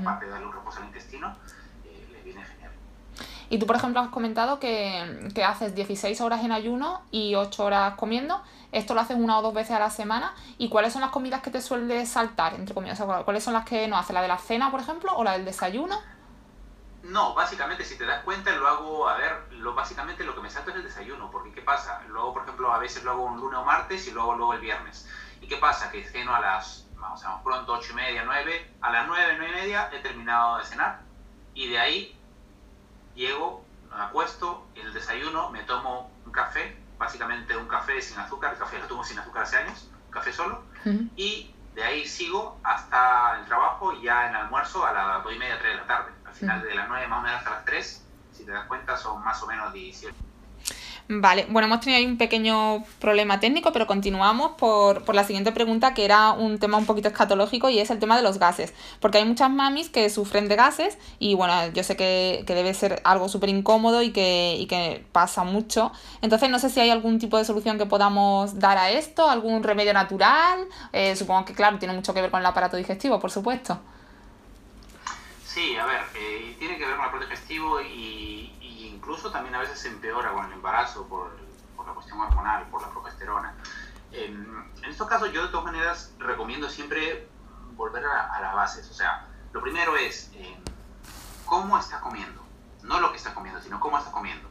Aparte 0.00 0.24
de 0.24 0.30
darle 0.32 0.46
un 0.46 0.52
reposo 0.52 0.80
al 0.80 0.86
intestino, 0.86 1.36
eh, 1.84 2.08
les 2.10 2.24
viene 2.24 2.44
genial. 2.44 2.63
Y 3.50 3.58
tú, 3.58 3.66
por 3.66 3.76
ejemplo, 3.76 4.00
has 4.00 4.08
comentado 4.08 4.58
que, 4.58 5.30
que, 5.34 5.44
haces 5.44 5.74
16 5.74 6.20
horas 6.20 6.44
en 6.44 6.52
ayuno 6.52 7.02
y 7.10 7.34
8 7.34 7.64
horas 7.64 7.94
comiendo. 7.94 8.42
¿Esto 8.72 8.94
lo 8.94 9.00
haces 9.00 9.16
una 9.16 9.38
o 9.38 9.42
dos 9.42 9.54
veces 9.54 9.72
a 9.72 9.78
la 9.78 9.90
semana? 9.90 10.34
¿Y 10.58 10.68
cuáles 10.68 10.92
son 10.92 11.02
las 11.02 11.10
comidas 11.10 11.42
que 11.42 11.50
te 11.50 11.60
suele 11.60 12.06
saltar, 12.06 12.54
entre 12.54 12.74
comidas? 12.74 13.00
¿Cuáles 13.24 13.44
son 13.44 13.54
las 13.54 13.64
que 13.64 13.86
no 13.86 13.96
haces? 13.96 14.14
¿La 14.14 14.22
de 14.22 14.28
la 14.28 14.38
cena, 14.38 14.70
por 14.70 14.80
ejemplo, 14.80 15.12
o 15.14 15.22
la 15.22 15.32
del 15.32 15.44
desayuno? 15.44 15.96
No, 17.04 17.34
básicamente 17.34 17.84
si 17.84 17.98
te 17.98 18.06
das 18.06 18.24
cuenta 18.24 18.50
lo 18.52 18.66
hago, 18.66 19.08
a 19.08 19.16
ver, 19.16 19.52
lo, 19.52 19.74
básicamente 19.74 20.24
lo 20.24 20.34
que 20.34 20.40
me 20.40 20.48
salto 20.48 20.70
es 20.70 20.76
el 20.76 20.84
desayuno, 20.84 21.30
porque 21.30 21.52
¿qué 21.52 21.60
pasa? 21.60 22.00
Lo 22.08 22.22
hago, 22.22 22.32
por 22.32 22.42
ejemplo, 22.44 22.72
a 22.72 22.78
veces 22.78 23.04
lo 23.04 23.10
hago 23.10 23.24
un 23.24 23.38
lunes 23.38 23.58
o 23.58 23.64
martes 23.64 24.08
y 24.08 24.10
lo 24.10 24.22
hago 24.22 24.34
luego 24.36 24.54
el 24.54 24.60
viernes. 24.60 25.06
¿Y 25.42 25.46
qué 25.46 25.58
pasa? 25.58 25.90
Que 25.90 26.02
ceno 26.02 26.34
a 26.34 26.40
las, 26.40 26.86
vamos, 26.96 27.22
a 27.24 27.42
pronto, 27.42 27.74
ocho 27.74 27.92
y 27.92 27.96
media, 27.96 28.22
nueve, 28.24 28.74
a 28.80 28.90
las 28.90 29.06
nueve, 29.06 29.34
nueve 29.36 29.52
y 29.52 29.60
media 29.60 29.90
he 29.92 29.98
terminado 29.98 30.56
de 30.56 30.64
cenar 30.64 31.02
y 31.54 31.68
de 31.68 31.78
ahí 31.78 32.13
llego, 33.14 33.64
me 33.94 34.02
acuesto, 34.02 34.66
el 34.74 34.92
desayuno, 34.92 35.50
me 35.50 35.62
tomo 35.62 36.10
un 36.24 36.32
café, 36.32 36.76
básicamente 36.98 37.56
un 37.56 37.68
café 37.68 38.00
sin 38.00 38.18
azúcar, 38.18 38.52
el 38.52 38.58
café 38.58 38.78
lo 38.78 38.86
tomo 38.86 39.04
sin 39.04 39.18
azúcar 39.18 39.44
hace 39.44 39.58
años, 39.58 39.88
café 40.10 40.32
solo, 40.32 40.62
y 41.16 41.54
de 41.74 41.82
ahí 41.82 42.06
sigo 42.06 42.60
hasta 42.62 43.38
el 43.40 43.46
trabajo 43.46 43.92
y 43.92 44.02
ya 44.02 44.28
en 44.28 44.36
almuerzo 44.36 44.84
a 44.86 44.92
las 44.92 45.24
dos 45.24 45.32
y 45.32 45.38
media, 45.38 45.58
tres 45.58 45.72
de 45.72 45.80
la 45.80 45.86
tarde. 45.86 46.12
Final 46.34 46.62
de 46.62 46.74
las 46.74 46.88
9 46.88 47.06
más 47.06 47.18
o 47.20 47.22
menos 47.22 47.38
hasta 47.38 47.50
las 47.50 47.64
3, 47.64 48.06
si 48.32 48.44
te 48.44 48.50
das 48.50 48.66
cuenta, 48.66 48.96
son 48.96 49.22
más 49.22 49.40
o 49.42 49.46
menos 49.46 49.72
18. 49.72 50.12
Vale, 51.06 51.46
bueno, 51.50 51.66
hemos 51.66 51.80
tenido 51.80 51.98
ahí 51.98 52.06
un 52.06 52.16
pequeño 52.16 52.82
problema 52.98 53.38
técnico, 53.38 53.72
pero 53.72 53.86
continuamos 53.86 54.52
por, 54.52 55.04
por, 55.04 55.14
la 55.14 55.22
siguiente 55.24 55.52
pregunta, 55.52 55.92
que 55.92 56.06
era 56.06 56.32
un 56.32 56.58
tema 56.58 56.78
un 56.78 56.86
poquito 56.86 57.08
escatológico 57.08 57.68
y 57.68 57.78
es 57.78 57.90
el 57.90 57.98
tema 57.98 58.16
de 58.16 58.22
los 58.22 58.38
gases. 58.38 58.72
Porque 59.00 59.18
hay 59.18 59.26
muchas 59.26 59.50
mamis 59.50 59.90
que 59.90 60.08
sufren 60.08 60.48
de 60.48 60.56
gases 60.56 60.96
y 61.18 61.34
bueno, 61.34 61.52
yo 61.74 61.82
sé 61.82 61.94
que, 61.94 62.44
que 62.46 62.54
debe 62.54 62.72
ser 62.72 63.02
algo 63.04 63.28
súper 63.28 63.50
incómodo 63.50 64.00
y 64.00 64.12
que, 64.12 64.56
y 64.58 64.64
que 64.64 65.04
pasa 65.12 65.44
mucho. 65.44 65.92
Entonces, 66.22 66.48
no 66.48 66.58
sé 66.58 66.70
si 66.70 66.80
hay 66.80 66.88
algún 66.88 67.18
tipo 67.18 67.36
de 67.36 67.44
solución 67.44 67.76
que 67.76 67.84
podamos 67.84 68.58
dar 68.58 68.78
a 68.78 68.90
esto, 68.90 69.28
algún 69.28 69.62
remedio 69.62 69.92
natural. 69.92 70.66
Eh, 70.94 71.16
supongo 71.16 71.44
que, 71.44 71.52
claro, 71.52 71.78
tiene 71.78 71.92
mucho 71.92 72.14
que 72.14 72.22
ver 72.22 72.30
con 72.30 72.40
el 72.40 72.46
aparato 72.46 72.78
digestivo, 72.78 73.20
por 73.20 73.30
supuesto. 73.30 73.78
Sí, 75.44 75.76
a 75.76 75.84
ver, 75.84 76.00
eh, 76.16 76.56
tiene 76.58 76.78
que 76.78 76.86
ver 76.86 76.96
con 76.96 77.04
el 77.04 77.08
aparato 77.10 77.28
digestivo 77.28 77.82
y, 77.82 78.53
incluso 79.04 79.30
también 79.30 79.54
a 79.54 79.58
veces 79.58 79.78
se 79.78 79.88
empeora 79.88 80.32
con 80.32 80.46
el 80.46 80.52
embarazo 80.52 81.06
por, 81.06 81.30
la 81.86 81.92
cuestión 81.92 82.18
hormonal, 82.18 82.66
por 82.70 82.80
la 82.80 82.88
progesterona. 82.88 83.54
en 84.12 84.64
estos 84.88 85.06
casos 85.06 85.30
yo 85.30 85.42
de 85.42 85.48
todas 85.48 85.66
maneras 85.66 86.14
recomiendo 86.18 86.70
siempre 86.70 87.28
volver 87.76 88.02
a, 88.06 88.40
las 88.40 88.54
bases. 88.54 88.90
O 88.90 88.94
sea, 88.94 89.26
lo 89.52 89.60
primero 89.60 89.94
es 89.96 90.30
eh, 90.34 90.56
cómo 91.44 91.78
está 91.78 92.00
comiendo. 92.00 92.42
No 92.82 92.98
lo 93.00 93.10
que 93.10 93.18
está 93.18 93.34
comiendo, 93.34 93.60
sino 93.60 93.78
cómo 93.78 93.98
está 93.98 94.10
comiendo. 94.10 94.48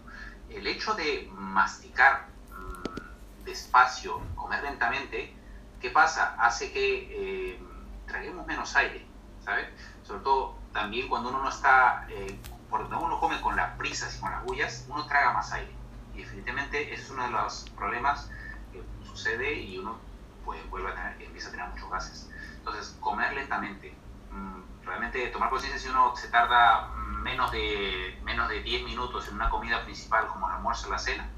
El 0.50 0.68
hecho 0.68 0.94
de 0.94 1.32
masticar 1.34 2.28
mm, 2.52 3.44
despacio, 3.46 4.22
comer 4.36 4.62
lentamente, 4.62 5.36
¿qué 5.82 5.90
pasa? 5.90 6.36
Hace 6.38 6.72
que 6.72 7.54
eh, 7.56 7.64
traguemos 8.06 8.46
menos 8.46 8.76
aire, 8.76 9.08
¿sabes? 9.44 9.68
Sobre 10.06 10.22
todo 10.22 10.56
también 10.72 11.08
cuando 11.08 11.30
uno 11.30 11.42
no 11.42 11.50
está, 11.50 12.06
eh, 12.10 12.38
cuando 12.74 13.00
uno 13.02 13.20
come 13.20 13.40
con 13.40 13.56
las 13.56 13.78
prisas 13.78 14.16
y 14.16 14.20
con 14.20 14.32
las 14.32 14.44
bullas, 14.44 14.86
uno 14.90 15.06
traga 15.06 15.32
más 15.32 15.54
aire. 15.54 15.72
Y 16.16 16.24
definitivamente 16.24 16.92
ese 16.92 17.04
es 17.04 17.10
uno 17.12 17.26
de 17.26 17.30
los 17.30 17.70
problemas 17.78 18.32
que 18.72 18.84
sucede 19.06 19.54
y 19.54 19.78
uno 19.78 20.00
pues, 20.44 20.68
vuelve 20.72 20.90
a 20.90 20.96
tener, 20.96 21.22
empieza 21.22 21.50
a 21.50 21.52
tener 21.52 21.68
muchos 21.68 21.88
gases. 21.92 22.32
Entonces, 22.58 22.98
comer 23.00 23.32
lentamente. 23.34 23.96
Mm, 24.32 24.62
realmente 24.86 25.28
tomar 25.28 25.52
conciencia 25.52 25.80
si 25.80 25.88
uno 25.88 26.16
se 26.16 26.30
tarda 26.30 26.88
menos 27.22 27.52
de, 27.52 28.20
menos 28.24 28.50
de 28.50 28.64
10 28.64 28.86
minutos 28.86 29.28
en 29.28 29.36
una 29.36 29.52
comida 29.52 29.84
principal 29.84 30.28
como 30.28 30.50
el 30.50 30.56
almuerzo 30.56 30.88
o 30.88 30.92
la 30.92 30.98
cena, 30.98 31.30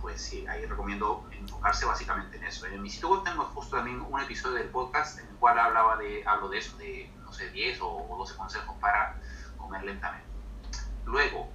pues 0.00 0.22
sí, 0.22 0.46
ahí 0.46 0.64
recomiendo 0.64 1.28
enfocarse 1.32 1.86
básicamente 1.86 2.36
en 2.36 2.44
eso. 2.44 2.66
En 2.66 2.80
mi 2.80 2.88
sitio 2.88 3.08
web 3.08 3.24
tengo 3.24 3.42
justo 3.46 3.78
también 3.78 4.00
un 4.00 4.20
episodio 4.20 4.54
del 4.54 4.68
podcast 4.68 5.18
en 5.18 5.26
el 5.26 5.34
cual 5.38 5.58
hablaba 5.58 5.96
de, 5.96 6.24
hablo 6.24 6.48
de 6.48 6.58
eso, 6.58 6.76
de 6.76 7.12
no 7.24 7.32
sé, 7.32 7.50
10 7.50 7.80
o 7.82 8.14
12 8.16 8.36
consejos 8.36 8.76
para 8.80 9.20
comer 9.56 9.82
lentamente. 9.82 10.27
Luego, 11.08 11.48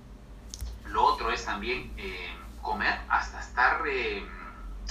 lo 0.88 1.06
otro 1.06 1.32
es 1.32 1.46
también 1.46 1.94
eh, 1.98 2.36
comer 2.64 3.00
hasta 3.08 3.40
estar 3.40 3.84
eh, 3.88 4.28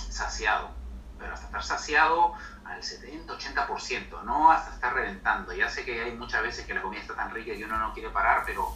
saciado, 0.08 0.70
pero 1.18 1.34
hasta 1.34 1.46
estar 1.46 1.64
saciado 1.64 2.34
al 2.64 2.80
70-80%, 2.80 4.22
no 4.22 4.52
hasta 4.52 4.72
estar 4.72 4.94
reventando. 4.94 5.52
Ya 5.52 5.68
sé 5.68 5.84
que 5.84 6.00
hay 6.00 6.12
muchas 6.12 6.42
veces 6.42 6.64
que 6.64 6.74
la 6.74 6.82
comida 6.82 7.00
está 7.00 7.16
tan 7.16 7.32
rica 7.32 7.56
que 7.56 7.64
uno 7.64 7.76
no 7.76 7.92
quiere 7.92 8.10
parar, 8.10 8.44
pero, 8.46 8.72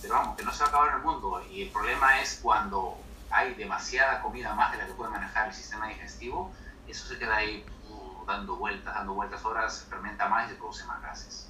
pero 0.00 0.14
vamos, 0.14 0.36
que 0.36 0.42
no 0.42 0.52
se 0.52 0.64
va 0.64 0.66
a 0.66 0.68
acabar 0.70 0.96
el 0.96 1.02
mundo. 1.02 1.40
Y 1.48 1.62
el 1.62 1.70
problema 1.70 2.20
es 2.20 2.40
cuando 2.42 2.98
hay 3.30 3.54
demasiada 3.54 4.20
comida 4.22 4.54
más 4.54 4.72
de 4.72 4.78
la 4.78 4.86
que 4.86 4.92
puede 4.94 5.12
manejar 5.12 5.46
el 5.46 5.54
sistema 5.54 5.86
digestivo, 5.86 6.52
eso 6.88 7.06
se 7.06 7.16
queda 7.16 7.36
ahí 7.36 7.64
dando 8.26 8.56
vueltas, 8.56 8.92
dando 8.92 9.14
vueltas 9.14 9.44
horas, 9.44 9.86
fermenta 9.88 10.28
más 10.28 10.46
y 10.46 10.50
se 10.50 10.56
produce 10.56 10.84
más 10.84 11.00
gases. 11.00 11.48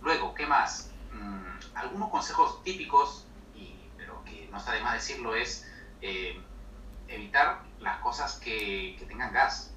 Luego, 0.00 0.32
¿qué 0.32 0.46
más? 0.46 0.90
Mm, 1.12 1.76
algunos 1.76 2.10
consejos 2.10 2.62
típicos, 2.62 3.26
y, 3.54 3.74
pero 3.96 4.22
que 4.24 4.48
no 4.50 4.58
está 4.58 4.72
de 4.72 4.80
más 4.80 4.94
decirlo, 4.94 5.34
es 5.34 5.66
eh, 6.00 6.40
evitar 7.08 7.62
las 7.80 7.98
cosas 7.98 8.38
que, 8.38 9.02
tengan 9.08 9.32
gas, 9.32 9.74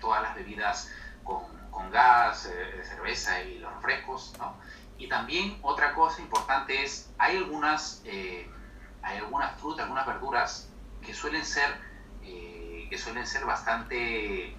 todas 0.00 0.22
las 0.22 0.34
bebidas 0.34 0.90
con, 1.22 1.44
con 1.70 1.90
gas, 1.90 2.46
eh, 2.46 2.82
cerveza 2.84 3.40
y 3.42 3.58
los 3.58 3.72
refrescos, 3.76 4.34
¿no? 4.38 4.54
Y 4.98 5.08
también 5.08 5.58
otra 5.62 5.94
cosa 5.94 6.20
importante 6.20 6.82
es, 6.82 7.10
hay 7.18 7.38
algunas, 7.38 8.02
eh, 8.04 8.48
hay 9.02 9.18
algunas 9.18 9.58
frutas, 9.60 9.84
algunas 9.84 10.06
verduras 10.06 10.68
que 11.02 11.14
suelen 11.14 11.44
ser 11.44 11.94
que 12.94 12.98
suelen 12.98 13.26
ser 13.26 13.44
bastante 13.44 14.56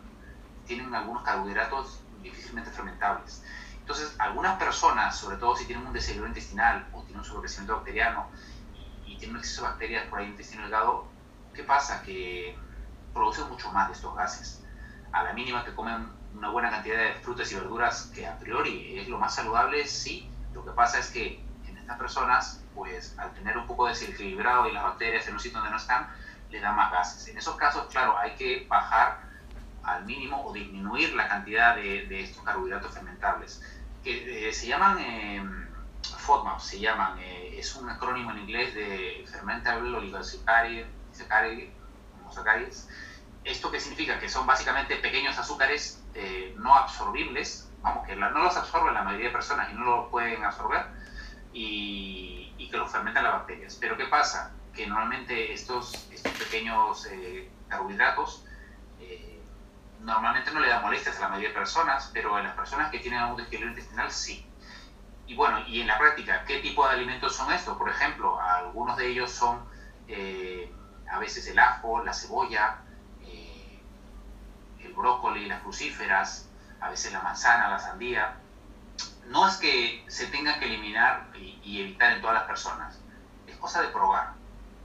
tienen 0.66 0.94
algunos 0.94 1.24
carbohidratos 1.24 2.02
difícilmente 2.22 2.72
fermentables. 2.72 3.44
Entonces, 3.86 4.16
algunas 4.18 4.58
personas, 4.58 5.16
sobre 5.16 5.38
todo 5.38 5.56
si 5.56 5.66
tienen 5.66 5.86
un 5.86 5.94
desequilibrio 5.94 6.30
intestinal 6.30 6.88
o 6.92 7.04
tienen 7.04 7.20
un 7.20 7.24
sobrecrecimiento 7.24 7.76
bacteriano 7.76 8.32
y, 9.06 9.16
tienen 9.18 9.36
un 9.36 9.42
exceso 9.42 9.62
de 9.62 9.68
bacterias 9.68 10.08
por 10.08 10.18
ahí 10.18 10.26
en 10.26 10.30
el 10.30 10.34
intestino 10.34 10.64
delgado, 10.64 11.08
¿qué 11.54 11.64
pasa? 11.64 12.02
Que 12.02 12.58
producen 13.14 13.48
mucho 13.48 13.72
más 13.72 13.88
de 13.88 13.94
estos 13.94 14.16
gases. 14.16 14.64
A 15.12 15.22
la 15.22 15.34
mínima 15.34 15.64
que 15.64 15.76
comen 15.76 16.10
una 16.34 16.50
buena 16.50 16.72
cantidad 16.72 16.98
de 16.98 17.14
frutas 17.22 17.52
y 17.52 17.56
verduras, 17.56 18.12
que 18.16 18.26
a 18.26 18.40
priori 18.40 18.98
es 18.98 19.08
lo 19.08 19.20
más 19.20 19.36
saludable, 19.36 19.86
sí. 19.86 20.32
Lo 20.56 20.66
que 20.66 20.72
pasa 20.72 20.98
es 20.98 21.12
que 21.12 21.46
en 21.68 21.78
estas 21.78 22.00
personas, 22.00 22.64
pues 22.74 23.14
al 23.20 23.36
tener 23.36 23.56
un 23.56 23.68
poco 23.68 23.86
desequilibrado 23.86 24.68
y 24.68 24.72
las 24.72 24.82
bacterias 24.82 25.28
en 25.28 25.36
un 25.36 25.40
sitio 25.40 25.60
donde 25.60 25.70
no 25.70 25.78
están, 25.78 26.10
les 26.50 26.60
da 26.60 26.72
más 26.72 26.92
gases. 26.92 27.28
En 27.28 27.38
esos 27.38 27.56
casos, 27.56 27.86
claro, 27.92 28.18
hay 28.18 28.34
que 28.34 28.66
bajar 28.68 29.20
al 29.84 30.06
mínimo 30.06 30.44
o 30.44 30.52
disminuir 30.52 31.14
la 31.14 31.28
cantidad 31.28 31.76
de, 31.76 32.08
de 32.08 32.24
estos 32.24 32.44
carbohidratos 32.44 32.92
fermentables 32.92 33.62
eh, 34.06 34.54
se 34.54 34.68
llaman 34.68 35.00
eh, 35.00 35.44
FODMAP, 36.18 36.60
se 36.60 36.80
llaman, 36.80 37.18
eh, 37.20 37.58
es 37.58 37.76
un 37.76 37.90
acrónimo 37.90 38.32
en 38.32 38.40
inglés 38.40 38.74
de 38.76 39.26
Fermentable 39.30 39.96
Oligosaccharide, 39.96 40.88
Esto 43.44 43.72
que 43.72 43.80
significa 43.80 44.20
que 44.20 44.30
son 44.30 44.46
básicamente 44.46 44.96
pequeños 44.98 45.38
azúcares 45.38 46.04
eh, 46.14 46.54
no 46.58 46.76
absorbibles, 46.76 47.70
vamos, 47.82 48.06
que 48.08 48.16
no 48.16 48.30
los 48.30 48.56
absorben 48.58 48.94
la 48.94 49.04
mayoría 49.04 49.28
de 49.28 49.34
personas 49.34 49.72
y 49.72 49.76
no 49.76 49.86
lo 49.86 50.10
pueden 50.10 50.44
absorber, 50.44 50.86
y, 51.54 52.54
y 52.58 52.70
que 52.70 52.78
los 52.78 52.92
fermentan 52.92 53.24
las 53.24 53.34
bacterias. 53.34 53.78
Pero 53.80 53.98
¿qué 53.98 54.06
pasa? 54.06 54.52
Que 54.74 54.88
normalmente 54.88 55.54
estos, 55.54 56.08
estos 56.12 56.32
pequeños 56.34 57.08
carbohidratos 57.68 58.46
normalmente 60.06 60.52
no 60.52 60.60
le 60.60 60.70
da 60.70 60.80
molestias 60.80 61.18
a 61.18 61.22
la 61.22 61.28
mayoría 61.30 61.50
de 61.50 61.56
personas, 61.56 62.10
pero 62.14 62.38
en 62.38 62.46
las 62.46 62.56
personas 62.56 62.92
que 62.92 63.00
tienen 63.00 63.20
algún 63.20 63.38
desequilibrio 63.38 63.72
intestinal 63.72 64.12
sí. 64.12 64.46
Y 65.26 65.36
bueno, 65.36 65.60
y 65.68 65.82
en 65.82 65.88
la 65.88 65.98
práctica, 65.98 66.46
¿qué 66.46 66.60
tipo 66.60 66.88
de 66.88 66.94
alimentos 66.94 67.36
son 67.36 67.52
estos? 67.52 67.76
Por 67.78 67.90
ejemplo, 67.90 68.40
algunos 68.40 68.96
de 68.98 69.08
ellos 69.08 69.32
son 69.32 69.66
eh, 70.08 70.72
a 71.10 71.18
veces 71.18 71.48
el 71.48 71.58
ajo, 71.58 72.04
la 72.04 72.14
cebolla, 72.14 72.78
eh, 73.24 73.82
el 74.82 74.94
brócoli, 74.94 75.48
las 75.48 75.62
crucíferas, 75.62 76.50
a 76.80 76.90
veces 76.90 77.12
la 77.12 77.22
manzana, 77.22 77.70
la 77.70 77.80
sandía. 77.80 78.36
No 79.26 79.48
es 79.48 79.58
que 79.58 80.06
se 80.08 80.28
tenga 80.28 80.60
que 80.60 80.66
eliminar 80.66 81.30
y, 81.34 81.60
y 81.64 81.82
evitar 81.82 82.12
en 82.12 82.22
todas 82.22 82.36
las 82.36 82.44
personas, 82.44 83.00
es 83.48 83.56
cosa 83.58 83.82
de 83.82 83.88
probar. 83.88 84.34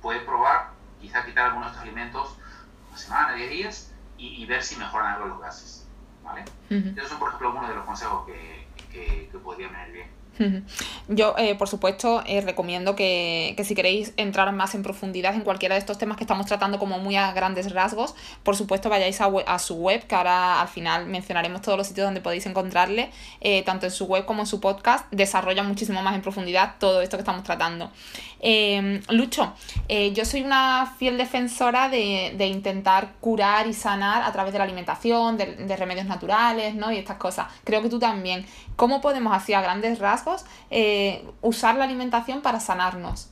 Puede 0.01 0.21
probar, 0.21 0.71
quizá 0.99 1.27
quitar 1.27 1.49
algunos 1.49 1.67
de 1.67 1.73
estos 1.73 1.83
alimentos 1.83 2.39
una 2.89 2.97
semana, 2.97 3.35
10 3.35 3.51
días, 3.51 3.90
y, 4.21 4.45
ver 4.47 4.63
si 4.63 4.77
mejoran 4.77 5.15
algo 5.15 5.27
los 5.27 5.41
gases. 5.41 5.87
¿vale? 6.23 6.45
Esos 6.69 7.09
son, 7.09 7.19
por 7.19 7.29
ejemplo, 7.29 7.49
algunos 7.49 7.71
de 7.71 7.75
los 7.75 7.85
consejos 7.85 8.27
que, 8.27 8.67
que, 8.93 9.29
que 9.31 9.39
podrían 9.39 9.73
venir 9.73 9.93
bien. 9.93 10.20
Yo, 11.09 11.35
eh, 11.39 11.55
por 11.55 11.69
supuesto, 11.69 12.23
eh, 12.27 12.41
recomiendo 12.41 12.97
que, 12.97 13.55
que, 13.57 13.65
si 13.65 13.75
queréis 13.75 14.13
entrar 14.17 14.51
más 14.53 14.75
en 14.75 14.83
profundidad 14.83 15.35
en 15.35 15.43
cualquiera 15.43 15.75
de 15.75 15.81
estos 15.81 15.99
temas 15.99 16.17
que 16.17 16.25
estamos 16.25 16.47
tratando 16.47 16.79
como 16.79 16.99
muy 16.99 17.17
a 17.17 17.33
grandes 17.33 17.73
rasgos, 17.73 18.15
por 18.43 18.57
supuesto 18.57 18.89
vayáis 18.89 19.21
a, 19.21 19.59
su 19.59 19.75
web, 19.75 20.07
que 20.07 20.15
ahora 20.15 20.61
al 20.61 20.69
final 20.69 21.07
mencionaremos 21.07 21.63
todos 21.63 21.77
los 21.77 21.87
sitios 21.87 22.07
donde 22.07 22.21
podéis 22.21 22.47
encontrarle, 22.47 23.11
eh, 23.41 23.63
tanto 23.65 23.87
en 23.87 23.93
su 23.93 24.07
web 24.07 24.25
como 24.25 24.43
en 24.43 24.47
su 24.47 24.61
podcast, 24.61 25.07
desarrolla 25.11 25.63
muchísimo 25.63 26.03
más 26.03 26.15
en 26.15 26.23
profundidad 26.23 26.77
todo 26.79 27.03
esto 27.03 27.17
que 27.17 27.23
estamos 27.23 27.43
tratando. 27.43 27.91
Em, 28.43 29.03
Lucho, 29.11 29.53
yo 30.15 30.25
soy 30.25 30.41
una 30.41 30.95
fiel 30.99 31.19
defensora 31.19 31.91
de, 31.91 32.35
de, 32.39 32.47
intentar 32.47 33.13
curar 33.21 33.67
y 33.67 33.75
sanar 33.75 34.23
a 34.23 34.33
través 34.33 34.55
de 34.55 34.59
la 34.59 34.65
alimentación, 34.65 35.37
de, 35.37 35.57
de 35.57 35.77
remedios 35.77 36.07
naturales, 36.07 36.75
¿no? 36.75 36.91
Y 36.91 36.97
estas 36.97 37.19
cosas. 37.19 37.49
Creo 37.65 37.83
que 37.83 37.91
tú 37.91 37.99
también. 37.99 38.47
¿Cómo 38.81 39.03
podemos, 39.03 39.35
así 39.35 39.53
a 39.53 39.61
grandes 39.61 39.99
rasgos, 39.99 40.47
eh, 40.71 41.31
usar 41.43 41.75
la 41.75 41.85
alimentación 41.85 42.41
para 42.41 42.61
sanarnos. 42.61 43.29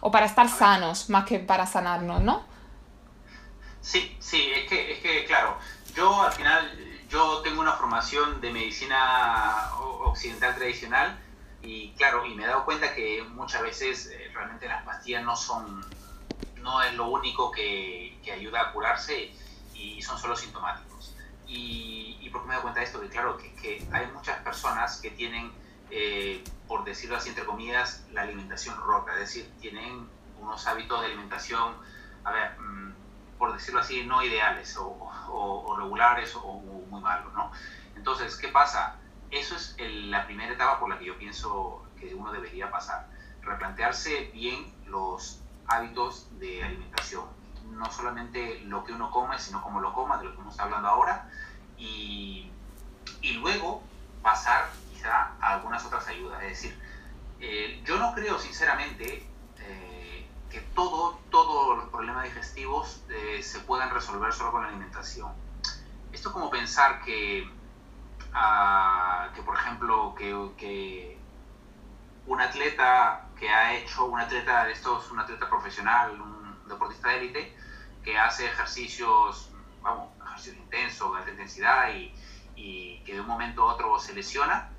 O 0.00 0.10
para 0.10 0.26
estar 0.26 0.48
sanos, 0.48 1.08
más 1.08 1.24
que 1.24 1.38
para 1.38 1.66
sanarnos, 1.66 2.20
¿no? 2.22 2.44
Sí, 3.80 4.16
sí, 4.18 4.50
es 4.56 4.68
que, 4.68 4.90
es 4.90 4.98
que 4.98 5.24
claro, 5.24 5.56
yo 5.94 6.20
al 6.20 6.32
final, 6.32 6.68
yo 7.08 7.42
tengo 7.42 7.60
una 7.60 7.74
formación 7.74 8.40
de 8.40 8.50
medicina 8.50 9.70
occidental 9.78 10.56
tradicional 10.56 11.16
y 11.62 11.92
claro, 11.92 12.26
y 12.26 12.34
me 12.34 12.42
he 12.42 12.48
dado 12.48 12.64
cuenta 12.64 12.92
que 12.96 13.22
muchas 13.22 13.62
veces 13.62 14.06
eh, 14.06 14.32
realmente 14.34 14.66
las 14.66 14.82
pastillas 14.82 15.22
no 15.22 15.36
son, 15.36 15.86
no 16.56 16.82
es 16.82 16.92
lo 16.94 17.06
único 17.06 17.52
que, 17.52 18.18
que 18.24 18.32
ayuda 18.32 18.62
a 18.62 18.72
curarse 18.72 19.32
y 19.74 20.02
son 20.02 20.18
solo 20.18 20.34
sintomáticos. 20.34 21.14
Y, 21.46 22.07
y 22.28 22.30
por 22.30 22.42
qué 22.42 22.48
me 22.48 22.52
dado 22.52 22.62
cuenta 22.62 22.80
de 22.80 22.86
esto, 22.86 23.00
que 23.00 23.08
claro, 23.08 23.36
que, 23.36 23.54
que 23.54 23.86
hay 23.92 24.06
muchas 24.12 24.38
personas 24.42 25.00
que 25.00 25.10
tienen 25.10 25.50
eh, 25.90 26.44
por 26.66 26.84
decirlo 26.84 27.16
así, 27.16 27.30
entre 27.30 27.46
comillas, 27.46 28.04
la 28.12 28.22
alimentación 28.22 28.76
rota, 28.76 29.12
es 29.14 29.20
decir, 29.20 29.50
tienen 29.60 30.06
unos 30.38 30.66
hábitos 30.66 31.00
de 31.00 31.06
alimentación, 31.06 31.74
a 32.24 32.30
ver, 32.30 32.60
mm, 32.60 32.92
por 33.38 33.54
decirlo 33.54 33.80
así, 33.80 34.04
no 34.04 34.22
ideales 34.22 34.76
o, 34.78 35.76
regulares 35.78 36.34
o, 36.34 36.54
muy 36.54 37.00
malos, 37.00 37.32
¿no? 37.32 37.52
Entonces, 37.96 38.36
¿qué 38.36 38.48
pasa? 38.48 38.96
Eso 39.30 39.54
es 39.56 39.76
la 39.78 40.26
primera 40.26 40.52
etapa 40.52 40.78
por 40.78 40.90
la 40.90 40.98
que 40.98 41.06
yo 41.06 41.16
pienso 41.18 41.86
que 41.98 42.14
uno 42.14 42.32
debería 42.32 42.70
pasar, 42.70 43.08
replantearse 43.42 44.30
bien 44.34 44.74
los 44.86 45.40
hábitos 45.66 46.26
de 46.38 46.64
alimentación, 46.64 47.24
no 47.70 47.90
solamente 47.90 48.60
lo 48.60 48.84
que 48.84 48.92
uno 48.92 49.10
come, 49.10 49.38
sino 49.38 49.62
cómo 49.62 49.80
lo 49.80 49.92
coma, 49.92 50.18
de 50.18 50.24
lo 50.24 50.30
que 50.30 50.36
estamos 50.36 50.58
hablando 50.58 50.88
ahora, 50.88 51.30
y, 51.78 52.50
y 53.22 53.32
luego 53.34 53.82
pasar 54.22 54.68
a 55.06 55.54
algunas 55.54 55.84
otras 55.84 56.06
ayudas. 56.08 56.42
Es 56.42 56.48
decir, 56.48 56.78
eh, 57.40 57.80
yo 57.84 57.98
no 57.98 58.14
creo 58.14 58.38
sinceramente 58.38 59.26
eh, 59.58 60.28
que 60.50 60.60
todo, 60.74 61.18
todos 61.30 61.76
los 61.76 61.88
problemas 61.88 62.24
digestivos 62.24 63.02
eh, 63.08 63.42
se 63.42 63.60
puedan 63.60 63.90
resolver 63.90 64.32
solo 64.32 64.52
con 64.52 64.62
la 64.62 64.68
alimentación. 64.68 65.32
Esto 66.12 66.28
es 66.28 66.32
como 66.32 66.50
pensar 66.50 67.02
que, 67.04 67.48
ah, 68.32 69.28
que 69.34 69.42
por 69.42 69.56
ejemplo, 69.56 70.14
que, 70.16 71.18
un 72.26 72.40
atleta 72.42 73.26
que 73.38 73.48
ha 73.48 73.74
hecho, 73.74 74.04
un 74.04 74.20
atleta 74.20 74.64
de 74.66 74.72
estos, 74.72 75.10
un 75.10 75.20
atleta 75.20 75.48
profesional, 75.48 76.20
un 76.20 76.68
deportista 76.68 77.08
de 77.08 77.18
élite, 77.18 77.56
que 78.04 78.18
hace 78.18 78.46
ejercicios, 78.46 79.50
vamos, 79.80 80.10
ejercicios 80.38 80.56
intensos, 80.56 81.12
de 81.12 81.18
alta 81.18 81.30
intensidad 81.30 81.94
y, 81.94 82.14
y 82.56 83.00
que 83.04 83.14
de 83.14 83.20
un 83.20 83.26
momento 83.26 83.62
a 83.62 83.74
otro 83.74 83.98
se 83.98 84.14
lesiona, 84.14 84.70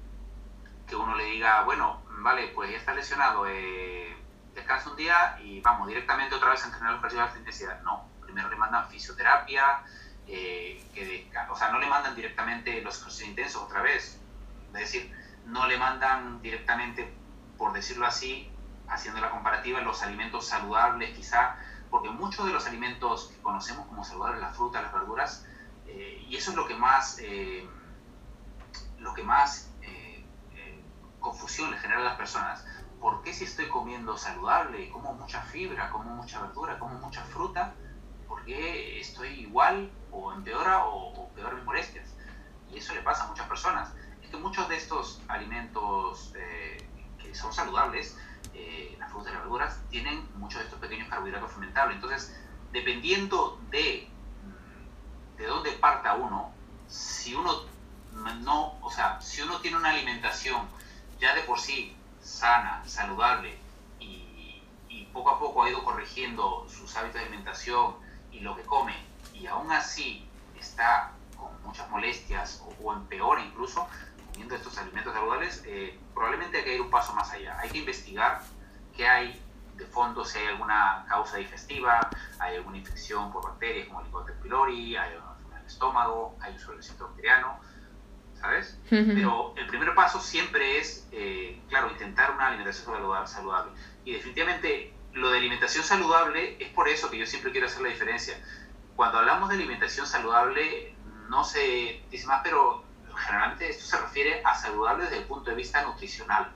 que 0.88 0.96
uno 0.96 1.16
le 1.16 1.26
diga, 1.26 1.64
bueno, 1.64 2.02
vale, 2.22 2.48
pues 2.50 2.72
ya 2.72 2.78
está 2.78 2.94
lesionado, 2.94 3.46
eh, 3.48 4.18
descansa 4.54 4.90
un 4.90 4.96
día 4.96 5.40
y 5.44 5.62
vamos 5.62 5.88
directamente 5.88 6.36
otra 6.36 6.50
vez 6.50 6.64
a 6.64 6.68
entrenar 6.68 6.94
los 6.94 7.00
ejercicios 7.00 7.24
de 7.24 7.28
alta 7.28 7.40
intensidad. 7.40 7.82
No, 7.82 8.10
primero 8.22 8.50
le 8.50 8.56
mandan 8.56 8.90
fisioterapia, 8.90 9.84
eh, 10.28 10.84
que 10.94 11.30
o 11.50 11.56
sea, 11.56 11.72
no 11.72 11.80
le 11.80 11.88
mandan 11.88 12.16
directamente 12.16 12.82
los 12.82 13.00
ejercicios 13.00 13.30
intensos 13.30 13.62
otra 13.64 13.82
vez. 13.82 14.20
Es 14.68 14.74
decir, 14.74 15.14
no 15.46 15.68
le 15.68 15.78
mandan 15.78 16.42
directamente, 16.42 17.14
por 17.58 17.74
decirlo 17.74 18.06
así, 18.06 18.52
haciendo 18.88 19.22
la 19.22 19.30
comparativa, 19.30 19.80
los 19.82 20.02
alimentos 20.04 20.48
saludables 20.48 21.16
quizá, 21.16 21.56
porque 21.90 22.10
muchos 22.10 22.46
de 22.46 22.54
los 22.54 22.66
alimentos 22.68 23.32
que 23.34 23.42
conocemos 23.42 23.88
como 23.88 24.04
saludables, 24.04 24.42
las 24.42 24.56
frutas, 24.56 24.84
las 24.84 24.94
verduras, 24.94 25.46
eh, 25.90 26.26
y 26.28 26.36
eso 26.36 26.52
es 26.52 26.58
lo 26.58 26.68
que 26.68 26.76
más, 26.76 27.20
lo 29.00 29.14
que 29.14 29.24
más 29.24 29.72
confusión 31.20 31.72
le 31.72 31.78
genera 31.78 32.02
a 32.02 32.04
las 32.04 32.18
personas. 32.18 32.66
¿Por 33.00 33.22
qué 33.22 33.34
si 33.34 33.46
estoy 33.46 33.68
comiendo 33.70 34.18
saludable, 34.18 34.90
como 34.90 35.14
mucha 35.14 35.42
fibra, 35.42 35.90
como 35.90 36.16
mucha 36.16 36.42
verdura, 36.42 36.80
como 36.80 36.96
mucha 36.96 37.24
fruta, 37.24 37.74
por 38.28 38.44
qué 38.46 39.00
estoy 39.00 39.30
igual 39.42 39.92
o 40.12 40.34
empeora 40.34 40.86
o, 40.86 41.14
o 41.14 41.30
peor 41.30 41.56
mis 41.56 41.66
molestias? 41.66 42.16
Y 42.72 42.78
eso 42.78 42.94
le 42.94 43.02
pasa 43.02 43.24
a 43.24 43.28
muchas 43.28 43.48
personas. 43.48 43.94
Es 44.22 44.30
que 44.30 44.38
muchos 44.38 44.68
de 44.70 44.78
estos 44.78 45.22
alimentos 45.28 46.34
eh, 46.36 46.78
que 47.18 47.34
son 47.34 47.54
saludables, 47.54 48.18
eh, 48.54 48.96
las 49.00 49.12
frutas 49.12 49.32
y 49.32 49.34
las 49.34 49.44
verduras, 49.44 49.82
tienen 49.90 50.28
muchos 50.36 50.60
de 50.60 50.66
estos 50.66 50.80
pequeños 50.80 51.08
carbohidratos 51.10 51.52
fermentables. 51.52 51.96
Entonces, 51.96 52.36
dependiendo 52.72 53.60
de, 53.70 54.12
de 55.40 55.48
dónde 55.48 55.72
parta 55.72 56.16
uno, 56.16 56.52
si 56.88 57.34
uno 57.34 57.64
no, 58.42 58.78
o 58.82 58.92
sea, 58.92 59.20
si 59.22 59.42
uno 59.42 59.60
tiene 59.62 59.78
una 59.78 59.92
alimentación 59.92 60.68
ya 61.18 61.34
de 61.34 61.42
por 61.44 61.60
sí 61.60 61.96
sana, 62.22 62.84
saludable 62.86 63.58
y, 64.00 64.20
poco 65.14 65.32
a 65.32 65.40
poco 65.40 65.64
ha 65.64 65.70
ido 65.70 65.84
corrigiendo 65.84 66.68
sus 66.70 66.96
hábitos 66.96 67.16
de 67.16 67.22
alimentación 67.22 67.96
y 68.32 68.42
lo 68.42 68.56
que 68.56 68.62
come 68.62 68.96
y 69.34 69.48
aún 69.48 69.72
así 69.72 70.30
está 70.58 71.12
con 71.36 71.50
muchas 71.64 71.90
molestias 71.90 72.64
o, 72.80 72.94
empeora 72.94 73.44
incluso 73.44 73.88
comiendo 74.28 74.56
estos 74.56 74.78
alimentos 74.78 75.14
saludables, 75.14 75.64
eh, 75.66 76.00
probablemente 76.14 76.60
hay 76.60 76.64
que 76.64 76.76
ir 76.76 76.82
un 76.82 76.92
paso 76.92 77.12
más 77.14 77.32
allá. 77.32 77.58
Hay 77.60 77.70
que 77.72 77.80
investigar 77.80 78.42
qué 78.96 79.08
hay 79.08 79.42
de 79.76 79.86
fondo, 79.86 80.24
si 80.24 80.38
hay 80.38 80.48
alguna 80.48 81.06
causa 81.10 81.38
digestiva, 81.38 82.10
hay 82.38 82.58
alguna 82.58 82.78
infección 82.78 83.32
por 83.32 83.44
bacterias 83.44 83.88
como 83.88 84.02
el 84.02 84.06
Helicobacter 84.06 84.40
pylori, 84.42 84.96
hay 84.96 85.14
estómago, 85.70 86.36
hay 86.42 86.56
uso 86.56 86.70
del 86.70 86.78
recinto 86.78 87.08
bacteriano, 87.08 87.60
¿sabes? 88.40 88.78
Pero 88.90 89.54
el 89.58 89.68
primer 89.68 89.94
paso 89.96 90.20
siempre 90.20 90.80
es, 90.80 91.08
eh, 91.12 91.62
claro, 91.70 91.90
intentar 91.92 92.32
una 92.32 92.48
alimentación 92.48 92.96
saludable. 93.28 93.72
Y 94.06 94.14
definitivamente 94.14 94.94
lo 95.14 95.30
de 95.32 95.38
alimentación 95.38 95.84
saludable 95.84 96.58
es 96.60 96.70
por 96.70 96.88
eso 96.88 97.10
que 97.10 97.18
yo 97.18 97.26
siempre 97.26 97.52
quiero 97.52 97.68
hacer 97.68 97.82
la 97.82 97.90
diferencia. 97.90 98.38
Cuando 98.96 99.20
hablamos 99.20 99.50
de 99.50 99.56
alimentación 99.56 100.06
saludable, 100.06 100.96
no 101.30 101.44
se 101.44 102.04
dice 102.10 102.28
más, 102.28 102.42
pero 102.44 102.84
generalmente 103.16 103.70
esto 103.70 103.86
se 103.86 103.98
refiere 103.98 104.42
a 104.44 104.56
saludable 104.56 105.04
desde 105.04 105.18
el 105.18 105.24
punto 105.26 105.50
de 105.50 105.56
vista 105.56 105.84
nutricional, 105.84 106.52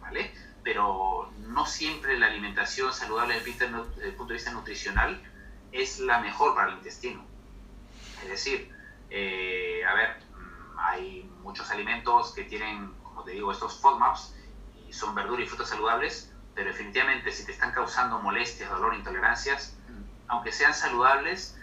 ¿vale? 0.00 0.34
Pero 0.62 1.30
no 1.38 1.66
siempre 1.66 2.18
la 2.18 2.26
alimentación 2.26 2.92
saludable 2.92 3.34
desde 3.40 3.66
el 3.66 4.14
punto 4.14 4.28
de 4.28 4.34
vista 4.34 4.52
nutricional 4.52 5.22
es 5.72 5.98
la 5.98 6.20
mejor 6.20 6.54
para 6.54 6.70
el 6.70 6.78
intestino. 6.78 7.24
Es 8.24 8.30
decir, 8.30 8.74
eh, 9.10 9.82
a 9.86 9.94
ver, 9.94 10.16
mm, 10.32 10.78
hay 10.78 11.30
muchos 11.42 11.70
alimentos 11.70 12.32
que 12.32 12.44
tienen, 12.44 12.92
como 13.02 13.22
te 13.22 13.32
digo, 13.32 13.52
estos 13.52 13.80
FODMAPs 13.80 14.34
y 14.88 14.92
son 14.92 15.14
verduras 15.14 15.44
y 15.44 15.48
frutas 15.48 15.68
saludables, 15.68 16.32
pero 16.54 16.70
definitivamente 16.70 17.30
si 17.32 17.44
te 17.44 17.52
están 17.52 17.72
causando 17.72 18.18
molestias, 18.20 18.70
dolor, 18.70 18.94
intolerancias, 18.94 19.76
aunque 20.28 20.52
sean 20.52 20.72
saludables, 20.72 21.58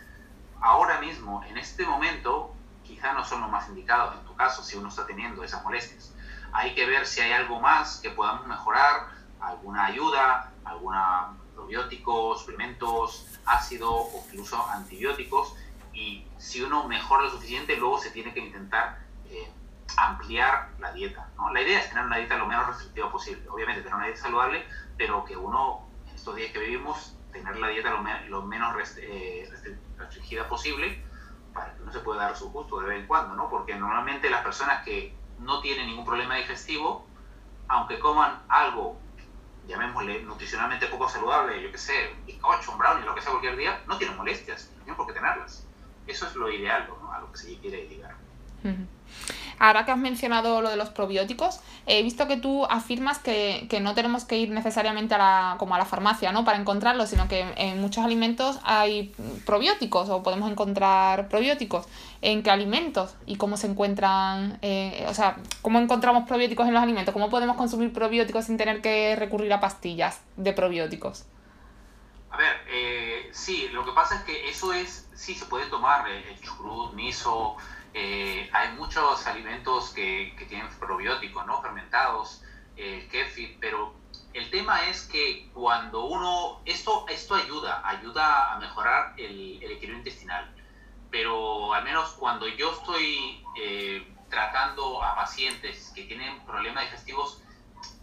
ahora 0.61 0.99
mismo, 0.99 1.43
en 1.45 1.57
este 1.57 1.85
momento, 1.85 2.53
quizá 2.83 3.13
no 3.13 3.25
son 3.25 3.41
los 3.41 3.49
más 3.49 3.67
indicados 3.69 4.15
en 4.15 4.25
tu 4.25 4.35
caso 4.35 4.63
si 4.63 4.77
uno 4.77 4.89
está 4.89 5.05
teniendo 5.07 5.43
esas 5.43 5.63
molestias. 5.63 6.13
Hay 6.53 6.75
que 6.75 6.85
ver 6.85 7.07
si 7.07 7.21
hay 7.21 7.31
algo 7.31 7.59
más 7.59 7.99
que 8.01 8.11
podamos 8.11 8.45
mejorar, 8.45 9.07
alguna 9.39 9.85
ayuda, 9.85 10.53
alguna 10.63 11.33
probióticos, 11.55 12.41
suplementos, 12.41 13.27
ácido 13.45 13.91
o 13.91 14.23
incluso 14.27 14.63
antibióticos. 14.69 15.55
Y 15.93 16.25
si 16.37 16.61
uno 16.61 16.87
mejora 16.87 17.23
lo 17.23 17.29
suficiente, 17.31 17.75
luego 17.77 17.99
se 17.99 18.11
tiene 18.11 18.33
que 18.33 18.39
intentar 18.39 18.99
eh, 19.29 19.51
ampliar 19.97 20.69
la 20.79 20.91
dieta. 20.93 21.29
¿no? 21.37 21.51
La 21.53 21.61
idea 21.61 21.79
es 21.79 21.89
tener 21.89 22.05
una 22.05 22.17
dieta 22.17 22.37
lo 22.37 22.47
menos 22.47 22.67
restrictiva 22.67 23.11
posible. 23.11 23.47
Obviamente 23.49 23.81
tener 23.81 23.95
una 23.95 24.05
dieta 24.05 24.21
saludable, 24.21 24.65
pero 24.97 25.25
que 25.25 25.35
uno, 25.35 25.87
en 26.07 26.15
estos 26.15 26.35
días 26.35 26.51
que 26.51 26.59
vivimos, 26.59 27.17
tener 27.31 27.57
la 27.57 27.69
dieta 27.69 27.91
lo, 28.27 28.41
menos 28.43 28.75
eh, 28.97 29.49
restringida 29.97 30.47
posible 30.47 31.03
para 31.53 31.73
que 31.75 31.81
uno 31.83 31.91
se 31.91 31.99
pueda 31.99 32.23
dar 32.23 32.37
su 32.37 32.51
gusto 32.51 32.79
de 32.79 32.87
vez 32.87 32.99
en 32.99 33.07
cuando, 33.07 33.35
¿no? 33.35 33.49
Porque 33.49 33.75
normalmente 33.75 34.29
las 34.29 34.41
personas 34.41 34.83
que 34.83 35.15
no 35.39 35.61
tienen 35.61 35.87
ningún 35.87 36.05
problema 36.05 36.35
digestivo, 36.35 37.05
aunque 37.67 37.99
coman 37.99 38.41
algo, 38.47 38.99
llamémosle 39.67 40.23
nutricionalmente 40.23 40.87
poco 40.87 41.09
saludable, 41.09 41.61
yo 41.61 41.71
que 41.71 41.77
sé, 41.77 42.13
un 42.17 42.25
bizcocho, 42.25 42.71
un 42.71 42.77
brownie, 42.77 43.05
lo 43.05 43.15
que 43.15 43.21
sea 43.21 43.31
cualquier 43.31 43.57
día, 43.57 43.81
no 43.87 43.97
tienen 43.97 44.17
molestias, 44.17 44.69
no 44.77 44.83
tienen 44.83 44.95
por 44.95 45.07
qué 45.07 45.13
tenerlas. 45.13 45.65
Eso 46.07 46.27
es 46.27 46.35
lo 46.35 46.51
ideal, 46.51 46.87
¿no? 46.87 47.11
A 47.13 47.19
lo 47.19 47.31
que 47.31 47.37
se 47.37 47.57
quiere 47.57 47.87
llegar. 47.87 48.15
Ahora 49.59 49.85
que 49.85 49.91
has 49.91 49.97
mencionado 49.97 50.61
lo 50.61 50.69
de 50.71 50.75
los 50.75 50.89
probióticos, 50.89 51.59
he 51.85 52.01
visto 52.01 52.27
que 52.27 52.37
tú 52.37 52.65
afirmas 52.65 53.19
que, 53.19 53.67
no 53.79 53.93
tenemos 53.93 54.25
que 54.25 54.37
ir 54.37 54.49
necesariamente 54.49 55.13
a 55.13 55.17
la, 55.19 55.55
como 55.59 55.75
a 55.75 55.77
la 55.77 55.85
farmacia 55.85 56.31
¿no? 56.31 56.43
para 56.43 56.57
encontrarlos, 56.57 57.09
sino 57.09 57.27
que 57.27 57.41
en 57.57 57.79
muchos 57.79 58.03
alimentos 58.03 58.59
hay 58.63 59.13
probióticos 59.45 60.09
o 60.09 60.23
podemos 60.23 60.49
encontrar 60.49 61.29
probióticos. 61.29 61.85
¿En 62.23 62.41
qué 62.41 62.49
alimentos? 62.49 63.15
¿Y 63.27 63.35
cómo 63.35 63.55
se 63.55 63.67
encuentran? 63.67 64.57
Eh, 64.63 65.05
o 65.07 65.13
sea, 65.13 65.37
¿cómo 65.61 65.79
encontramos 65.79 66.27
probióticos 66.27 66.67
en 66.67 66.73
los 66.73 66.81
alimentos? 66.81 67.13
¿Cómo 67.13 67.29
podemos 67.29 67.55
consumir 67.55 67.93
probióticos 67.93 68.45
sin 68.45 68.57
tener 68.57 68.81
que 68.81 69.15
recurrir 69.15 69.53
a 69.53 69.59
pastillas 69.59 70.21
de 70.37 70.53
probióticos? 70.53 71.25
A 72.31 72.37
ver, 72.37 72.61
eh, 72.67 73.29
sí, 73.31 73.67
lo 73.73 73.85
que 73.85 73.91
pasa 73.91 74.15
es 74.15 74.23
que 74.23 74.49
eso 74.49 74.73
es, 74.73 75.07
sí 75.21 75.35
se 75.35 75.45
puede 75.45 75.67
tomar, 75.67 76.09
el 76.09 76.23
eh, 76.23 76.39
chucrut, 76.41 76.93
miso, 76.93 77.55
eh, 77.93 78.49
hay 78.51 78.73
muchos 78.73 79.27
alimentos 79.27 79.91
que, 79.91 80.33
que, 80.37 80.45
tienen 80.45 80.67
probióticos, 80.79 81.45
¿no? 81.45 81.61
Fermentados, 81.61 82.41
el 82.75 83.07
kefir, 83.07 83.57
pero 83.59 83.93
el 84.33 84.49
tema 84.49 84.87
es 84.87 85.03
que 85.03 85.47
cuando 85.53 86.05
uno, 86.05 86.61
esto, 86.65 87.05
esto 87.07 87.35
ayuda, 87.35 87.87
ayuda 87.87 88.53
a 88.53 88.59
mejorar 88.59 89.13
el, 89.17 89.61
el 89.61 89.71
equilibrio 89.73 89.97
intestinal, 89.99 90.51
pero 91.11 91.73
al 91.73 91.83
menos 91.83 92.13
cuando 92.13 92.47
yo 92.47 92.71
estoy 92.71 93.45
eh, 93.61 94.11
tratando 94.29 95.03
a 95.03 95.15
pacientes 95.15 95.91
que 95.93 96.05
tienen 96.05 96.39
problemas 96.45 96.85
digestivos, 96.85 97.43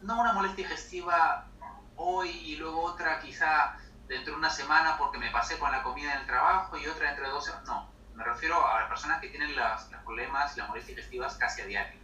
no 0.02 0.20
una 0.20 0.34
molestia 0.34 0.68
digestiva 0.68 1.48
hoy 1.96 2.28
y 2.30 2.56
luego 2.56 2.82
otra 2.82 3.20
quizá 3.20 3.76
dentro 4.09 4.32
de 4.32 4.38
una 4.38 4.50
semana 4.50 4.96
porque 4.98 5.18
me 5.18 5.30
pasé 5.30 5.59
con 5.59 5.70
la 5.70 5.82
comida 5.82 6.14
en 6.14 6.20
el 6.20 6.26
trabajo 6.26 6.76
y 6.76 6.86
otra 6.86 7.09
dentro 7.09 7.26
de 7.26 7.30
dos 7.30 7.44
semanas, 7.44 7.68
no 7.68 7.98
me 8.18 8.24
refiero 8.24 8.66
a 8.66 8.80
las 8.80 8.88
personas 8.88 9.20
que 9.20 9.28
tienen 9.28 9.54
los 9.54 9.82
problemas 10.02 10.56
y 10.56 10.59
las 10.59 10.68
molestias 10.68 10.96
digestivas 10.96 11.36
casi 11.36 11.61
a 11.61 11.66
diario. 11.66 12.00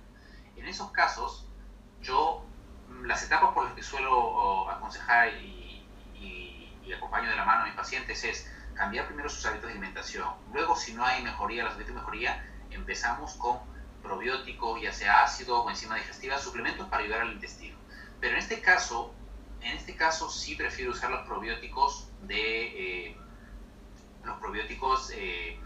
En 0.57 0.69
esos 0.69 0.93
casos, 0.93 1.49
yo 2.01 2.47
mm, 2.89 3.07
las 3.07 3.25
etapas 3.25 3.53
por 3.53 3.65
las 3.65 3.75
que 3.75 3.83
suelo 3.83 4.71
aconsejar 4.71 5.35
y, 5.35 5.85
y, 6.15 6.93
acompaño 6.93 7.29
de 7.29 7.35
la 7.35 7.45
mano 7.45 7.63
a 7.63 7.67
mis 7.67 7.75
pacientes 7.75 8.23
es 8.23 8.49
cambiar 8.75 9.07
primero 9.07 9.29
sus 9.29 9.45
hábitos 9.47 9.67
de 9.67 9.73
alimentación. 9.73 10.29
Luego, 10.53 10.77
si 10.77 10.93
no 10.95 11.05
hay 11.05 11.21
mejoría, 11.23 11.67
hábitos 11.67 11.89
de 11.89 11.95
mejoría, 11.95 12.47
empezamos 12.71 13.35
con 13.35 13.59
probióticos, 14.01 14.81
ya 14.81 14.93
sea 14.93 15.25
ácidos 15.25 15.67
o 15.67 15.71
enzimas 15.71 15.99
digestivas, 15.99 16.43
suplementos 16.43 16.89
para 16.89 17.03
ayudar 17.03 17.23
al 17.23 17.33
intestino. 17.33 17.77
Pero 18.21 18.35
en 18.35 18.39
este 18.39 18.61
caso, 18.61 19.13
en 19.65 19.77
este 19.79 19.97
caso 19.97 20.31
sí 20.31 20.55
prefiero 20.55 20.93
usar 20.93 21.11
los 21.11 21.27
probióticos 21.27 22.09
de 22.23 23.07
eh, 23.07 23.17
los 24.25 24.39
probióticos 24.39 25.11
eh, 25.15 25.59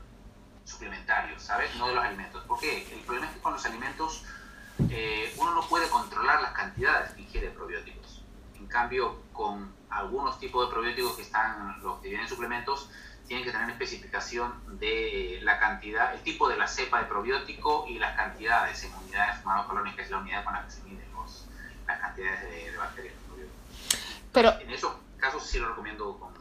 suplementarios, 0.65 1.43
¿sabes? 1.43 1.75
No 1.77 1.89
de 1.89 1.95
los 1.95 2.05
alimentos. 2.05 2.45
¿Por 2.45 2.59
qué? 2.59 2.87
El 2.93 3.01
problema 3.01 3.27
es 3.27 3.35
que 3.35 3.41
con 3.41 3.53
los 3.53 3.65
alimentos 3.65 4.25
eh, 4.91 5.33
uno 5.37 5.55
no 5.55 5.69
puede 5.69 5.89
controlar 5.89 6.43
las 6.43 6.53
cantidades 6.53 7.13
que 7.13 7.23
ingiere 7.23 7.51
probióticos. 7.51 8.23
En 8.57 8.67
cambio, 8.67 9.23
con 9.33 9.73
algunos 9.91 10.39
tipos 10.39 10.67
de 10.67 10.73
probióticos 10.73 11.17
que 11.17 11.23
están, 11.23 11.81
los 11.83 12.01
que 12.01 12.09
vienen 12.09 12.29
suplementos, 12.29 12.91
tienen 13.27 13.45
que 13.45 13.53
tener 13.53 13.69
especificación 13.71 14.79
de 14.79 15.41
la 15.43 15.59
cantidad, 15.59 16.15
el 16.15 16.23
tipo 16.23 16.49
de 16.49 16.57
la 16.57 16.67
cepa 16.67 17.01
de 17.01 17.07
probiótico 17.07 17.87
y 17.87 17.99
las 17.99 18.17
cantidades 18.17 18.83
en 18.85 18.95
unidades 18.95 19.41
colonias, 19.67 19.97
que 19.97 20.03
es 20.03 20.11
la 20.11 20.19
unidad 20.19 20.45
con 20.45 20.55
la 20.55 20.65
que 20.65 20.71
se 20.71 20.83
miden 20.83 21.09
las 21.87 22.01
cantidades 22.01 22.43
de, 22.43 22.77
bacterias 22.77 23.15
Pero, 24.33 24.53
en 24.61 24.71
esos 24.71 24.93
casos 25.19 25.43
sí 25.43 25.59
lo 25.59 25.69
recomiendo 25.69 26.19
con 26.19 26.39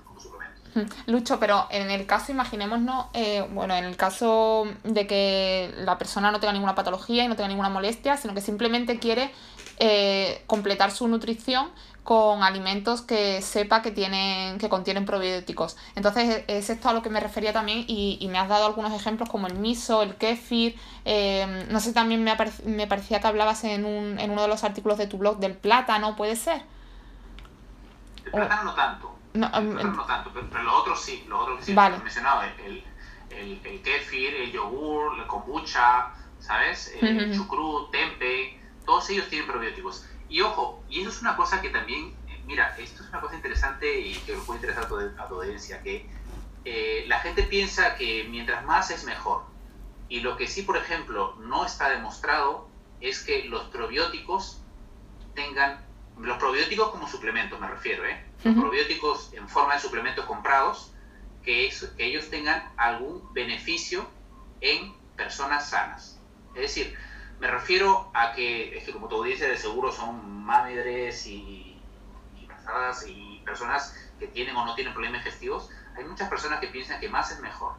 Lucho, 1.08 1.40
pero 1.40 1.68
en 1.72 1.90
el 1.90 2.06
caso, 2.06 2.32
imaginémonos, 2.32 3.08
eh, 3.14 3.46
bueno, 3.52 3.76
en 3.76 3.86
el 3.86 3.96
caso 3.96 4.66
de 4.84 5.08
que 5.08 5.74
la 5.78 5.98
persona 5.98 6.32
no 6.32 6.40
tenga 6.40 6.54
ninguna 6.54 6.76
patología 6.76 7.24
y 7.24 7.28
no 7.28 7.36
tenga 7.36 7.48
ninguna 7.48 7.70
molestia, 7.70 8.18
sino 8.18 8.34
que 8.34 8.42
simplemente 8.42 9.00
quiere 9.00 9.32
eh, 9.80 10.44
completar 10.48 10.92
su 10.92 11.08
nutrición 11.08 11.70
con 12.04 12.42
alimentos 12.42 13.02
que 13.02 13.42
sepa 13.42 13.82
que 13.82 13.92
tienen 13.92 14.60
que 14.60 14.70
contienen 14.70 15.06
probióticos. 15.06 15.76
Entonces 15.96 16.46
es 16.48 16.70
esto 16.70 16.88
a 16.88 16.94
lo 16.94 17.02
que 17.02 17.10
me 17.10 17.20
refería 17.20 17.52
también 17.52 17.84
y, 17.88 18.26
me 18.32 18.38
has 18.38 18.48
dado 18.48 18.66
algunos 18.66 18.94
ejemplos 18.94 19.28
como 19.30 19.48
el 19.48 19.56
miso, 19.56 20.04
el 20.04 20.16
kefir, 20.16 20.80
eh, 21.04 21.66
no 21.70 21.82
sé, 21.82 21.92
también 21.92 22.24
me, 22.24 22.34
me, 22.66 22.88
parecía 22.88 23.20
que 23.20 23.28
hablabas 23.28 23.64
en, 23.66 23.84
un, 23.84 24.20
en 24.20 24.32
uno 24.32 24.44
de 24.44 24.48
los 24.48 24.64
artículos 24.64 24.98
de 24.98 25.08
tu 25.08 25.18
blog 25.18 25.40
del 25.40 25.54
plátano, 25.54 26.16
¿puede 26.16 26.38
ser? 26.38 26.62
El 28.28 28.32
plátano 28.32 28.64
no 28.64 28.74
tanto. 28.76 29.16
No, 29.34 29.50
no 29.50 30.06
tanto, 30.06 30.32
pero, 30.34 30.64
los 30.64 30.74
otros 30.74 31.02
sí, 31.02 31.26
los 31.28 31.42
otros 31.42 31.60
que 31.60 31.66
sí 31.66 31.74
vale. 31.74 31.98
he 31.98 32.00
mencionado, 32.00 32.42
el, 32.44 32.84
el, 33.30 33.62
el, 33.64 33.82
kefir, 33.82 34.34
el 34.34 34.52
yogur, 34.52 35.20
el 35.20 35.28
kombucha, 35.28 36.14
¿sabes? 36.40 36.94
El 37.02 37.36
chucrut, 37.36 37.92
tempe, 37.92 38.60
todos 38.86 39.10
ellos 39.10 39.28
tienen 39.30 39.48
probióticos. 39.48 40.08
Y 40.30 40.42
ojo, 40.42 40.84
y 40.90 41.02
eso 41.02 41.10
es 41.10 41.22
una 41.22 41.36
cosa 41.36 41.62
que 41.62 41.70
también, 41.70 42.16
eh, 42.28 42.42
mira, 42.46 42.76
esto 42.78 43.04
es 43.04 43.10
una 43.10 43.22
cosa 43.22 43.36
interesante 43.36 44.00
y 44.00 44.14
que 44.16 44.34
puede 44.34 44.60
interesar 44.60 44.86
a 44.86 44.88
tu, 44.88 44.98
a 44.98 45.28
tu 45.28 45.36
audiencia, 45.36 45.82
que 45.84 46.10
eh, 46.66 47.06
la 47.08 47.20
gente 47.20 47.44
piensa 47.44 47.96
que 47.96 48.26
mientras 48.30 48.66
más 48.66 48.92
es 48.92 49.06
mejor. 49.06 49.44
Y 50.10 50.22
lo 50.22 50.36
que 50.36 50.48
sí, 50.48 50.64
por 50.64 50.78
ejemplo, 50.78 51.36
no 51.40 51.66
está 51.66 51.90
demostrado 51.90 52.68
es 53.00 53.24
que 53.24 53.46
los 53.46 53.64
probióticos 53.66 54.62
tengan, 55.36 55.86
los 56.20 56.38
probióticos 56.38 56.90
como 56.90 57.08
suplementos 57.08 57.60
me 57.60 57.68
refiero, 57.68 58.06
¿eh? 58.06 58.24
probióticos 58.42 59.34
en 59.34 59.48
forma 59.48 59.76
de 59.76 59.82
suplementos 59.82 60.26
comprados, 60.26 60.94
que, 61.44 61.72
que 61.96 62.06
ellos 62.06 62.30
tengan 62.30 62.72
algún 62.78 63.34
beneficio 63.34 64.08
en 64.62 64.94
personas 65.16 65.70
sanas. 65.70 66.20
Es 66.56 66.62
decir, 66.62 66.98
me 67.40 67.48
refiero 67.48 68.10
a 68.14 68.34
que, 68.34 68.78
es 68.78 68.84
que 68.84 68.92
como 68.92 69.08
tú 69.08 69.24
dices, 69.24 69.48
de 69.48 69.58
seguro 69.58 69.92
son 69.92 70.44
madres 70.44 71.26
y, 71.28 71.36
y 72.36 72.60
y 73.08 73.42
personas 73.46 73.96
que 74.20 74.28
tienen 74.28 74.56
o 74.56 74.66
no 74.66 74.76
tienen 74.76 74.94
problemas 74.94 75.24
digestivos. 75.24 75.70
Hay 75.96 76.04
muchas 76.04 76.30
personas 76.30 76.60
que 76.60 76.68
piensan 76.68 77.00
que 77.00 77.10
más 77.10 77.32
es 77.32 77.40
mejor. 77.40 77.74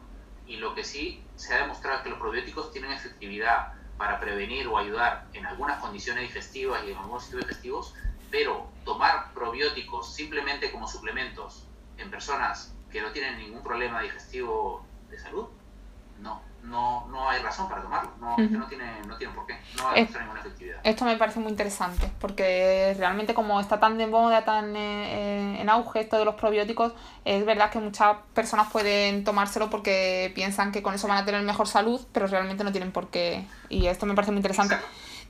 Y 0.47 0.57
lo 0.57 0.73
que 0.73 0.83
sí 0.83 1.23
se 1.35 1.53
ha 1.53 1.59
demostrado 1.59 1.97
es 1.97 2.03
que 2.03 2.09
los 2.09 2.19
probióticos 2.19 2.71
tienen 2.71 2.91
efectividad 2.91 3.73
para 3.97 4.19
prevenir 4.19 4.67
o 4.67 4.77
ayudar 4.77 5.27
en 5.33 5.45
algunas 5.45 5.79
condiciones 5.79 6.23
digestivas 6.23 6.83
y 6.85 6.91
en 6.91 6.97
algunos 6.97 7.23
sitios 7.25 7.41
digestivos, 7.41 7.93
pero 8.29 8.67
tomar 8.85 9.33
probióticos 9.33 10.13
simplemente 10.13 10.71
como 10.71 10.87
suplementos 10.87 11.67
en 11.97 12.09
personas 12.09 12.73
que 12.91 13.01
no 13.01 13.11
tienen 13.11 13.37
ningún 13.37 13.63
problema 13.63 14.01
digestivo 14.01 14.85
de 15.09 15.19
salud, 15.19 15.47
no, 16.21 16.41
no, 16.63 17.07
no 17.07 17.29
hay 17.29 17.41
razón 17.41 17.69
para 17.69 17.81
tomarlo, 17.81 18.11
no, 18.19 18.37
no, 18.37 18.67
tiene, 18.67 19.01
no 19.07 19.17
tiene 19.17 19.33
por 19.33 19.45
qué, 19.45 19.57
no 19.77 19.85
va 19.85 19.91
a 19.91 19.95
ninguna 19.95 20.39
efectividad. 20.39 20.79
Esto 20.83 21.05
me 21.05 21.15
parece 21.17 21.39
muy 21.39 21.51
interesante, 21.51 22.09
porque 22.19 22.95
realmente 22.97 23.33
como 23.33 23.59
está 23.59 23.79
tan 23.79 23.97
de 23.97 24.07
moda, 24.07 24.43
tan 24.43 24.75
eh, 24.75 25.57
eh, 25.57 25.61
en 25.61 25.69
auge 25.69 26.01
esto 26.01 26.17
de 26.17 26.25
los 26.25 26.35
probióticos, 26.35 26.93
es 27.25 27.45
verdad 27.45 27.69
que 27.69 27.79
muchas 27.79 28.17
personas 28.33 28.71
pueden 28.71 29.23
tomárselo 29.23 29.69
porque 29.69 30.31
piensan 30.35 30.71
que 30.71 30.81
con 30.81 30.93
eso 30.93 31.07
van 31.07 31.17
a 31.17 31.25
tener 31.25 31.41
mejor 31.43 31.67
salud, 31.67 32.01
pero 32.11 32.27
realmente 32.27 32.63
no 32.63 32.71
tienen 32.71 32.91
por 32.91 33.09
qué, 33.09 33.45
y 33.69 33.87
esto 33.87 34.05
me 34.05 34.13
parece 34.15 34.31
muy 34.31 34.39
interesante. 34.39 34.77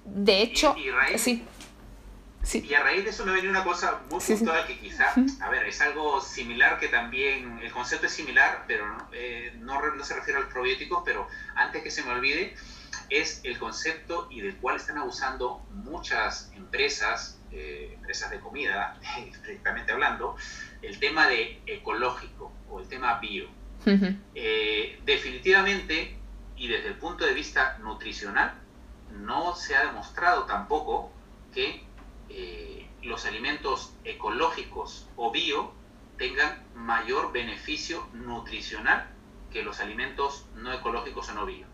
De 0.05 0.41
hecho, 0.41 0.75
sí. 1.17 1.45
Y 2.53 2.73
a 2.73 2.83
raíz 2.83 3.03
de 3.03 3.11
eso 3.11 3.25
me 3.25 3.33
viene 3.33 3.49
una 3.49 3.63
cosa 3.63 4.01
muy 4.09 4.19
puntual 4.19 4.65
que 4.65 4.79
quizá, 4.79 5.13
a 5.41 5.49
ver, 5.49 5.65
es 5.65 5.81
algo 5.81 6.19
similar 6.21 6.79
que 6.79 6.87
también, 6.87 7.59
el 7.61 7.71
concepto 7.71 8.07
es 8.07 8.13
similar, 8.13 8.65
pero 8.67 8.85
eh, 9.11 9.53
no, 9.59 9.79
no, 9.95 10.03
se 10.03 10.15
refiere 10.15 10.39
al 10.39 10.47
probiótico, 10.47 11.03
pero 11.03 11.27
antes 11.55 11.83
que 11.83 11.91
se 11.91 12.03
me 12.03 12.11
olvide, 12.11 12.55
es 13.09 13.41
el 13.43 13.57
concepto 13.59 14.27
y 14.31 14.41
del 14.41 14.55
cual 14.57 14.77
están 14.77 14.97
abusando 14.97 15.65
muchas 15.71 16.51
empresas, 16.55 17.39
eh, 17.51 17.91
empresas 17.95 18.31
de 18.31 18.39
comida, 18.39 18.99
estrictamente 19.31 19.91
hablando, 19.91 20.35
el 20.81 20.99
tema 20.99 21.27
de 21.27 21.61
ecológico 21.65 22.51
o 22.69 22.79
el 22.79 22.87
tema 22.87 23.19
bio. 23.19 23.47
Eh, 24.35 24.99
definitivamente, 25.05 26.17
y 26.57 26.67
desde 26.67 26.89
el 26.89 26.95
punto 26.95 27.25
de 27.25 27.33
vista 27.33 27.77
nutricional, 27.79 28.53
no 29.11 29.55
se 29.55 29.75
ha 29.75 29.85
demostrado 29.85 30.43
tampoco 30.43 31.11
que 31.53 31.83
eh, 32.29 32.89
los 33.01 33.25
alimentos 33.25 33.93
ecológicos 34.03 35.07
o 35.15 35.31
bio 35.31 35.73
tengan 36.17 36.63
mayor 36.75 37.31
beneficio 37.31 38.07
nutricional 38.13 39.09
que 39.51 39.63
los 39.63 39.79
alimentos 39.79 40.45
no 40.55 40.71
ecológicos 40.71 41.29
o 41.29 41.33
no 41.33 41.45
bio. 41.45 41.65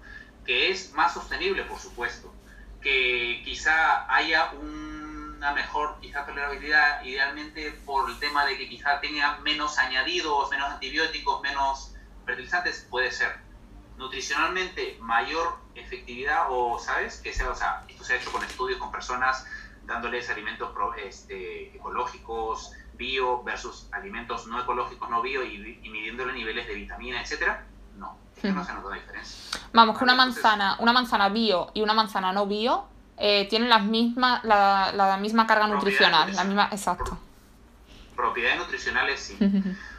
Que 0.46 0.70
es 0.70 0.94
más 0.94 1.14
sostenible, 1.14 1.64
por 1.64 1.80
supuesto. 1.80 2.34
Que 2.82 3.42
quizá 3.44 4.14
haya 4.14 4.52
una 4.54 5.52
mejor 5.54 6.00
quizá 6.00 6.26
tolerabilidad 6.26 7.04
idealmente 7.04 7.72
por 7.86 8.10
el 8.10 8.18
tema 8.20 8.46
de 8.46 8.58
que 8.58 8.70
quizá 8.70 9.02
tenga 9.02 9.38
menos 9.40 9.78
añadidos, 9.80 10.50
menos 10.52 10.72
antibióticos, 10.72 11.42
menos 11.42 11.94
fertilizantes, 12.26 12.88
puede 12.90 13.12
ser. 13.12 13.36
Nutricionalmente 13.98 14.98
mayor 15.02 15.58
efectividad 15.74 16.48
o, 16.50 16.78
¿sabes? 16.80 17.18
Que 17.18 17.34
sea, 17.34 17.50
o 17.50 17.56
sea, 17.56 17.84
esto 17.88 18.04
se 18.04 18.14
ha 18.14 18.18
hecho 18.18 18.32
con 18.32 18.44
estudios 18.44 18.80
con 18.80 18.92
personas 18.92 19.46
dándoles 19.86 20.30
alimentos 20.30 20.72
este, 21.04 21.76
ecológicos, 21.76 22.74
bio, 22.94 23.44
versus 23.44 23.88
alimentos 23.92 24.48
no 24.48 24.60
ecológicos, 24.60 25.10
no 25.10 25.22
bio, 25.22 25.44
y, 25.44 25.58
midiéndole 25.90 26.34
niveles 26.34 26.68
de 26.68 26.74
vitamina, 26.74 27.22
etcétera, 27.22 27.66
no, 27.98 28.18
no 28.44 28.66
se 28.66 28.74
nota 28.74 28.96
diferencia. 28.96 29.60
Vamos, 29.74 29.98
que 29.98 30.04
una 30.04 30.16
manzana, 30.16 30.78
una 30.80 30.94
manzana 30.94 31.30
bio 31.30 31.72
y 31.74 31.82
una 31.82 31.94
manzana 31.94 32.32
no 32.32 32.46
bio 32.48 32.86
eh, 33.18 33.48
tienen 33.50 33.70
las 33.70 33.84
mismas, 33.84 34.44
la, 34.44 34.92
la 34.94 35.18
misma 35.18 35.48
carga 35.48 35.68
nutricional, 35.68 36.34
la 36.36 36.44
misma, 36.44 36.70
exacto. 36.72 37.18
Propiedades 38.16 38.60
nutricionales 38.60 39.20
sí. 39.20 39.38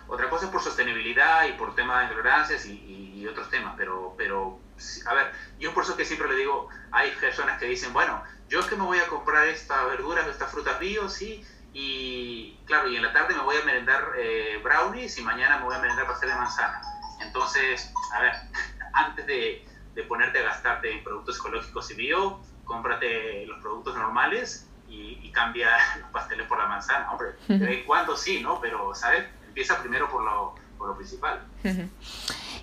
Otra 0.09 0.30
cosa 0.30 0.47
es 0.47 0.53
por 0.53 0.62
sostenibilidad 0.62 1.47
y 1.49 1.53
por 1.55 1.74
temas 1.74 1.99
de 1.99 2.05
intolerancias 2.05 2.64
y, 2.66 3.14
y, 3.16 3.26
otros 3.26 3.51
temas, 3.51 3.74
pero, 3.76 4.14
pero, 4.16 4.61
a 5.09 5.14
ver, 5.14 5.32
yo 5.59 5.74
por 5.74 5.82
eso 5.82 5.97
que 5.97 6.05
siempre 6.05 6.28
le 6.28 6.37
digo, 6.37 6.68
hay 6.93 7.11
personas 7.12 7.59
que 7.59 7.66
dicen, 7.66 7.93
bueno, 7.93 8.22
yo 8.49 8.61
es 8.61 8.67
que 8.67 8.77
me 8.77 8.85
voy 8.85 8.99
a 8.99 9.07
comprar 9.09 9.47
esta 9.49 9.85
verduras, 9.85 10.27
esta 10.27 10.47
fruta 10.47 10.79
bio, 10.79 11.09
sí, 11.09 11.45
y 11.73 12.57
claro, 12.65 12.89
y 12.89 12.97
en 12.97 13.03
la 13.03 13.13
tarde 13.13 13.35
me 13.35 13.43
voy 13.43 13.57
a 13.57 13.65
merendar 13.65 14.13
eh, 14.17 14.61
brownies 14.63 15.19
y 15.19 15.23
mañana 15.23 15.59
me 15.59 15.65
voy 15.65 15.75
a 15.75 15.79
merendar 15.79 16.07
pastel 16.07 16.31
de 16.31 16.37
manzana. 16.37 16.81
Entonces, 17.21 17.93
a 18.15 18.23
ver, 18.23 18.33
antes 18.93 19.27
de, 19.27 19.67
de, 19.95 20.03
ponerte 20.05 20.39
a 20.39 20.43
gastarte 20.43 20.91
en 20.91 21.05
productos 21.05 21.39
ecológicos 21.39 21.91
y 21.91 21.95
bio, 21.95 22.41
cómprate 22.65 23.47
los 23.47 23.61
productos 23.61 23.95
normales 23.97 24.69
y, 24.89 25.19
y 25.23 25.33
cambia 25.33 25.71
los 26.01 26.11
pasteles 26.11 26.47
por 26.47 26.59
la 26.59 26.67
manzana. 26.67 27.11
Hombre, 27.11 27.35
de 27.49 27.59
vez 27.59 27.79
en 27.81 27.85
cuando 27.85 28.17
sí, 28.17 28.41
¿no? 28.41 28.61
Pero, 28.61 28.95
¿sabes? 28.95 29.27
Empieza 29.47 29.81
primero 29.81 30.09
por 30.09 30.25
lo, 30.25 30.55
por 30.79 30.89
lo 30.89 30.97
principal. 30.97 31.41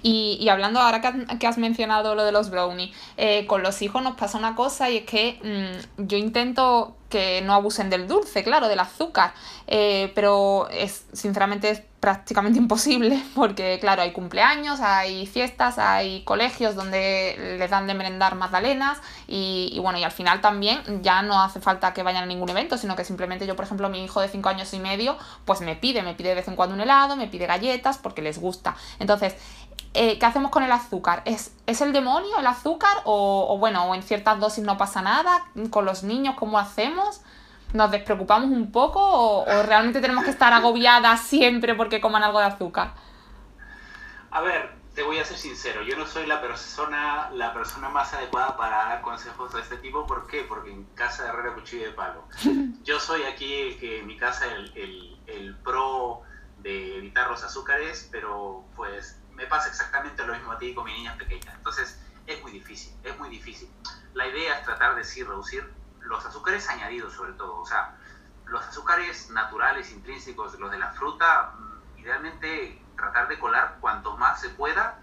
Y, 0.05 0.37
y, 0.41 0.49
hablando 0.49 0.81
ahora 0.81 0.99
que, 1.39 1.47
has 1.47 1.57
mencionado 1.57 2.13
lo 2.13 2.25
de 2.25 2.33
los 2.33 2.49
brownies, 2.49 2.93
eh, 3.15 3.47
con 3.47 3.63
los 3.63 3.81
hijos 3.81 4.03
nos 4.03 4.17
pasa 4.17 4.37
una 4.37 4.53
cosa 4.53 4.89
y 4.89 4.97
es 4.97 5.05
que 5.05 5.39
mm, 5.97 6.03
yo 6.05 6.17
intento 6.17 6.97
que 7.07 7.41
no 7.41 7.53
abusen 7.53 7.89
del 7.89 8.05
dulce, 8.05 8.43
claro, 8.43 8.67
del 8.67 8.81
azúcar, 8.81 9.33
eh, 9.65 10.11
pero 10.13 10.67
es 10.71 11.05
sinceramente 11.13 11.69
es 11.69 11.83
prácticamente 12.03 12.59
imposible 12.59 13.23
porque, 13.33 13.77
claro, 13.79 14.01
hay 14.01 14.11
cumpleaños, 14.11 14.81
hay 14.81 15.25
fiestas, 15.25 15.79
hay 15.79 16.21
colegios 16.25 16.75
donde 16.75 17.55
les 17.57 17.69
dan 17.69 17.87
de 17.87 17.93
merendar 17.93 18.35
magdalenas 18.35 18.97
y, 19.25 19.79
bueno, 19.79 19.97
y 19.99 20.03
al 20.03 20.11
final 20.11 20.41
también 20.41 20.81
ya 21.01 21.21
no 21.21 21.41
hace 21.41 21.61
falta 21.61 21.93
que 21.93 22.03
vayan 22.03 22.23
a 22.23 22.25
ningún 22.25 22.49
evento, 22.49 22.77
sino 22.77 22.97
que 22.97 23.05
simplemente 23.05 23.47
yo, 23.47 23.55
por 23.55 23.63
ejemplo, 23.63 23.87
mi 23.87 24.03
hijo 24.03 24.19
de 24.19 24.27
5 24.27 24.49
años 24.49 24.73
y 24.73 24.79
medio, 24.79 25.17
pues 25.45 25.61
me 25.61 25.77
pide, 25.77 26.03
me 26.03 26.13
pide 26.13 26.27
de 26.27 26.35
vez 26.35 26.47
en 26.49 26.57
cuando 26.57 26.75
un 26.75 26.81
helado, 26.81 27.15
me 27.15 27.27
pide 27.27 27.45
galletas 27.45 27.99
porque 27.99 28.21
les 28.21 28.37
gusta. 28.37 28.75
Entonces, 28.99 29.37
eh, 29.93 30.19
¿qué 30.19 30.25
hacemos 30.25 30.51
con 30.51 30.63
el 30.63 30.73
azúcar? 30.73 31.21
¿Es, 31.23 31.53
¿Es, 31.67 31.79
el 31.79 31.93
demonio 31.93 32.37
el 32.37 32.47
azúcar? 32.47 32.97
O, 33.05 33.47
o, 33.49 33.57
bueno, 33.59 33.95
en 33.95 34.03
ciertas 34.03 34.41
dosis 34.41 34.65
no 34.65 34.77
pasa 34.77 35.01
nada. 35.01 35.45
¿Con 35.69 35.85
los 35.85 36.03
niños 36.03 36.35
cómo 36.37 36.59
hacemos? 36.59 37.21
¿Nos 37.73 37.91
despreocupamos 37.91 38.49
un 38.49 38.71
poco 38.71 38.99
o, 39.01 39.41
o 39.43 39.63
realmente 39.63 39.99
tenemos 39.99 40.23
que 40.23 40.29
estar 40.29 40.53
agobiadas 40.53 41.21
siempre 41.21 41.75
porque 41.75 41.99
coman 41.99 42.23
algo 42.23 42.39
de 42.39 42.45
azúcar? 42.45 42.93
A 44.31 44.41
ver, 44.41 44.71
te 44.93 45.01
voy 45.01 45.17
a 45.17 45.25
ser 45.25 45.37
sincero, 45.37 45.81
yo 45.81 45.97
no 45.97 46.05
soy 46.05 46.27
la 46.27 46.39
persona, 46.39 47.29
la 47.31 47.51
persona 47.53 47.89
más 47.89 48.13
adecuada 48.13 48.55
para 48.55 48.77
dar 48.77 49.01
consejos 49.01 49.53
de 49.53 49.61
este 49.61 49.77
tipo. 49.77 50.05
¿Por 50.05 50.27
qué? 50.27 50.43
Porque 50.47 50.71
en 50.71 50.83
casa 50.93 51.23
de 51.23 51.29
Herrera 51.29 51.55
Cuchillo 51.55 51.85
de 51.85 51.91
Palo. 51.93 52.27
Yo 52.83 52.99
soy 52.99 53.23
aquí 53.23 53.53
el 53.53 53.79
que 53.79 53.99
en 53.99 54.07
mi 54.07 54.17
casa 54.17 54.45
el, 54.53 54.71
el, 54.75 55.19
el 55.27 55.55
pro 55.57 56.21
de 56.59 56.97
evitar 56.97 57.29
los 57.29 57.43
azúcares, 57.43 58.07
pero 58.11 58.63
pues 58.75 59.19
me 59.31 59.47
pasa 59.47 59.69
exactamente 59.69 60.25
lo 60.25 60.33
mismo 60.33 60.51
a 60.51 60.57
ti 60.59 60.73
con 60.75 60.85
mi 60.85 60.93
niña 60.93 61.17
pequeña. 61.17 61.53
Entonces, 61.55 61.99
es 62.27 62.41
muy 62.43 62.51
difícil, 62.51 62.93
es 63.03 63.17
muy 63.17 63.29
difícil. 63.29 63.69
La 64.13 64.27
idea 64.27 64.59
es 64.59 64.65
tratar 64.65 64.95
de 64.95 65.03
sí 65.03 65.23
reducir 65.23 65.67
los 66.03 66.25
azúcares 66.25 66.67
añadidos 66.69 67.13
sobre 67.13 67.33
todo. 67.33 67.59
O 67.59 67.65
sea, 67.65 67.95
los 68.45 68.65
azúcares 68.65 69.29
naturales, 69.29 69.91
intrínsecos, 69.91 70.57
los 70.59 70.71
de 70.71 70.77
la 70.77 70.91
fruta, 70.91 71.53
mm, 71.57 71.99
idealmente 71.99 72.81
tratar 72.95 73.27
de 73.27 73.39
colar 73.39 73.77
cuanto 73.79 74.17
más 74.17 74.39
se 74.39 74.49
pueda, 74.49 74.99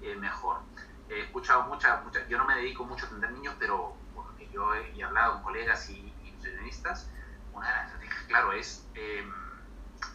eh, 0.00 0.16
mejor. 0.16 0.60
He 1.08 1.22
escuchado 1.22 1.62
muchas, 1.62 2.02
mucha, 2.04 2.26
yo 2.26 2.38
no 2.38 2.44
me 2.44 2.56
dedico 2.56 2.84
mucho 2.84 3.06
a 3.06 3.08
atender 3.08 3.30
niños, 3.32 3.54
pero 3.58 3.96
porque 4.14 4.48
yo 4.50 4.74
he, 4.74 5.02
hablado 5.02 5.34
con 5.34 5.42
colegas 5.44 5.88
y 5.90 6.12
nutricionistas, 6.34 7.10
una 7.52 7.68
de 7.68 7.74
las 7.74 7.86
estrategias, 7.86 8.24
claro, 8.26 8.52
es 8.52 8.86
eh, 8.94 9.26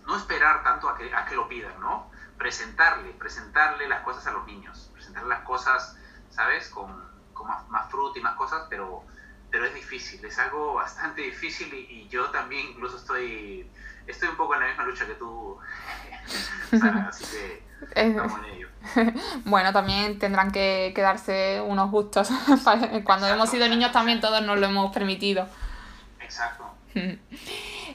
no 0.05 0.15
esperar 0.15 0.63
tanto 0.63 0.89
a 0.89 0.97
que, 0.97 1.13
a 1.13 1.25
que 1.25 1.35
lo 1.35 1.47
pidan, 1.47 1.79
¿no? 1.79 2.11
presentarle, 2.37 3.11
presentarle 3.13 3.87
las 3.87 4.01
cosas 4.01 4.27
a 4.27 4.31
los 4.31 4.45
niños, 4.45 4.89
presentarle 4.93 5.29
las 5.29 5.43
cosas, 5.43 5.97
¿sabes? 6.29 6.69
Con, 6.69 7.03
con 7.33 7.47
más, 7.47 7.67
más, 7.69 7.89
fruta 7.89 8.19
y 8.19 8.21
más 8.21 8.35
cosas, 8.35 8.67
pero, 8.69 9.03
pero 9.53 9.67
es 9.67 9.75
difícil, 9.75 10.25
es 10.25 10.39
algo 10.39 10.73
bastante 10.73 11.21
difícil 11.21 11.71
y, 11.71 11.85
y, 11.93 12.07
yo 12.09 12.25
también 12.31 12.69
incluso 12.69 12.97
estoy, 12.97 13.69
estoy 14.07 14.29
un 14.29 14.35
poco 14.35 14.55
en 14.55 14.61
la 14.61 14.65
misma 14.65 14.83
lucha 14.83 15.05
que 15.05 15.13
tú, 15.13 15.59
Sara, 16.79 17.07
así 17.09 17.23
que 17.23 17.63
estamos 17.93 18.39
en 18.39 18.45
ello. 18.45 18.67
Bueno, 19.45 19.71
también 19.71 20.17
tendrán 20.17 20.51
que 20.51 20.91
quedarse 20.95 21.61
unos 21.61 21.91
gustos. 21.91 22.29
Cuando 22.63 22.87
Exacto. 22.87 23.27
hemos 23.27 23.49
sido 23.51 23.67
niños 23.67 23.91
también 23.91 24.19
todos 24.19 24.41
nos 24.41 24.57
lo 24.57 24.65
hemos 24.65 24.91
permitido. 24.91 25.47
Exacto. 26.19 26.73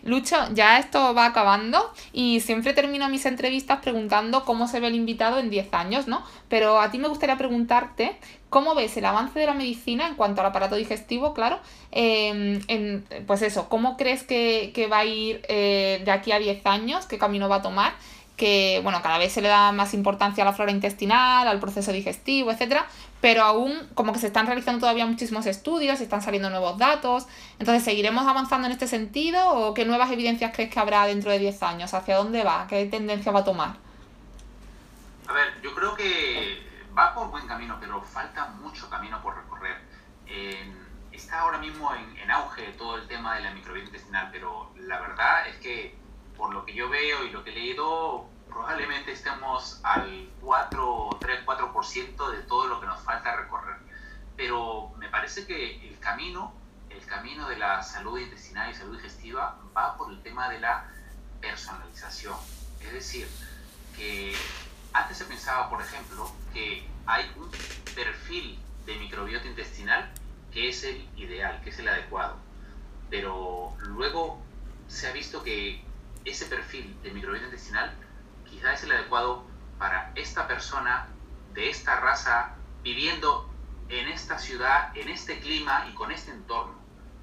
Lucho, 0.08 0.36
ya 0.54 0.78
esto 0.78 1.14
va 1.14 1.26
acabando 1.26 1.92
y 2.12 2.40
siempre 2.40 2.72
termino 2.72 3.08
mis 3.08 3.26
entrevistas 3.26 3.80
preguntando 3.80 4.44
cómo 4.44 4.66
se 4.66 4.80
ve 4.80 4.88
el 4.88 4.94
invitado 4.94 5.38
en 5.38 5.50
10 5.50 5.74
años, 5.74 6.08
¿no? 6.08 6.24
Pero 6.48 6.80
a 6.80 6.90
ti 6.90 6.98
me 6.98 7.08
gustaría 7.08 7.36
preguntarte 7.36 8.16
cómo 8.48 8.74
ves 8.74 8.96
el 8.96 9.04
avance 9.04 9.38
de 9.38 9.46
la 9.46 9.54
medicina 9.54 10.08
en 10.08 10.14
cuanto 10.14 10.40
al 10.40 10.46
aparato 10.46 10.76
digestivo, 10.76 11.34
claro. 11.34 11.58
Eh, 11.92 12.58
en, 12.68 13.04
pues 13.26 13.42
eso, 13.42 13.68
¿cómo 13.68 13.96
crees 13.98 14.22
que, 14.22 14.72
que 14.74 14.86
va 14.86 15.00
a 15.00 15.04
ir 15.04 15.42
eh, 15.48 16.00
de 16.04 16.10
aquí 16.10 16.32
a 16.32 16.38
10 16.38 16.64
años? 16.64 17.04
¿Qué 17.06 17.18
camino 17.18 17.48
va 17.48 17.56
a 17.56 17.62
tomar? 17.62 17.92
que 18.38 18.80
bueno, 18.84 19.02
cada 19.02 19.18
vez 19.18 19.32
se 19.32 19.42
le 19.42 19.48
da 19.48 19.72
más 19.72 19.92
importancia 19.92 20.44
a 20.44 20.46
la 20.46 20.52
flora 20.54 20.70
intestinal, 20.70 21.46
al 21.46 21.58
proceso 21.58 21.92
digestivo, 21.92 22.52
etcétera, 22.52 22.86
pero 23.20 23.42
aún 23.42 23.88
como 23.94 24.12
que 24.12 24.18
se 24.18 24.28
están 24.28 24.46
realizando 24.46 24.80
todavía 24.80 25.06
muchísimos 25.06 25.46
estudios, 25.46 26.00
están 26.00 26.22
saliendo 26.22 26.50
nuevos 26.50 26.78
datos. 26.78 27.26
Entonces, 27.58 27.82
¿seguiremos 27.82 28.26
avanzando 28.26 28.66
en 28.66 28.72
este 28.72 28.86
sentido 28.86 29.48
o 29.50 29.74
qué 29.74 29.84
nuevas 29.84 30.10
evidencias 30.10 30.52
crees 30.54 30.70
que 30.70 30.78
habrá 30.78 31.04
dentro 31.06 31.30
de 31.30 31.38
10 31.38 31.62
años? 31.62 31.94
¿Hacia 31.94 32.16
dónde 32.16 32.44
va? 32.44 32.66
¿Qué 32.68 32.86
tendencia 32.86 33.32
va 33.32 33.40
a 33.40 33.44
tomar? 33.44 33.76
A 35.26 35.32
ver, 35.32 35.60
yo 35.62 35.74
creo 35.74 35.94
que 35.94 36.62
va 36.96 37.14
por 37.14 37.30
buen 37.30 37.46
camino, 37.46 37.76
pero 37.80 38.00
falta 38.02 38.46
mucho 38.62 38.88
camino 38.88 39.20
por 39.22 39.36
recorrer. 39.36 39.76
Está 41.12 41.40
ahora 41.40 41.58
mismo 41.58 41.92
en, 41.94 42.16
en 42.18 42.30
auge 42.30 42.62
todo 42.78 42.96
el 42.96 43.08
tema 43.08 43.34
de 43.34 43.42
la 43.42 43.50
microbiota 43.52 43.88
intestinal, 43.88 44.28
pero 44.30 44.70
la 44.76 45.00
verdad 45.00 45.48
es 45.48 45.56
que 45.56 45.96
por 46.36 46.54
lo 46.54 46.64
que 46.64 46.72
yo 46.72 46.88
veo 46.88 47.24
y 47.24 47.30
lo 47.30 47.42
que 47.42 47.50
he 47.50 47.54
leído, 47.54 48.28
probablemente 48.48 49.12
estemos 49.12 49.80
al 49.82 50.28
4, 50.40 51.10
3, 51.20 51.46
4% 51.46 52.30
de 52.30 52.42
todo 52.42 52.66
lo 52.66 52.80
que 52.80 52.86
nos 52.86 53.00
falta 53.00 53.36
recorrer. 53.36 53.76
Pero 54.36 54.92
me 54.98 55.08
parece 55.08 55.46
que 55.46 55.88
el 55.88 55.98
camino, 55.98 56.54
el 56.90 57.04
camino 57.06 57.48
de 57.48 57.56
la 57.56 57.82
salud 57.82 58.18
intestinal 58.18 58.70
y 58.70 58.74
salud 58.74 58.96
digestiva 58.96 59.58
va 59.76 59.96
por 59.96 60.10
el 60.10 60.22
tema 60.22 60.48
de 60.48 60.60
la 60.60 60.88
personalización. 61.40 62.36
Es 62.80 62.92
decir, 62.92 63.28
que 63.96 64.34
antes 64.92 65.18
se 65.18 65.24
pensaba, 65.24 65.68
por 65.68 65.80
ejemplo, 65.80 66.30
que 66.52 66.86
hay 67.06 67.30
un 67.36 67.50
perfil 67.94 68.58
de 68.86 68.96
microbiota 68.96 69.46
intestinal 69.46 70.10
que 70.52 70.68
es 70.68 70.84
el 70.84 71.08
ideal, 71.16 71.60
que 71.62 71.70
es 71.70 71.78
el 71.78 71.88
adecuado. 71.88 72.36
Pero 73.10 73.74
luego 73.80 74.40
se 74.88 75.08
ha 75.08 75.12
visto 75.12 75.42
que 75.42 75.82
ese 76.24 76.46
perfil 76.46 76.96
de 77.02 77.10
microbiota 77.10 77.46
intestinal 77.46 77.94
quizá 78.50 78.72
es 78.72 78.82
el 78.82 78.92
adecuado 78.92 79.44
para 79.78 80.12
esta 80.14 80.46
persona 80.46 81.08
de 81.54 81.70
esta 81.70 82.00
raza 82.00 82.54
viviendo 82.82 83.48
en 83.88 84.08
esta 84.08 84.38
ciudad, 84.38 84.96
en 84.96 85.08
este 85.08 85.40
clima 85.40 85.86
y 85.90 85.94
con 85.94 86.10
este 86.10 86.30
entorno. 86.30 86.74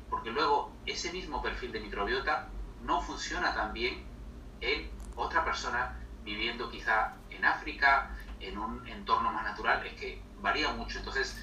Porque 0.10 0.32
luego 0.32 0.72
ese 0.86 1.12
mismo 1.12 1.42
perfil 1.42 1.72
de 1.72 1.80
microbiota 1.80 2.50
no 2.84 3.02
funciona 3.02 3.54
tan 3.54 3.74
bien 3.74 4.06
en 4.62 4.90
otra 5.16 5.44
persona 5.44 6.00
viviendo 6.24 6.70
quizá 6.70 7.14
en 7.30 7.46
África, 7.46 8.12
en 8.40 8.58
un 8.58 8.86
entorno 8.88 9.32
más 9.32 9.44
natural, 9.44 9.86
es 9.86 9.94
que 9.94 10.22
varía 10.42 10.72
mucho. 10.72 11.00
Entonces, 11.00 11.40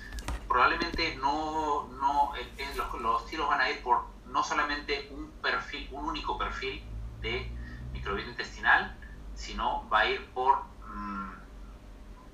probablemente 0.48 1.16
no, 1.16 1.88
no 2.00 2.32
los, 2.76 3.00
los 3.00 3.26
tiros 3.26 3.48
van 3.48 3.60
a 3.60 3.70
ir 3.70 3.82
por 3.82 4.04
no 4.26 4.42
solamente 4.42 5.08
un 5.10 5.30
perfil, 5.42 5.88
un 5.92 6.06
único 6.06 6.38
perfil 6.38 6.82
de 7.20 7.50
microbiota 7.92 8.30
intestinal, 8.30 8.96
sino 9.42 9.88
va 9.90 10.00
a 10.00 10.06
ir 10.06 10.24
por 10.32 10.62
mm, 10.86 11.32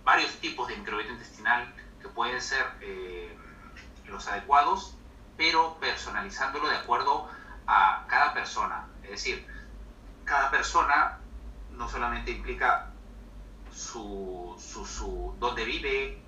varios 0.04 0.30
tipos 0.40 0.68
de 0.68 0.76
microbiota 0.76 1.12
intestinal 1.12 1.74
que 2.02 2.08
pueden 2.08 2.40
ser 2.40 2.66
eh, 2.82 3.34
los 4.06 4.28
adecuados, 4.28 4.94
pero 5.36 5.78
personalizándolo 5.80 6.68
de 6.68 6.76
acuerdo 6.76 7.28
a 7.66 8.04
cada 8.08 8.34
persona. 8.34 8.86
Es 9.02 9.10
decir, 9.10 9.46
cada 10.24 10.50
persona 10.50 11.18
no 11.72 11.88
solamente 11.88 12.30
implica 12.30 12.90
su, 13.72 14.54
su, 14.58 14.84
su 14.84 15.34
dónde 15.38 15.64
vive, 15.64 16.22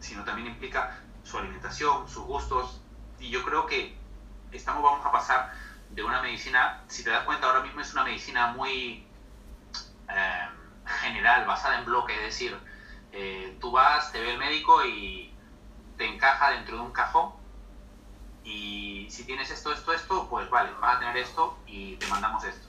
sino 0.00 0.24
también 0.24 0.48
implica 0.48 0.98
su 1.24 1.36
alimentación, 1.38 2.08
sus 2.08 2.24
gustos. 2.24 2.80
Y 3.18 3.28
yo 3.28 3.44
creo 3.44 3.66
que 3.66 3.94
estamos, 4.52 4.82
vamos 4.82 5.04
a 5.04 5.12
pasar 5.12 5.52
de 5.90 6.02
una 6.02 6.22
medicina, 6.22 6.82
si 6.88 7.04
te 7.04 7.10
das 7.10 7.24
cuenta, 7.24 7.46
ahora 7.46 7.62
mismo 7.62 7.80
es 7.80 7.92
una 7.92 8.04
medicina 8.04 8.48
muy 8.48 9.05
eh, 10.08 10.48
general, 11.02 11.46
basada 11.46 11.78
en 11.78 11.84
bloques, 11.84 12.16
es 12.16 12.24
decir, 12.24 12.56
eh, 13.12 13.56
tú 13.60 13.70
vas, 13.70 14.12
te 14.12 14.20
ve 14.20 14.32
el 14.32 14.38
médico 14.38 14.84
y 14.84 15.32
te 15.96 16.06
encaja 16.06 16.50
dentro 16.50 16.76
de 16.76 16.82
un 16.82 16.92
cajón 16.92 17.32
y 18.46 19.08
si 19.10 19.24
tienes 19.24 19.50
esto, 19.50 19.72
esto, 19.72 19.92
esto, 19.92 20.28
pues 20.30 20.48
vale, 20.48 20.70
vas 20.80 20.96
a 20.96 20.98
tener 21.00 21.16
esto 21.16 21.58
y 21.66 21.96
te 21.96 22.06
mandamos 22.06 22.44
esto. 22.44 22.68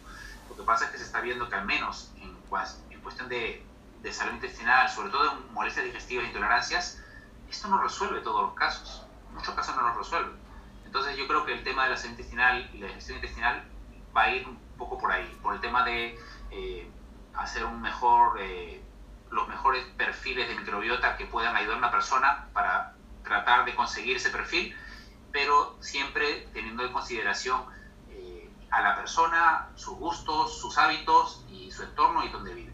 Lo 0.49 0.55
que 0.55 0.63
pasa 0.63 0.85
es 0.85 0.91
que 0.91 0.97
se 0.97 1.03
está 1.03 1.21
viendo 1.21 1.47
que 1.49 1.55
al 1.55 1.65
menos 1.65 2.11
en, 2.17 2.29
en 2.89 3.01
cuestión 3.01 3.29
de, 3.29 3.63
salud 4.11 4.33
intestinal, 4.33 4.89
sobre 4.89 5.11
todo 5.11 5.33
en 5.33 5.53
molestias 5.53 5.85
digestivas 5.85 6.25
e 6.25 6.27
intolerancias, 6.29 7.03
esto 7.49 7.67
no 7.67 7.81
resuelve 7.83 8.21
todos 8.21 8.41
los 8.41 8.53
casos. 8.53 9.05
Muchos 9.33 9.53
casos 9.53 9.75
no 9.75 9.83
los 9.83 9.97
resuelve. 9.97 10.31
Entonces 10.85 11.15
yo 11.15 11.27
creo 11.27 11.45
que 11.45 11.53
el 11.53 11.63
tema 11.63 11.83
de 11.83 11.91
la 11.91 11.97
salud 11.97 12.11
intestinal 12.11 12.69
y 12.73 12.79
la 12.79 12.87
digestión 12.87 13.17
intestinal 13.17 13.63
va 14.15 14.23
a 14.23 14.31
ir 14.31 14.47
un 14.47 14.57
poco 14.77 14.97
por 14.97 15.11
ahí, 15.11 15.37
por 15.43 15.53
el 15.53 15.61
tema 15.61 15.83
de 15.83 16.17
eh, 16.51 16.89
hacer 17.37 17.65
un 17.65 17.81
mejor, 17.81 18.39
eh, 18.39 18.81
los 19.31 19.47
mejores 19.47 19.83
perfiles 19.97 20.47
de 20.47 20.55
microbiota 20.55 21.17
que 21.17 21.25
puedan 21.25 21.55
ayudar 21.55 21.75
a 21.75 21.79
una 21.79 21.91
persona 21.91 22.47
para 22.53 22.93
tratar 23.23 23.65
de 23.65 23.75
conseguir 23.75 24.17
ese 24.17 24.29
perfil, 24.29 24.75
pero 25.31 25.77
siempre 25.81 26.47
teniendo 26.53 26.83
en 26.83 26.93
consideración 26.93 27.61
eh, 28.09 28.49
a 28.71 28.81
la 28.81 28.95
persona, 28.95 29.69
sus 29.75 29.97
gustos, 29.97 30.59
sus 30.59 30.77
hábitos 30.77 31.45
y 31.49 31.71
su 31.71 31.83
entorno 31.83 32.23
y 32.23 32.29
donde 32.29 32.53
vive. 32.53 32.73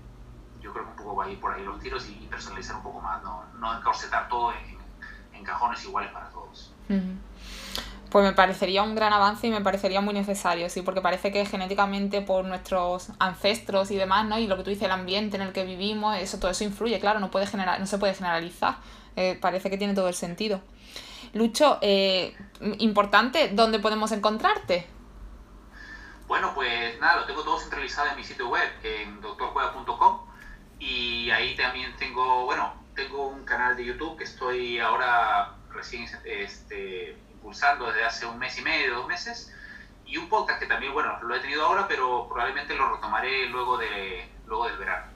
Yo 0.62 0.72
creo 0.72 0.86
que 0.86 0.92
un 0.92 0.98
poco 0.98 1.16
va 1.16 1.26
a 1.26 1.30
ir 1.30 1.40
por 1.40 1.54
ahí 1.54 1.64
los 1.64 1.80
tiros 1.80 2.08
y, 2.08 2.28
personalizar 2.28 2.76
un 2.76 2.84
poco 2.84 3.00
más, 3.00 3.22
no, 3.22 3.46
no 3.60 3.78
encorsetar 3.78 4.28
todo 4.28 4.54
en, 4.54 4.78
en 5.34 5.44
cajones 5.44 5.84
iguales 5.84 6.12
para 6.12 6.30
todos 6.30 6.74
pues 8.14 8.24
me 8.24 8.34
parecería 8.34 8.84
un 8.84 8.94
gran 8.94 9.12
avance 9.12 9.48
y 9.48 9.50
me 9.50 9.62
parecería 9.62 10.00
muy 10.00 10.14
necesario, 10.14 10.70
sí, 10.70 10.84
porque 10.84 11.02
parece 11.02 11.32
que 11.32 11.48
genéticamente 11.48 12.22
por 12.22 12.46
nuestros 12.46 13.10
ancestros 13.18 13.90
y 13.90 13.96
demás, 13.96 14.28
¿no? 14.28 14.38
Y 14.38 14.46
lo 14.46 14.56
que 14.56 14.62
tú 14.62 14.70
dices, 14.70 14.86
el 14.86 14.92
ambiente 14.92 15.36
en 15.36 15.42
el 15.42 15.52
que 15.52 15.64
vivimos, 15.64 16.16
eso 16.18 16.38
todo 16.38 16.52
eso 16.52 16.64
influye, 16.64 17.00
claro, 17.00 17.20
no, 17.20 17.32
puede 17.32 17.48
generar, 17.48 17.80
no 17.80 17.88
se 17.88 17.98
puede 17.98 18.14
generalizar. 18.14 18.76
Eh, 19.16 19.36
parece 19.42 19.72
que 19.72 19.80
tiene 19.80 19.96
todo 19.96 20.10
el 20.10 20.14
sentido. 20.14 20.62
Lucho, 21.34 21.80
eh, 21.82 22.38
importante, 22.78 23.50
¿dónde 23.52 23.80
podemos 23.80 24.12
encontrarte? 24.12 24.86
Bueno, 26.28 26.52
pues 26.54 27.00
nada, 27.00 27.22
lo 27.22 27.26
tengo 27.26 27.42
todo 27.44 27.60
centralizado 27.60 28.10
en 28.12 28.18
mi 28.18 28.24
sitio 28.24 28.48
web, 28.48 28.70
en 28.84 29.22
doctorcueva.com 29.22 30.20
y 30.78 31.32
ahí 31.32 31.56
también 31.56 31.96
tengo, 31.98 32.46
bueno, 32.46 32.76
tengo 32.94 33.30
un 33.30 33.44
canal 33.44 33.76
de 33.76 33.86
YouTube 33.86 34.20
que 34.20 34.26
estoy 34.26 34.78
ahora 34.78 35.56
recién 35.72 36.08
este, 36.26 37.18
impulsando 37.44 37.88
desde 37.88 38.06
hace 38.06 38.26
un 38.26 38.40
mes 38.40 38.58
y 38.58 38.62
medio, 38.62 38.96
dos 38.96 39.08
meses, 39.08 39.52
y 40.06 40.16
un 40.16 40.30
podcast 40.30 40.62
que 40.62 40.66
también, 40.66 40.94
bueno, 40.94 41.20
lo 41.24 41.36
he 41.36 41.42
tenido 41.42 41.66
ahora, 41.66 41.86
pero 41.90 42.26
probablemente 42.30 42.74
lo 42.74 42.96
retomaré 42.96 43.48
luego, 43.48 43.78
de, 43.78 44.26
luego 44.48 44.68
del 44.68 44.78
verano. 44.78 45.08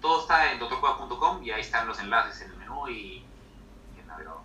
Todo 0.00 0.22
está 0.22 0.50
en 0.50 0.58
doctorcueva.com 0.58 1.44
y 1.44 1.50
ahí 1.50 1.60
están 1.60 1.86
los 1.86 1.98
enlaces 2.00 2.40
en 2.40 2.52
el 2.52 2.56
menú 2.56 2.88
y, 2.88 3.22
en 3.94 4.00
el 4.00 4.06
navegador. 4.06 4.40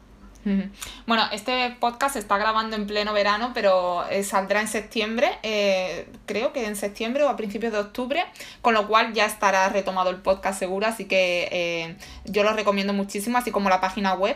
Bueno, 1.07 1.23
este 1.31 1.77
podcast 1.79 2.13
se 2.13 2.19
está 2.19 2.37
grabando 2.37 2.75
en 2.75 2.87
pleno 2.87 3.13
verano, 3.13 3.51
pero 3.53 4.05
eh, 4.09 4.23
saldrá 4.25 4.59
en 4.59 4.67
septiembre, 4.67 5.39
eh, 5.43 6.09
creo 6.25 6.51
que 6.51 6.65
en 6.65 6.75
septiembre 6.75 7.23
o 7.23 7.29
a 7.29 7.37
principios 7.37 7.71
de 7.71 7.79
octubre, 7.79 8.25
con 8.61 8.73
lo 8.73 8.85
cual 8.89 9.13
ya 9.13 9.25
estará 9.25 9.69
retomado 9.69 10.09
el 10.09 10.17
podcast 10.17 10.59
seguro, 10.59 10.87
así 10.87 11.05
que 11.05 11.47
eh, 11.51 11.97
yo 12.25 12.43
lo 12.43 12.51
recomiendo 12.51 12.91
muchísimo, 12.91 13.37
así 13.37 13.51
como 13.51 13.69
la 13.69 13.79
página 13.79 14.13
web. 14.13 14.35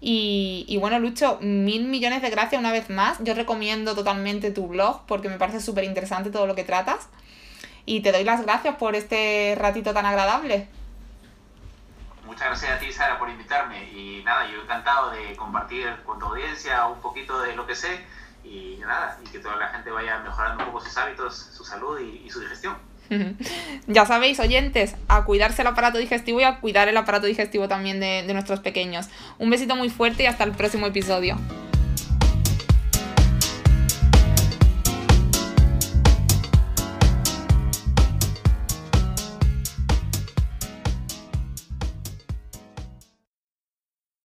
Y, 0.00 0.76
bueno, 0.80 0.98
Lucho, 0.98 1.38
mil 1.40 1.86
millones 1.86 2.22
de 2.22 2.30
gracias 2.30 2.60
una 2.60 2.70
vez 2.70 2.88
más. 2.88 3.18
Yo 3.20 3.34
recomiendo 3.34 3.94
totalmente 3.94 4.50
tu 4.50 4.68
blog 4.68 5.04
porque 5.06 5.28
me 5.28 5.38
parece 5.38 5.60
súper 5.60 5.84
interesante 5.84 6.30
todo 6.30 6.46
lo 6.46 6.54
que 6.54 6.64
tratas. 6.64 7.08
Y 7.84 8.00
te 8.00 8.12
doy 8.12 8.24
las 8.24 8.42
gracias 8.42 8.76
por 8.76 8.94
este 8.94 9.56
ratito 9.58 9.92
tan 9.92 10.06
agradable. 10.06 10.68
Muchas 12.24 12.48
gracias 12.48 12.72
a 12.72 12.78
ti, 12.78 12.92
Sara, 12.92 13.18
por 13.18 13.28
invitarme. 13.28 13.90
Y 13.90 14.22
nada, 14.24 14.46
yo 14.50 14.62
encantado 14.62 15.10
de 15.10 15.34
compartir 15.36 15.88
con 16.04 16.18
tu 16.18 16.26
audiencia 16.26 16.86
un 16.86 17.00
poquito 17.00 17.40
de 17.40 17.56
lo 17.56 17.66
que 17.66 17.74
sé. 17.74 18.04
Y 18.44 18.76
nada, 18.80 19.18
y 19.24 19.28
que 19.28 19.40
toda 19.40 19.56
la 19.56 19.68
gente 19.68 19.90
vaya 19.90 20.18
mejorando 20.20 20.64
un 20.64 20.70
poco 20.70 20.84
sus 20.84 20.96
hábitos, 20.96 21.36
su 21.36 21.64
salud 21.64 21.98
y 21.98 22.30
su 22.30 22.40
digestión. 22.40 22.87
Ya 23.86 24.06
sabéis, 24.06 24.40
oyentes, 24.40 24.94
a 25.08 25.24
cuidarse 25.24 25.62
el 25.62 25.68
aparato 25.68 25.98
digestivo 25.98 26.40
y 26.40 26.44
a 26.44 26.60
cuidar 26.60 26.88
el 26.88 26.96
aparato 26.96 27.26
digestivo 27.26 27.68
también 27.68 28.00
de, 28.00 28.24
de 28.26 28.34
nuestros 28.34 28.60
pequeños. 28.60 29.06
Un 29.38 29.50
besito 29.50 29.76
muy 29.76 29.88
fuerte 29.88 30.24
y 30.24 30.26
hasta 30.26 30.44
el 30.44 30.52
próximo 30.52 30.86
episodio. 30.86 31.38